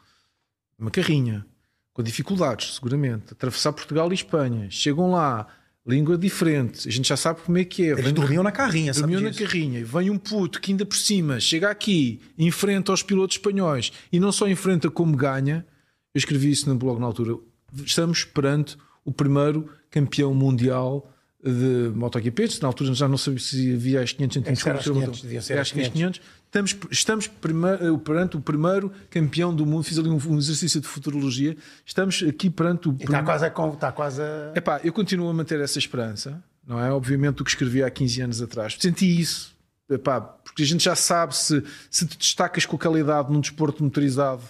[0.79, 1.47] uma carrinha
[1.93, 5.47] com dificuldades, seguramente, atravessar Portugal e Espanha, chegam lá,
[5.87, 7.93] língua diferente, a gente já sabe como é que é.
[7.93, 10.97] Eles Vem- dormiam na carrinha, Dormiu na carrinha e vem um puto que ainda por
[10.97, 15.67] cima chega aqui, enfrenta os pilotos espanhóis e não só enfrenta como ganha.
[16.15, 17.39] Eu escrevi isso no blog na altura.
[17.85, 18.77] Estamos perante
[19.07, 21.11] o primeiro campeão mundial
[21.43, 22.49] de MotoGP.
[22.61, 25.21] Na altura já não sabia se havia as 500 Era às centímetros.
[25.21, 26.21] 500, deviam ser às às 500.
[26.45, 29.85] Estamos, estamos primeiro, perante o primeiro campeão do mundo.
[29.85, 31.57] Fiz ali um, um exercício de futurologia.
[31.85, 33.49] Estamos aqui perante o E está quase a.
[33.49, 34.53] Está quase a...
[34.57, 36.91] Epá, eu continuo a manter essa esperança, não é?
[36.91, 38.77] Obviamente o que escrevi há 15 anos atrás.
[38.81, 39.55] Senti isso,
[39.89, 43.85] epá, porque a gente já sabe se, se te destacas com a qualidade num desporto
[43.85, 44.43] motorizado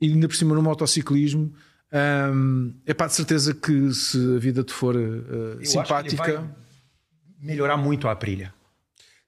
[0.00, 1.52] e ainda por cima no motociclismo,
[1.92, 6.44] hum, epá, de certeza que se a vida te for ele simpática.
[7.40, 8.54] melhorar muito a Aprilia.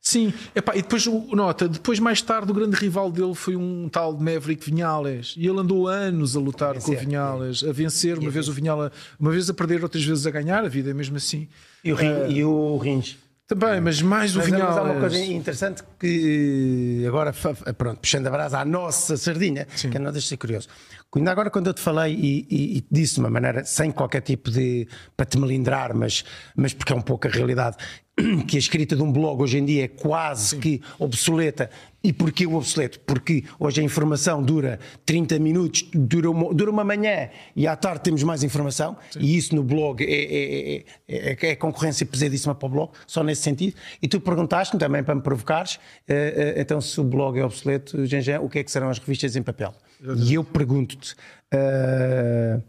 [0.00, 4.14] Sim, epá, e depois, nota, depois mais tarde o grande rival dele foi um tal
[4.14, 6.96] de Maverick Vinhales e ele andou anos a lutar com o.
[6.96, 10.64] Vinhales, a vencer, uma vez o Vinhales, uma vez a perder, outras vezes a ganhar,
[10.64, 11.48] a vida é mesmo assim.
[11.84, 13.18] E o, rin, e o Rins.
[13.48, 15.00] Também, mas mais o Mas, mas há uma Vinhales.
[15.00, 17.32] coisa interessante que agora,
[17.78, 20.68] pronto, puxando a brasa à nossa sardinha, que não deixa de ser curioso.
[21.16, 24.20] Ainda agora, quando eu te falei e, e, e disse de uma maneira sem qualquer
[24.20, 24.86] tipo de.
[25.16, 27.78] para te melindrar, mas, mas porque é um pouco a realidade,
[28.46, 31.70] que a escrita de um blog hoje em dia é quase que obsoleta.
[32.02, 33.00] E porquê o obsoleto?
[33.00, 38.02] Porque hoje a informação dura 30 minutos, dura uma, dura uma manhã e à tarde
[38.02, 42.66] temos mais informação, e isso no blog é, é, é, é, é concorrência pesadíssima para
[42.66, 43.74] o blog, só nesse sentido.
[44.00, 47.96] E tu perguntaste-me também para me provocares, eh, eh, então se o blog é obsoleto,
[48.42, 49.74] o que é que serão as revistas em papel?
[50.16, 51.16] E eu pergunto-te.
[51.52, 52.60] eh,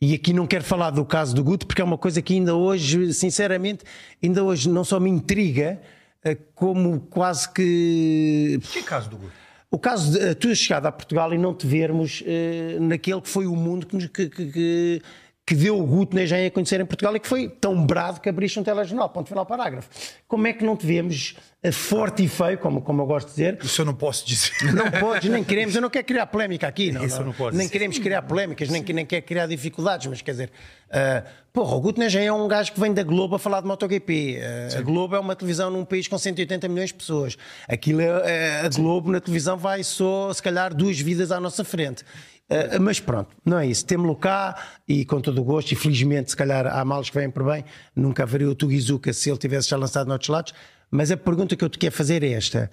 [0.00, 2.54] e aqui não quero falar do caso do Guto, porque é uma coisa que ainda
[2.54, 3.84] hoje, sinceramente,
[4.22, 5.80] ainda hoje não só me intriga,
[6.24, 8.58] eh, como quase que.
[8.72, 9.32] Que caso do Guto?
[9.70, 13.28] O caso de a tua chegada a Portugal e não te vermos eh, naquele que
[13.28, 15.02] foi o mundo que, que, que-
[15.50, 18.20] que- deu o Guto na Engenharia a conhecer em Portugal e que foi tão brado
[18.20, 19.88] que abriste um telejornal, ponto final parágrafo.
[20.28, 23.32] Como é que não te vemos eh, forte e feio, como, como eu gosto de
[23.34, 23.58] dizer?
[23.62, 24.52] Isso eu não posso dizer.
[24.72, 27.04] Não podes, nem queremos, eu não quero criar polémica aqui, não.
[27.04, 30.30] Isso não, não pode nem queremos criar polémicas, nem, nem quer criar dificuldades, mas quer
[30.30, 30.50] dizer,
[30.88, 33.66] uh, porra, o Guto Negem é um gajo que vem da Globo a falar de
[33.66, 34.38] MotoGP.
[34.74, 37.36] Uh, a Globo é uma televisão num país com 180 milhões de pessoas.
[37.68, 41.64] Aquilo é, é- a Globo na televisão vai só, se calhar, duas vidas à nossa
[41.64, 42.04] frente.
[42.50, 43.86] Uh, mas pronto, não é isso.
[43.86, 47.30] Temos-lo cá e com todo o gosto, e felizmente, se calhar, há males que vêm
[47.30, 47.64] por bem.
[47.94, 50.52] Nunca haveria o Tugizuka se ele tivesse já lançado noutros lados.
[50.90, 52.68] Mas a pergunta que eu te quero fazer é esta: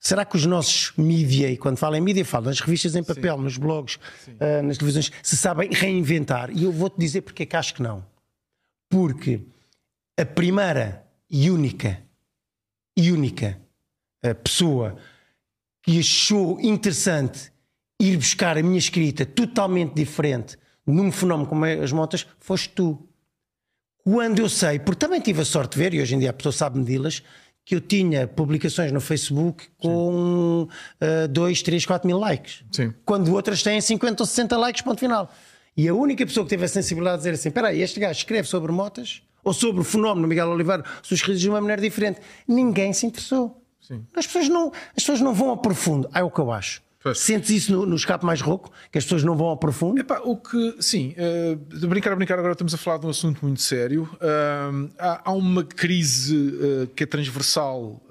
[0.00, 3.36] será que os nossos mídia, e quando falo em mídia, falo nas revistas em papel,
[3.36, 6.50] nos blogs, uh, nas televisões, se sabem reinventar?
[6.50, 8.02] E eu vou-te dizer porque é que acho que não.
[8.88, 9.42] Porque
[10.18, 12.02] a primeira e única,
[12.96, 13.60] e única
[14.24, 14.96] uh, pessoa
[15.82, 17.52] que achou interessante
[18.00, 22.98] ir buscar a minha escrita totalmente diferente num fenómeno como é as motas, foste tu.
[24.02, 26.32] Quando eu sei, porque também tive a sorte de ver, e hoje em dia a
[26.32, 27.22] pessoa sabe medi-las,
[27.62, 30.66] que eu tinha publicações no Facebook com
[31.30, 32.64] 2, 3, 4 mil likes.
[32.72, 32.94] Sim.
[33.04, 35.30] Quando outras têm 50 ou 60 likes, ponto final.
[35.76, 38.18] E a única pessoa que teve a sensibilidade de dizer assim: espera aí, este gajo
[38.18, 42.20] escreve sobre motas, ou sobre o fenómeno Miguel Oliveira, redes de uma maneira diferente.
[42.46, 43.62] Ninguém se interessou.
[43.78, 44.06] Sim.
[44.16, 46.08] As pessoas não, as pessoas não vão a profundo.
[46.14, 46.80] É o que eu acho.
[47.00, 47.18] Pois.
[47.18, 48.72] Sentes isso no, no escape mais rouco?
[48.90, 50.00] Que as pessoas não vão a profundo?
[50.00, 53.10] Epá, o que, sim, eh, de brincar a brincar, agora estamos a falar de um
[53.10, 54.08] assunto muito sério.
[54.20, 58.02] Ahm, há, há uma crise eh, que é transversal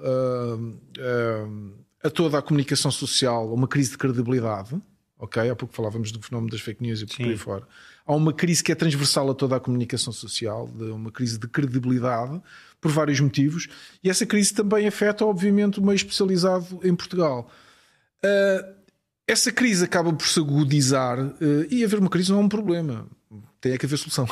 [2.02, 4.80] a toda a comunicação social, uma crise de credibilidade.
[5.18, 7.66] Ok, há pouco falávamos do fenómeno das fake news e por aí fora.
[8.06, 11.46] Há uma crise que é transversal a toda a comunicação social, de uma crise de
[11.46, 12.40] credibilidade,
[12.80, 13.68] por vários motivos,
[14.02, 17.50] e essa crise também afeta, obviamente, o meio especializado em Portugal.
[18.24, 18.77] Uh,
[19.28, 21.34] essa crise acaba por se agudizar uh,
[21.70, 23.06] e haver uma crise não é um problema.
[23.60, 24.24] Tem é que haver solução.
[24.24, 24.28] Uh,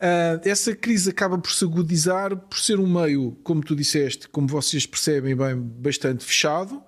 [0.42, 4.86] essa crise acaba por se agudizar por ser um meio, como tu disseste, como vocês
[4.86, 6.82] percebem bem, bastante fechado,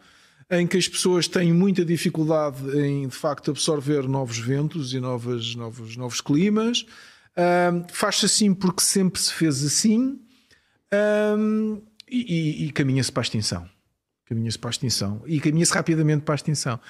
[0.51, 5.55] em que as pessoas têm muita dificuldade em de facto absorver novos ventos e novas,
[5.55, 6.81] novos, novos climas.
[7.37, 10.19] Uh, Faz-se assim porque sempre se fez assim
[12.11, 13.72] e, e- e caminha-se para a extinção.
[14.33, 16.81] Caminha-se para a extinção e caminha-se rapidamente para a extinção.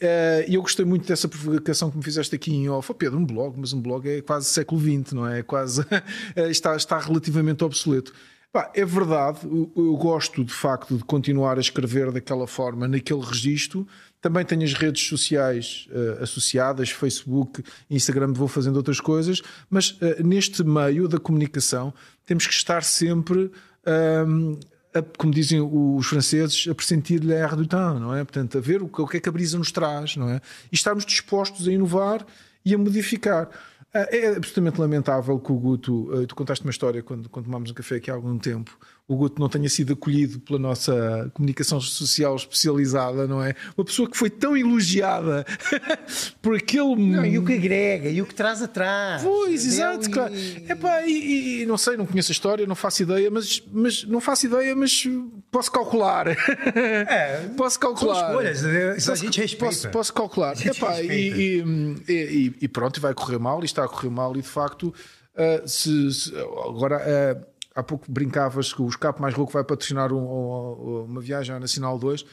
[0.00, 2.90] Eh, E eu gostei muito dessa provocação que me fizeste aqui em off.
[2.90, 5.40] Oh, Pedro, um blog, mas um blog é quase século XX, não é?
[5.40, 5.84] É Quase
[6.34, 8.12] eh, está, está relativamente obsoleto.
[8.52, 13.86] Pá, é verdade, eu, gosto de facto de continuar a escrever daquela forma, naquele registro.
[14.22, 20.22] Também tenho as redes sociais eh, associadas, Facebook, Instagram, vou fazendo outras coisas, mas eh,
[20.22, 21.92] neste meio da comunicação
[22.24, 23.50] temos que estar sempre.
[23.84, 24.58] ahm,
[24.98, 28.24] a- como dizem os franceses, a pressentir-lhe a do temps, não é?
[28.24, 30.40] Portanto, a ver o que, o que é que a brisa nos traz, não é?
[30.70, 32.24] E estarmos dispostos a inovar
[32.64, 33.48] e a modificar.
[33.94, 37.70] Ah, É absolutamente lamentável que o Guto, ah, tu contaste uma história quando, quando tomámos
[37.70, 38.76] um café aqui há algum tempo,
[39.08, 43.54] o Guto não tenha sido acolhido pela nossa comunicação social especializada, não é?
[43.78, 45.46] Uma pessoa que foi tão elogiada
[46.42, 46.96] por aquele.
[46.96, 49.22] Não, e o que agrega, e o que traz atrás.
[49.22, 50.34] Pois, exato, E- claro.
[50.68, 54.20] Epá, e, e- não sei, não conheço a história, não faço ideia, mas, mas não
[54.20, 55.04] faço ideia, mas
[55.50, 56.26] posso calcular.
[56.76, 58.28] É, posso calcular.
[58.30, 58.96] Escolhas, né?
[58.96, 59.66] Isso a Posso- gente respeita.
[59.66, 60.66] Posso, posso calcular.
[60.66, 61.62] Epá, e,
[62.08, 64.92] e, e- pronto, e vai correr mal, e está a correr mal, e de facto,
[65.36, 66.96] ah, se, se- agora.
[67.42, 71.54] ah, Há pouco brincavas que o escape mais rouco vai patrocinar um- um- uma viagem
[71.54, 72.24] à Nacional 2.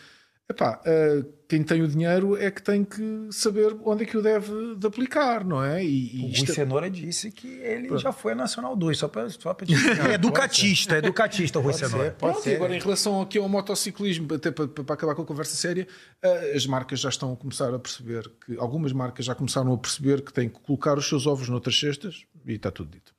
[0.50, 4.22] Epá, ah, quem tem o dinheiro é que tem que saber onde é que o
[4.22, 5.84] deve de aplicar, não é?
[5.84, 9.08] E, e O Rui isto- Cenoura disse que ele já foi a Nacional 2, só
[9.08, 9.70] para só pra É
[10.16, 12.12] educatista, é educatista o Rui Cenoura.
[12.12, 12.52] Pode Pronto, ser.
[12.52, 15.88] e agora em relação aqui ao motociclismo, até para, para acabar com a conversa séria,
[16.22, 19.78] eh, as marcas já estão a começar a perceber que algumas marcas já começaram a
[19.78, 23.14] perceber que têm que colocar os seus ovos noutras cestas e está tudo dito.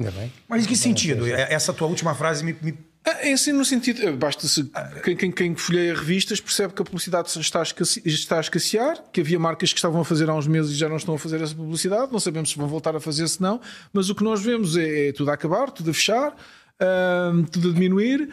[0.00, 0.32] Ainda bem.
[0.48, 1.26] Mas em que sentido?
[1.26, 2.56] Essa tua última frase me.
[2.62, 2.74] me-
[3.04, 4.70] Ah, É assim no sentido, eh, basta se
[5.02, 9.02] quem, quem, quem folheia revistas percebe que a publicidade está a, escassear, está a escassear,
[9.10, 11.18] que havia marcas que estavam a fazer há uns meses e já não estão a
[11.18, 13.58] fazer essa publicidade, não sabemos se vão voltar a fazer se não,
[13.92, 16.34] mas o que nós vemos é, é tudo a acabar, tudo a fechar,
[17.50, 18.28] tudo a diminuir.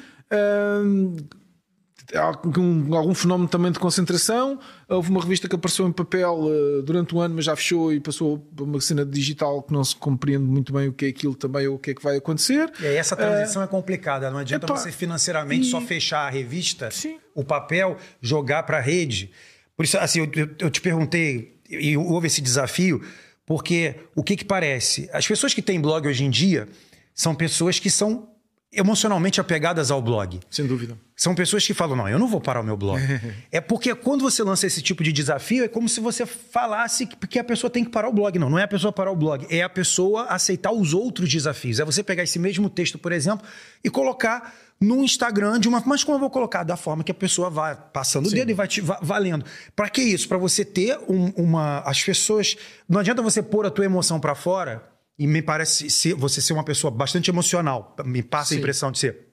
[2.16, 4.60] Algum, algum fenómeno também de concentração.
[4.88, 8.00] Houve uma revista que apareceu em papel eh, durante um ano, mas já fechou e
[8.00, 11.36] passou para uma cena digital que não se compreende muito bem o que é aquilo
[11.36, 12.72] também ou o que é que vai acontecer.
[12.80, 14.32] E aí essa transição é complicada.
[14.32, 17.18] Não adianta Epá, você financeiramente e- só fechar a revista, Sim.
[17.36, 19.32] o papel, jogar para a rede.
[19.76, 23.04] Por isso, assim, eu, eu- eu te perguntei, e houve esse desafio,
[23.46, 25.10] porque o que que parece?
[25.12, 26.68] As pessoas que têm blog hoje em dia
[27.14, 28.30] são pessoas que são
[28.72, 30.40] emocionalmente apegadas ao blog.
[30.50, 30.98] Sem dúvida.
[31.16, 33.02] São pessoas que falam: não, eu não vou parar o meu blog.
[33.52, 37.40] é porque quando você lança esse tipo de desafio, é como se você falasse que
[37.40, 38.38] a pessoa tem que parar o blog.
[38.38, 41.80] Não, não é a pessoa parar o blog, é a pessoa aceitar os outros desafios.
[41.80, 43.46] É você pegar esse mesmo texto, por exemplo,
[43.84, 45.82] e colocar no Instagram de uma.
[45.86, 46.64] Mas como eu vou colocar?
[46.64, 48.36] Da forma que a pessoa vai passando Sim.
[48.36, 49.46] o dedo e vai te va valendo.
[49.76, 50.28] Para que isso?
[50.28, 51.80] Para você ter um, uma.
[51.80, 52.56] As pessoas.
[52.88, 56.54] Não adianta você pôr a tua emoção para fora e me parece ser, você ser
[56.54, 57.96] uma pessoa bastante emocional.
[58.06, 58.56] Me passa Sim.
[58.56, 59.28] a impressão de ser.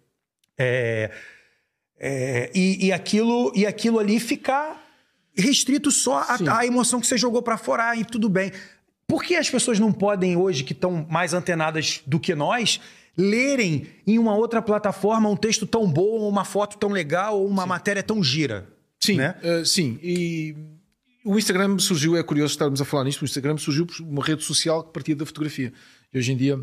[0.56, 1.10] É,
[1.98, 4.82] é, e, e, aquilo, e aquilo ali ficar
[5.36, 8.52] restrito só à emoção que você jogou para fora e tudo bem.
[9.06, 12.80] Por que as pessoas não podem hoje, que estão mais antenadas do que nós,
[13.16, 17.62] lerem em uma outra plataforma um texto tão bom, uma foto tão legal, ou uma
[17.62, 17.68] sim.
[17.68, 18.68] matéria tão gira?
[18.98, 19.34] Sim, né?
[19.42, 19.98] uh, sim.
[20.02, 20.56] E
[21.24, 24.44] o Instagram surgiu, é curioso estarmos a falar nisto, o Instagram surgiu por uma rede
[24.44, 25.72] social que partia da fotografia.
[26.12, 26.62] E hoje em dia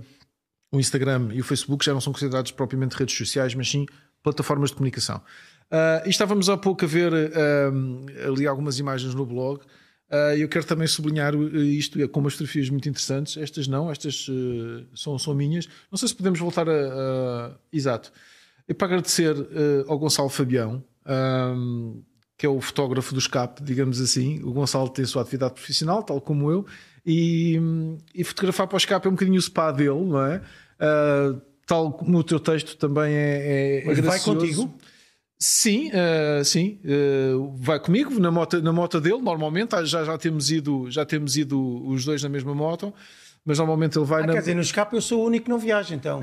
[0.71, 3.85] o Instagram e o Facebook já não são considerados propriamente redes sociais, mas sim
[4.23, 5.17] plataformas de comunicação.
[5.71, 9.61] Uh, e estávamos há pouco a ver uh, ali algumas imagens no blog.
[10.11, 13.38] Uh, eu quero também sublinhar isto é com umas fotografias muito interessantes.
[13.38, 15.67] Estas não, estas uh, são, são minhas.
[15.89, 17.57] Não sei se podemos voltar a.
[17.71, 18.11] Exato.
[18.67, 19.35] E para agradecer
[19.88, 20.83] ao Gonçalo Fabião,
[22.41, 24.41] que é o fotógrafo do escape, digamos assim.
[24.41, 26.65] O Gonçalo tem a sua atividade profissional, tal como eu,
[27.05, 27.61] e,
[28.15, 30.38] e fotografar para o escape é um bocadinho o spa dele, não é?
[30.38, 33.84] Uh, tal como o teu texto também é.
[33.84, 34.73] é Mas vai contigo?
[35.38, 39.22] Sim, uh, sim, uh, vai comigo na moto, na moto dele.
[39.22, 42.91] Normalmente já, já temos ido, já temos ido os dois na mesma moto
[43.43, 44.34] mas normalmente ele vai ah, na...
[44.34, 46.19] Quer dizer, no escape eu sou o único que não viaja, então.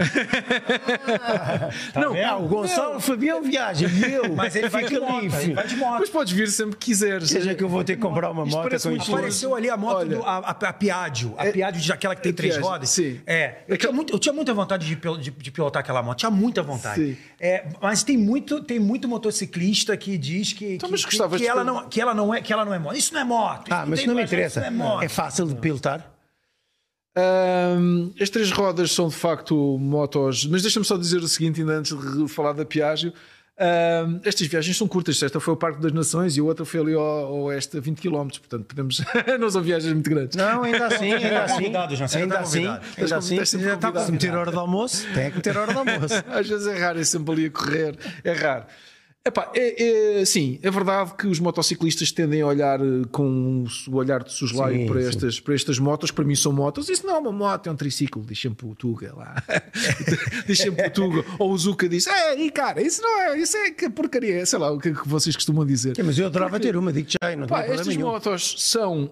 [1.21, 3.01] ah, tá não, o Gonçalo não.
[3.01, 4.37] Fabião viaja e eu.
[4.37, 5.99] Mas ele vai de, moto, ele vai de moto.
[5.99, 7.29] Mas podes vir sempre que quiseres.
[7.29, 9.13] Seja que eu vou ter que comprar uma moto com isso.
[9.13, 11.35] Apareceu ali a moto, Olha, do, a, a, a Piaggio.
[11.37, 12.91] A é, Piaggio, aquela que tem três Piaggio, rodas.
[12.91, 13.21] Sim.
[13.27, 16.19] É, eu, tinha muito, eu tinha muita vontade de, de, de pilotar aquela moto.
[16.19, 17.05] Tinha muita vontade.
[17.05, 17.17] Sim.
[17.41, 21.65] É, mas tem muito, tem muito motociclista que diz que, então, que, que, que ela
[21.65, 22.97] não, que, ela não é, que ela não é moto.
[22.97, 23.73] Isso não é moto.
[23.73, 24.61] Ah, mas isso não me interessa.
[24.61, 26.18] É, é fácil de pilotar?
[27.17, 31.73] Um, as três rodas são de facto motos, mas deixa-me só dizer o seguinte, ainda
[31.73, 33.13] antes de falar da Piaggio.
[33.61, 36.79] Um, estas viagens são curtas, esta foi o Parque das Nações e a outra foi
[36.79, 39.03] ali ao, ao oeste a 20 km, portanto podemos.
[39.41, 40.37] não são viagens muito grandes.
[40.37, 41.65] Não, ainda assim, ainda assim.
[41.65, 42.67] Ainda assim, ainda assim,
[42.97, 43.45] ainda assim.
[43.45, 46.23] Se meter hora do almoço, tem que meter hora do almoço.
[46.31, 48.65] Às vezes é raro, é sempre ali a correr, é raro.
[49.29, 53.95] Epá, é, é, sim, é verdade que os motociclistas tendem a olhar eh, com o
[53.95, 56.89] olhar de soslaio para, estas, para estas motos, para mim são motos.
[56.89, 59.43] Isso não é uma moto, é um triciclo, deixa-me para o Tuga lá.
[60.47, 61.25] deixa-me para o Tuga.
[61.39, 64.71] Ou o Zuka diz: É, cara, isso não é, isso é que porcaria, sei lá
[64.71, 65.95] o que, é que vocês costumam dizer.
[66.03, 68.07] Mas eu adorava ter uma, digo já, não Pá, Estas nenhum.
[68.09, 69.11] motos são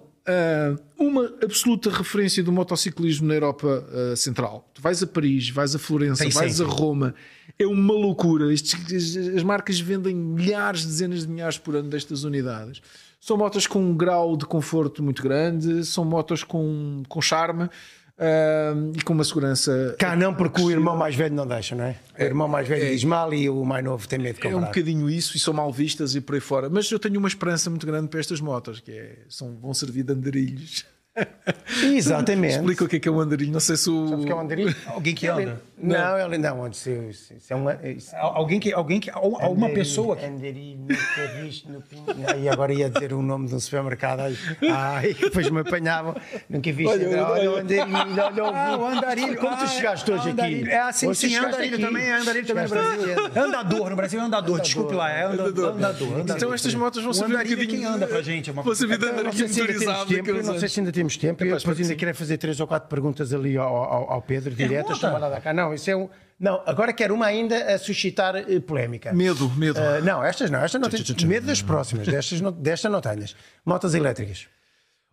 [0.97, 4.69] uma absoluta referência do motociclismo na Europa uh, Central.
[4.73, 6.71] Tu vais a Paris, vais a Florença, Tem vais sempre.
[6.71, 7.15] a Roma,
[7.57, 8.53] é uma loucura.
[8.53, 12.81] Estes, as marcas vendem milhares, dezenas de milhares por ano destas unidades.
[13.19, 17.69] São motos com um grau de conforto muito grande, são motos com, com charme.
[18.17, 19.95] Uh, e com uma segurança.
[19.99, 21.97] Cá não, porque o irmão mais velho não deixa, não é?
[22.17, 24.57] O irmão mais velho é, diz mal e o mais novo tem medo de comprar.
[24.57, 26.67] É um bocadinho isso e são mal vistas e por aí fora.
[26.67, 30.01] Mas eu tenho uma esperança muito grande para estas motos, que é, são, vão servir
[30.01, 30.83] de andarilhos.
[31.83, 32.55] Exatamente.
[32.57, 33.51] Explica o que é, que é um andarilho.
[33.51, 34.07] Não sei se o.
[34.07, 34.75] Sabes que é um andarilho?
[34.87, 35.61] Alguém que anda.
[35.79, 36.61] Não, ele não.
[36.61, 38.73] Onde se, se, é uma, se, alguém que.
[38.73, 40.15] Alguém que andarilho, uma pessoa.
[40.15, 40.27] Que...
[41.41, 41.83] Visto no
[42.39, 44.21] E agora ia dizer o nome de um supermercado.
[44.71, 46.15] Ai, depois me apanhavam.
[46.49, 46.89] Nunca visto.
[46.89, 47.95] Olha, olha, o andarilho.
[47.95, 49.37] Olha, ah, o andarilho.
[49.37, 50.69] Como tu chegaste hoje aqui?
[50.69, 52.05] É assim, sim, andarilho também.
[52.05, 53.43] É andarilho também no Brasil.
[53.43, 54.61] Andador, no Brasil é andador.
[54.61, 55.11] Desculpe lá.
[55.11, 55.75] É andador.
[56.21, 57.25] Então estas motos vão ser.
[57.25, 58.51] Andarilho quem anda pra gente.
[58.51, 61.43] Vão ser vida andarilho Não sei se ainda temos tempo.
[61.43, 64.99] Depois ainda querer fazer três ou quatro perguntas ali ao, Pedro, diretas.
[65.53, 66.09] Não, não, isso é um.
[66.39, 69.11] Não, agora quero uma ainda a suscitar uh, polémica.
[69.11, 69.79] Medo, medo.
[69.79, 71.23] Uh, não, estas não, estas não tens.
[71.23, 73.35] Medo das próximas, destas não, desta não tenhas.
[73.65, 74.47] Motas elétricas.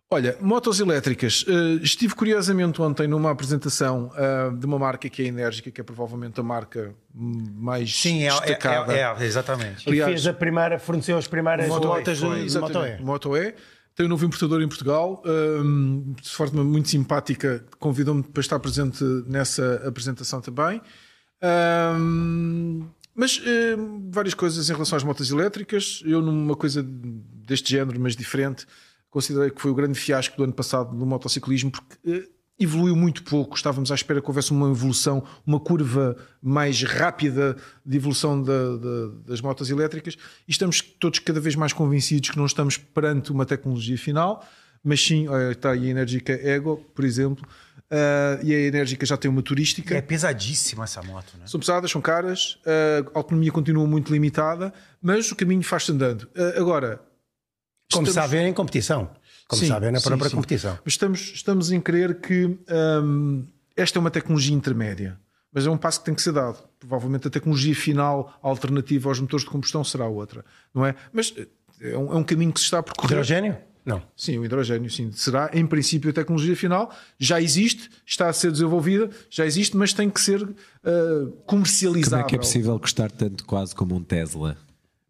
[0.09, 1.43] Olha, motos elétricas.
[1.43, 5.83] Uh, estive curiosamente ontem numa apresentação uh, de uma marca que é enérgica, que é
[5.83, 8.93] provavelmente a marca mais Sim, é, destacada.
[8.93, 9.89] É, é, é, exatamente.
[9.89, 13.01] Aliás, fez a primeira, forneceu as primeiras Moto motas de Moto E.
[13.03, 13.55] Moto E.
[13.95, 19.03] Tem um novo importador em Portugal, um, de forma muito simpática, convidou-me para estar presente
[19.25, 20.81] nessa apresentação também.
[21.41, 22.85] Um,
[23.15, 23.41] mas
[23.77, 26.03] um, várias coisas em relação às motas elétricas.
[26.05, 28.67] Eu, numa coisa deste género, mas diferente,
[29.09, 33.55] considerei que foi o grande fiasco do ano passado no motociclismo, porque evoluiu muito pouco.
[33.55, 37.55] Estávamos à espera que houvesse uma evolução, uma curva mais rápida
[37.85, 40.15] de evolução da, da, das motos elétricas
[40.47, 44.45] e estamos todos cada vez mais convencidos que não estamos perante uma tecnologia final,
[44.83, 47.45] mas sim, está aí a Enérgica Ego, por exemplo,
[47.91, 49.95] uh, e a Enérgica já tem uma turística.
[49.95, 51.47] É pesadíssima essa moto, né?
[51.47, 52.59] São pesadas, são caras,
[53.13, 54.71] a autonomia continua muito limitada,
[55.01, 56.23] mas o caminho faz-se andando.
[56.35, 57.01] Uh, agora,
[57.91, 58.13] como estamos...
[58.13, 59.09] sabem, em competição.
[59.47, 60.77] Como sim, sabem, na própria sim, competição.
[60.83, 62.57] Mas estamos, estamos em crer que
[63.03, 63.45] um,
[63.75, 65.19] esta é uma tecnologia intermédia,
[65.53, 66.57] mas é um passo que tem que ser dado.
[66.79, 70.43] Provavelmente a tecnologia final alternativa aos motores de combustão será outra,
[70.73, 70.95] não é?
[71.13, 71.33] Mas
[71.79, 73.11] é um, é um caminho que se está a percorrer.
[73.11, 73.57] Hidrogênio?
[73.85, 74.01] Não.
[74.17, 75.11] Sim, o hidrogênio, sim.
[75.11, 76.91] Será, em princípio, a tecnologia final.
[77.19, 82.23] Já existe, está a ser desenvolvida, já existe, mas tem que ser uh, comercializada.
[82.23, 84.57] Como é que é possível custar tanto quase como um Tesla?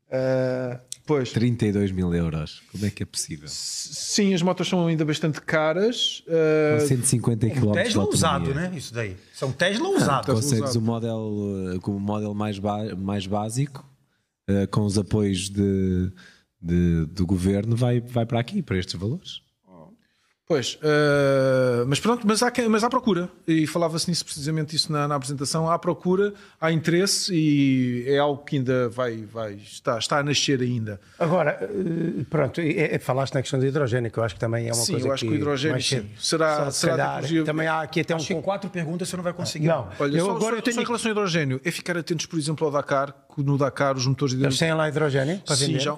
[0.10, 1.32] Uh, pois.
[1.32, 2.62] 32 mil euros.
[2.72, 3.48] Como é que é possível?
[3.48, 6.24] Sim, as motos são ainda bastante caras.
[6.28, 7.68] Uh, 150 km.
[7.68, 8.72] Um Tesla usado, né?
[8.76, 9.16] Isso daí.
[9.34, 10.34] São Tesla usado.
[10.34, 12.60] Consegues o modelo, com o modelo mais,
[12.98, 13.86] mais básico,
[14.50, 16.12] uh, com os apoios de
[16.66, 19.42] de, do governo vai, vai para aqui, para estes valores.
[20.48, 25.08] Pois, uh, mas pronto, mas há, mas há procura, e falava-se nisso precisamente isso na,
[25.08, 30.20] na, apresentação, há procura, há interesse e é algo que ainda vai, vai está, está
[30.20, 31.02] a nascer ainda.
[31.18, 34.68] Agora, uh, pronto, é, é, falaste na questão do hidrogênio, que eu acho que também
[34.68, 37.44] é uma sim, coisa eu acho que, que o hidrogênio sim, será, será calhar, tecnologia...
[37.44, 38.18] Também há aqui até um...
[38.18, 39.66] Acho que quatro perguntas você não vai conseguir.
[39.66, 40.76] Não, Olha, eu, só, agora só, eu tenho...
[40.76, 44.06] só em relação ao hidrogênio, é ficar atentos, por exemplo, ao Dakar, no Dakar os
[44.06, 44.52] motores de hidrogênio...
[44.52, 45.98] Eles têm lá hidrogênio para Sim, já...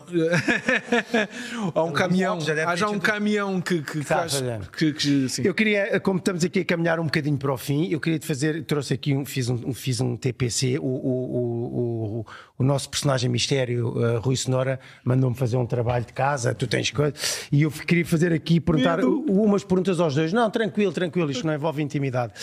[1.75, 4.36] há um caminhão, há já um caminhão que, que, faz,
[4.76, 7.99] que, que eu queria, como estamos aqui a caminhar um bocadinho para o fim, eu
[7.99, 12.26] queria te fazer, trouxe aqui um, fiz um, fiz um TPC, o, o, o,
[12.57, 16.91] o nosso personagem mistério, uh, Rui Sonora, mandou-me fazer um trabalho de casa, tu tens
[16.91, 17.14] coisa,
[17.51, 19.26] e eu queria fazer aqui, perguntar Medo.
[19.30, 20.34] umas perguntas aos dois.
[20.34, 22.34] Não, tranquilo, tranquilo, isto não envolve intimidade.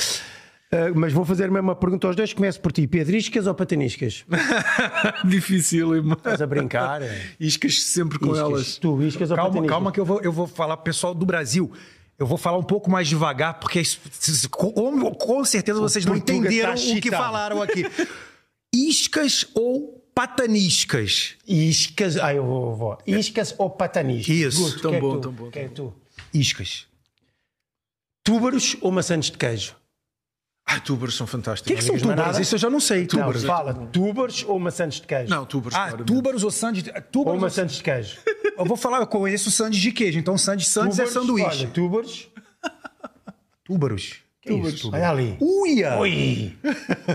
[0.72, 2.32] Uh, mas vou fazer mesmo uma pergunta aos dois.
[2.32, 4.24] Começo por ti: Pedriscas ou pataniscas?
[5.24, 6.16] Difícil, irmão.
[6.16, 7.00] Estás a brincar?
[7.38, 8.38] Iscas sempre com iscas.
[8.38, 8.76] elas.
[8.78, 9.70] Tu, iscas calma, ou pataniscas?
[9.70, 11.70] Calma, que eu vou, eu vou falar pessoal do Brasil.
[12.18, 13.82] Eu vou falar um pouco mais devagar, porque
[14.50, 17.84] com, com certeza vocês não entenderam tá o que falaram aqui.
[18.72, 21.36] Iscas ou pataniscas?
[21.46, 22.16] Iscas.
[22.16, 22.76] Ah, eu vou.
[22.76, 22.98] vou.
[23.06, 24.34] Iscas ou pataniscas?
[24.34, 24.62] Isso.
[24.62, 25.94] Guto, tão, bom, é tão bom, tão é tu?
[26.32, 26.86] Iscas.
[28.22, 29.74] Túbaros ou maçãs de queijo?
[30.66, 31.70] Ah, túbaros são fantásticos.
[31.70, 32.38] O que, é que são túbaros?
[32.38, 33.06] Isso eu já não sei.
[33.12, 35.28] Não, fala, túbaros ou maçãs de queijo?
[35.28, 35.78] Não, túbaros.
[35.78, 36.84] Ah, túbaros ou sandes.
[37.12, 38.18] Túbaros ou maçãs de queijo?
[38.56, 40.18] eu vou falar, eu conheço sandes de queijo.
[40.18, 41.64] Então, sandes, sandes é sanduíche.
[41.64, 42.28] Olha, túbaros.
[43.62, 44.16] Túbaros.
[44.40, 44.74] Que túbaros.
[44.74, 45.36] Isso, Olha ali.
[45.40, 45.98] Uia!
[45.98, 46.56] Ui!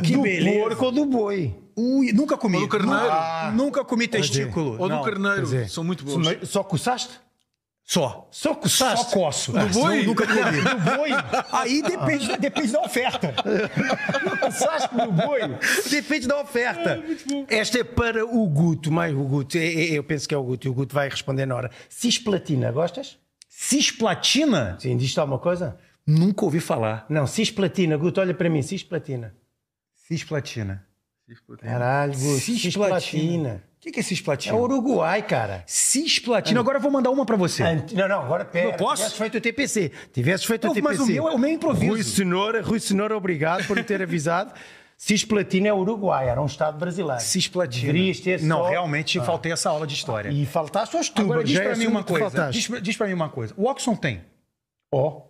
[0.04, 0.60] Que do beleza.
[0.60, 1.56] porco ou do boi?
[1.76, 2.58] Ui, nunca comi.
[2.58, 3.12] Ou do carneiro.
[3.12, 4.76] Ah, nunca comi testículo.
[4.80, 5.44] Ou do carneiro.
[5.44, 6.28] Dizer, São muito bons.
[6.44, 7.20] Só coçaste?
[7.90, 8.28] Só.
[8.30, 9.10] Só coçaste?
[9.10, 9.52] Só coço.
[9.52, 10.06] Do boi?
[10.06, 10.62] nunca comi.
[10.62, 11.10] do boi?
[11.52, 13.34] Aí depende, depende da oferta.
[14.40, 15.40] coçaste no boi?
[15.90, 17.04] Depende da oferta.
[17.48, 19.58] Esta é para o Guto, mais o Guto.
[19.58, 21.72] É, é, eu penso que é o Guto e o Guto vai responder na hora.
[21.90, 23.18] Cisplatina, gostas?
[23.48, 24.78] Cisplatina?
[24.80, 25.76] Sim, diz-te alguma coisa?
[26.06, 27.08] Nunca ouvi falar.
[27.10, 29.34] Não, cisplatina, Guto, olha para mim, cisplatina.
[30.08, 30.86] Cisplatina.
[31.60, 33.64] Caralho, Guto, cisplatina.
[33.80, 34.58] O que, que é cisplatina?
[34.58, 35.64] É Uruguai, cara.
[35.66, 36.60] Cisplatina.
[36.60, 37.64] Agora eu vou mandar uma para você.
[37.64, 37.94] Ant...
[37.94, 38.72] Não, não, agora pera.
[38.72, 39.04] Eu posso?
[39.04, 39.92] Tivesse feito o TPC.
[40.12, 40.98] Tivesse feito não, o TPC.
[40.98, 41.94] Mas o meu é o meu improviso.
[41.94, 44.54] Rui Cenoura, Rui Cenoura, obrigado por me ter avisado.
[44.98, 47.22] Cisplatina é Uruguai, era um estado brasileiro.
[47.22, 47.94] Cisplatina.
[48.22, 48.70] Ter Não, só...
[48.70, 49.24] realmente ah.
[49.24, 50.30] faltei essa aula de história.
[50.30, 51.32] E faltaste aos tubos.
[51.32, 52.50] Agora diz para é mim uma coisa.
[52.50, 53.54] Diz, diz para mim uma coisa.
[53.56, 54.22] O Oxon tem.
[54.92, 55.08] Ó.
[55.08, 55.30] Oh.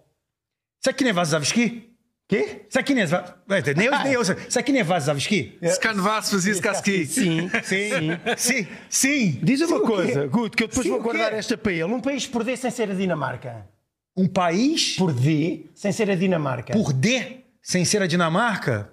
[0.81, 1.88] Você aqui nevas Zavski?
[2.29, 2.61] Quê?
[2.75, 3.33] Aqui nevas...
[3.75, 4.21] Nem eu, nem eu.
[4.55, 5.57] Aqui nevas Zavski?
[5.65, 7.07] Scanvas fazia Skaski.
[7.07, 9.39] Sim, sim, sim, sim.
[9.41, 11.85] Diz uma coisa, Guto, que eu depois vou guardar esta para ele.
[11.85, 13.67] Um país por D sem ser a Dinamarca.
[14.15, 14.95] Um país?
[14.95, 16.71] Por D sem ser a Dinamarca.
[16.71, 18.91] Por D sem ser a Dinamarca?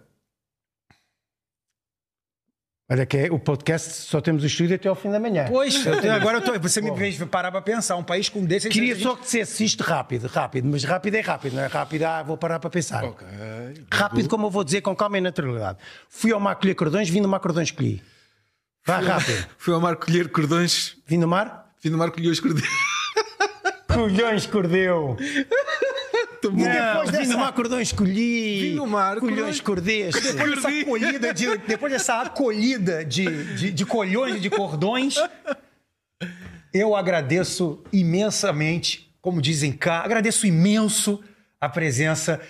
[2.89, 5.47] Olha que é, o podcast só temos o estúdio até ao fim da manhã.
[5.49, 8.69] Pois, eu, agora eu tô, você me fez parar para pensar, um país com desse...
[8.69, 12.23] Queria só que dissesse isto rápido, rápido, mas rápido é rápido, não é rápido, ah,
[12.23, 13.03] vou parar para pensar.
[13.03, 13.27] Okay.
[13.93, 15.79] Rápido, como eu vou dizer, com calma e naturalidade.
[16.09, 18.01] Fui ao mar colher cordões, vim do mar cordões colhi.
[18.85, 19.45] Vá rápido.
[19.59, 20.97] Fui ao mar colher cordões...
[21.09, 21.73] Vim do mar?
[21.83, 22.69] Vim do mar colher os cordões.
[23.93, 25.17] Colhões cordeu.
[26.43, 26.61] Muito bom.
[26.61, 27.25] E depois dessa...
[27.25, 28.61] Vim no mar cordões colhi.
[28.61, 29.19] Vim no mar.
[29.19, 30.15] Colhões cordês.
[30.15, 35.17] Depois dessa acolhida de, depois dessa acolhida de, de, de colhões e de cordões,
[36.73, 41.23] eu agradeço imensamente, como dizem cá, agradeço imenso
[41.61, 42.41] a presença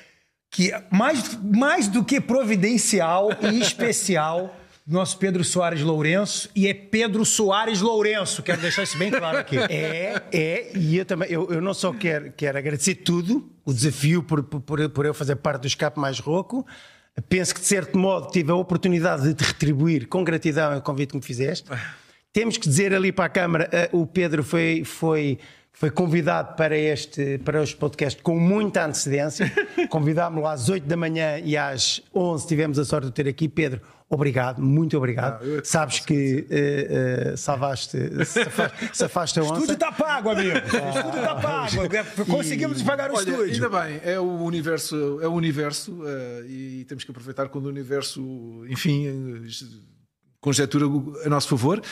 [0.51, 4.57] que mais, mais do que providencial e especial
[4.87, 8.43] nosso Pedro Soares Lourenço e é Pedro Soares Lourenço.
[8.43, 9.57] Quero deixar isso bem claro aqui.
[9.69, 14.23] É, é, e eu também, eu, eu não só quero, quero agradecer tudo, o desafio
[14.23, 16.65] por, por, por eu fazer parte do escape mais rouco.
[17.29, 21.11] Penso que, de certo modo, tive a oportunidade de te retribuir com gratidão o convite
[21.11, 21.69] que me fizeste.
[22.33, 25.39] Temos que dizer ali para a Câmara, uh, o Pedro foi, foi
[25.79, 29.53] foi convidado para este, para este podcast com muita antecedência.
[29.91, 33.47] Convidámos-lo às 8 da manhã e às 11 tivemos a sorte de ter aqui.
[33.47, 35.43] Pedro, obrigado, muito obrigado.
[35.43, 39.55] Ah, é Sabes que eh, eh, salvaste, safaste, safaste a O onça.
[39.55, 40.51] estúdio está pago, amigo.
[40.51, 40.59] O
[40.99, 42.27] estúdio está pago.
[42.31, 43.53] Conseguimos pagar o Olha, estúdio.
[43.55, 47.69] ainda bem, é o universo, é o universo eh, e temos que aproveitar quando o
[47.69, 49.07] universo, enfim,
[50.41, 50.85] conjetura
[51.25, 51.83] a nosso favor.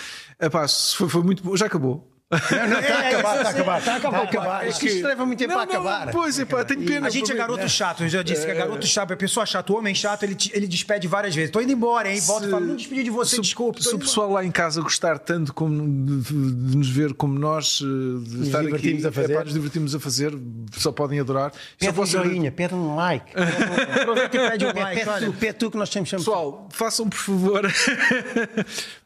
[0.41, 2.11] Epá, foi, foi muito bom, já acabou.
[2.51, 3.79] Não, não, está a É, acabar, isso está a sim, acabar.
[3.79, 4.25] está a acabar.
[4.25, 4.65] Está a acabar.
[4.65, 6.11] É Isto que- isto leva muito tempo Não, a não, acabar.
[6.13, 7.07] Pois é, tenho pena.
[7.07, 9.73] A gente é garoto chato, eu já disse que é garoto chato, é pessoa chata,
[9.73, 11.51] o homem chato, ele, te- ele despede várias vezes.
[11.51, 12.21] Tô indo embora, hein?
[12.21, 13.83] Volta e fala, não despedi de você, se, desculpe.
[13.83, 15.83] Se o pessoal lá em casa gostar tanto como
[16.21, 19.33] de, de nos ver como nós eh, de estar aqui, divertimos a fazer.
[19.33, 20.33] epá, nos divertimos a fazer,
[20.77, 21.53] só podem adorar.
[21.79, 23.27] Pede um posso- joinha, pede um like.
[24.01, 26.25] Aproveita e pede um like, Pede tu, pede tu que nós temos sempre.
[26.25, 27.63] Pessoal, façam por favor,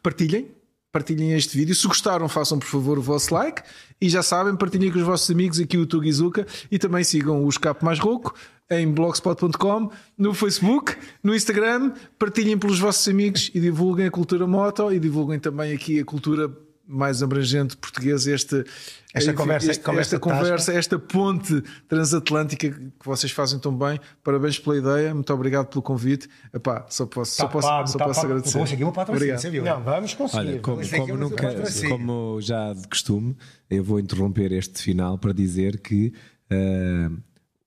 [0.03, 0.49] partilhem.
[0.93, 1.75] Partilhem este vídeo.
[1.75, 3.63] Se gostaram, façam por favor o vosso like.
[4.01, 6.47] E já sabem, partilhem com os vossos amigos aqui o Tugizuka.
[6.71, 8.35] E também sigam o Escape Mais Rouco
[8.71, 11.93] em blogspot.com, no Facebook, no Instagram.
[12.19, 16.51] Partilhem pelos vossos amigos e divulguem a cultura moto e divulguem também aqui a cultura
[16.89, 18.33] mais abrangente portuguesa.
[18.35, 18.65] Este,
[19.13, 24.01] Esta conversa- este- conversa esta conversa, esta ponte transatlântica que vocês fazem tão bem.
[24.25, 25.15] Parabéns pela ideia.
[25.15, 26.29] Muito obrigado pelo convite.
[26.53, 28.33] Epá, só posso, só Tá posso, pago, só tá posso pago.
[28.33, 28.59] agradecer.
[28.59, 29.41] Conseguimos o patrocínio, Obrigado.
[29.43, 29.65] você viu?
[29.65, 30.39] Não, vamos conseguir.
[30.49, 31.55] Olha, como, como é o nunca,
[31.89, 33.37] como já de costume,
[33.69, 36.13] eu vou interromper este final para dizer que
[36.51, 37.11] eh,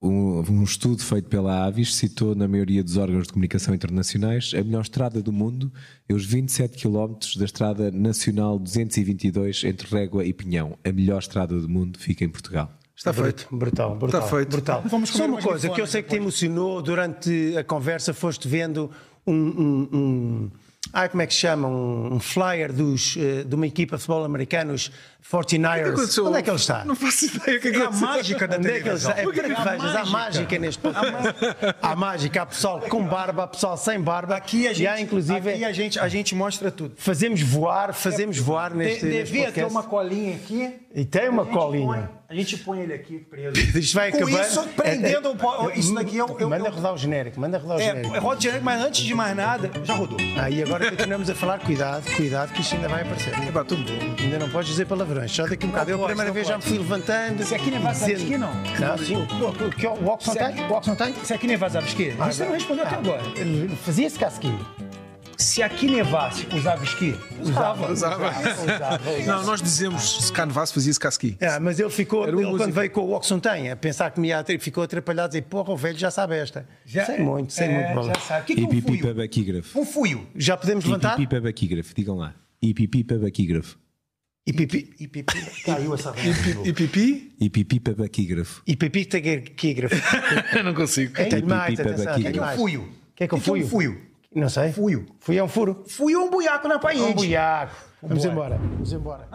[0.01, 4.63] um, um estudo feito pela Avis citou na maioria dos órgãos de comunicação internacionais a
[4.63, 5.71] melhor estrada do mundo
[6.09, 10.77] é os 27 km da estrada nacional 222 entre Régua e Pinhão.
[10.83, 12.71] A melhor estrada do mundo fica em Portugal.
[12.95, 13.47] Está feito.
[13.51, 14.21] Brutal, brutal.
[14.21, 14.49] Está feito.
[14.49, 14.83] Brutal.
[14.85, 18.91] Vamos Só uma coisa que eu sei que te emocionou durante a conversa, foste vendo
[19.25, 19.33] um.
[19.33, 20.51] um, um
[20.93, 21.67] ai, como é que se chama?
[21.67, 24.91] Um, um flyer dos, eh, de uma equipa de futebol americano, os
[25.29, 25.87] 49ers.
[25.93, 26.25] aconteceu?
[26.27, 26.85] Onde é que ele está?
[26.85, 29.11] Não faço ideia o que É a mágica da Onde é que ele está?
[29.11, 30.81] É para que A vejas, há mágica neste
[31.81, 34.35] Há mágica, há pessoal com barba, há pessoal sem barba.
[34.35, 35.49] Aqui a gente, e há inclusive.
[35.51, 36.93] aqui a gente, a gente mostra tudo.
[36.97, 39.71] Fazemos voar, fazemos voar De- neste, neste devia ter podcast.
[39.71, 40.75] uma colinha aqui.
[40.93, 41.85] E tem uma colinha.
[41.85, 43.53] põe- a gente põe ele aqui preso.
[43.79, 44.41] Isto vai Com acabando.
[44.41, 47.77] isso, prendendo o po- isso daqui eu- eu- Manda eu- rodar o genérico, manda rodar
[47.77, 48.15] o É, genérico.
[48.15, 50.17] é Rod Janeiro, mas antes de mais nada, já rodou.
[50.41, 53.33] Aí agora continuamos a falar, cuidado, cuidado, que isto ainda vai aparecer.
[53.47, 54.15] Epá, tudo bom.
[54.21, 55.91] Ainda não podes dizer palavrões, só daqui um bocado.
[55.91, 57.43] Eu a primeira não vez já me fui levantando.
[57.43, 58.87] Se aqui nem vai sair dizendo- aqui, não.
[58.87, 59.15] Não, sim.
[59.15, 60.65] O, o, que o Oxon tem?
[60.65, 61.13] O Oxon tem?
[61.23, 63.21] Se aqui nevava esqui, você não respondeu até agora.
[63.35, 64.65] Ele Fazia esse casquinho.
[65.37, 67.15] Se aqui nevasse, usava esqui?
[67.41, 67.91] Usava.
[67.91, 68.31] Usava.
[69.25, 71.35] Não, nós dizemos se Canvas fazia esse casqui.
[71.39, 74.19] É, mas ele ficou, um ele quando veio com o Oxon tem, a pensar que
[74.19, 76.67] me ia ficou atrapalhado, dizer, porra, o velho já sabe esta.
[76.85, 78.07] sei muito, sei é, muito.
[78.07, 78.41] Já sabe.
[78.41, 79.81] O que, que é um fuio?
[79.81, 80.27] Um fuio.
[80.35, 81.15] Já podemos levantar?
[81.15, 82.35] pipi para baquígrafo, digam lá.
[82.61, 83.80] E pipi para baquígrafo.
[84.51, 84.93] E pipi.
[84.99, 85.63] E pipi.
[85.63, 86.13] Caiu essa
[86.65, 87.31] E pipi?
[87.39, 88.61] E pipi para baquígrafo.
[88.67, 89.39] E pipi tem que
[90.63, 91.13] não consigo.
[91.13, 92.23] Pipi mais, atenção, daqui.
[92.23, 92.59] tenho que é um mais.
[92.59, 92.81] fuio?
[92.81, 93.67] O que é que é um O é um fuio?
[93.67, 94.01] fuio?
[94.35, 94.73] Não sei.
[94.73, 95.05] Fuio.
[95.21, 95.83] Fuio é um furo.
[95.87, 97.01] Fuio é um buiaco na parede.
[97.01, 97.75] Um buiaco.
[98.03, 98.57] Vamos embora.
[98.57, 99.27] Vamos embora.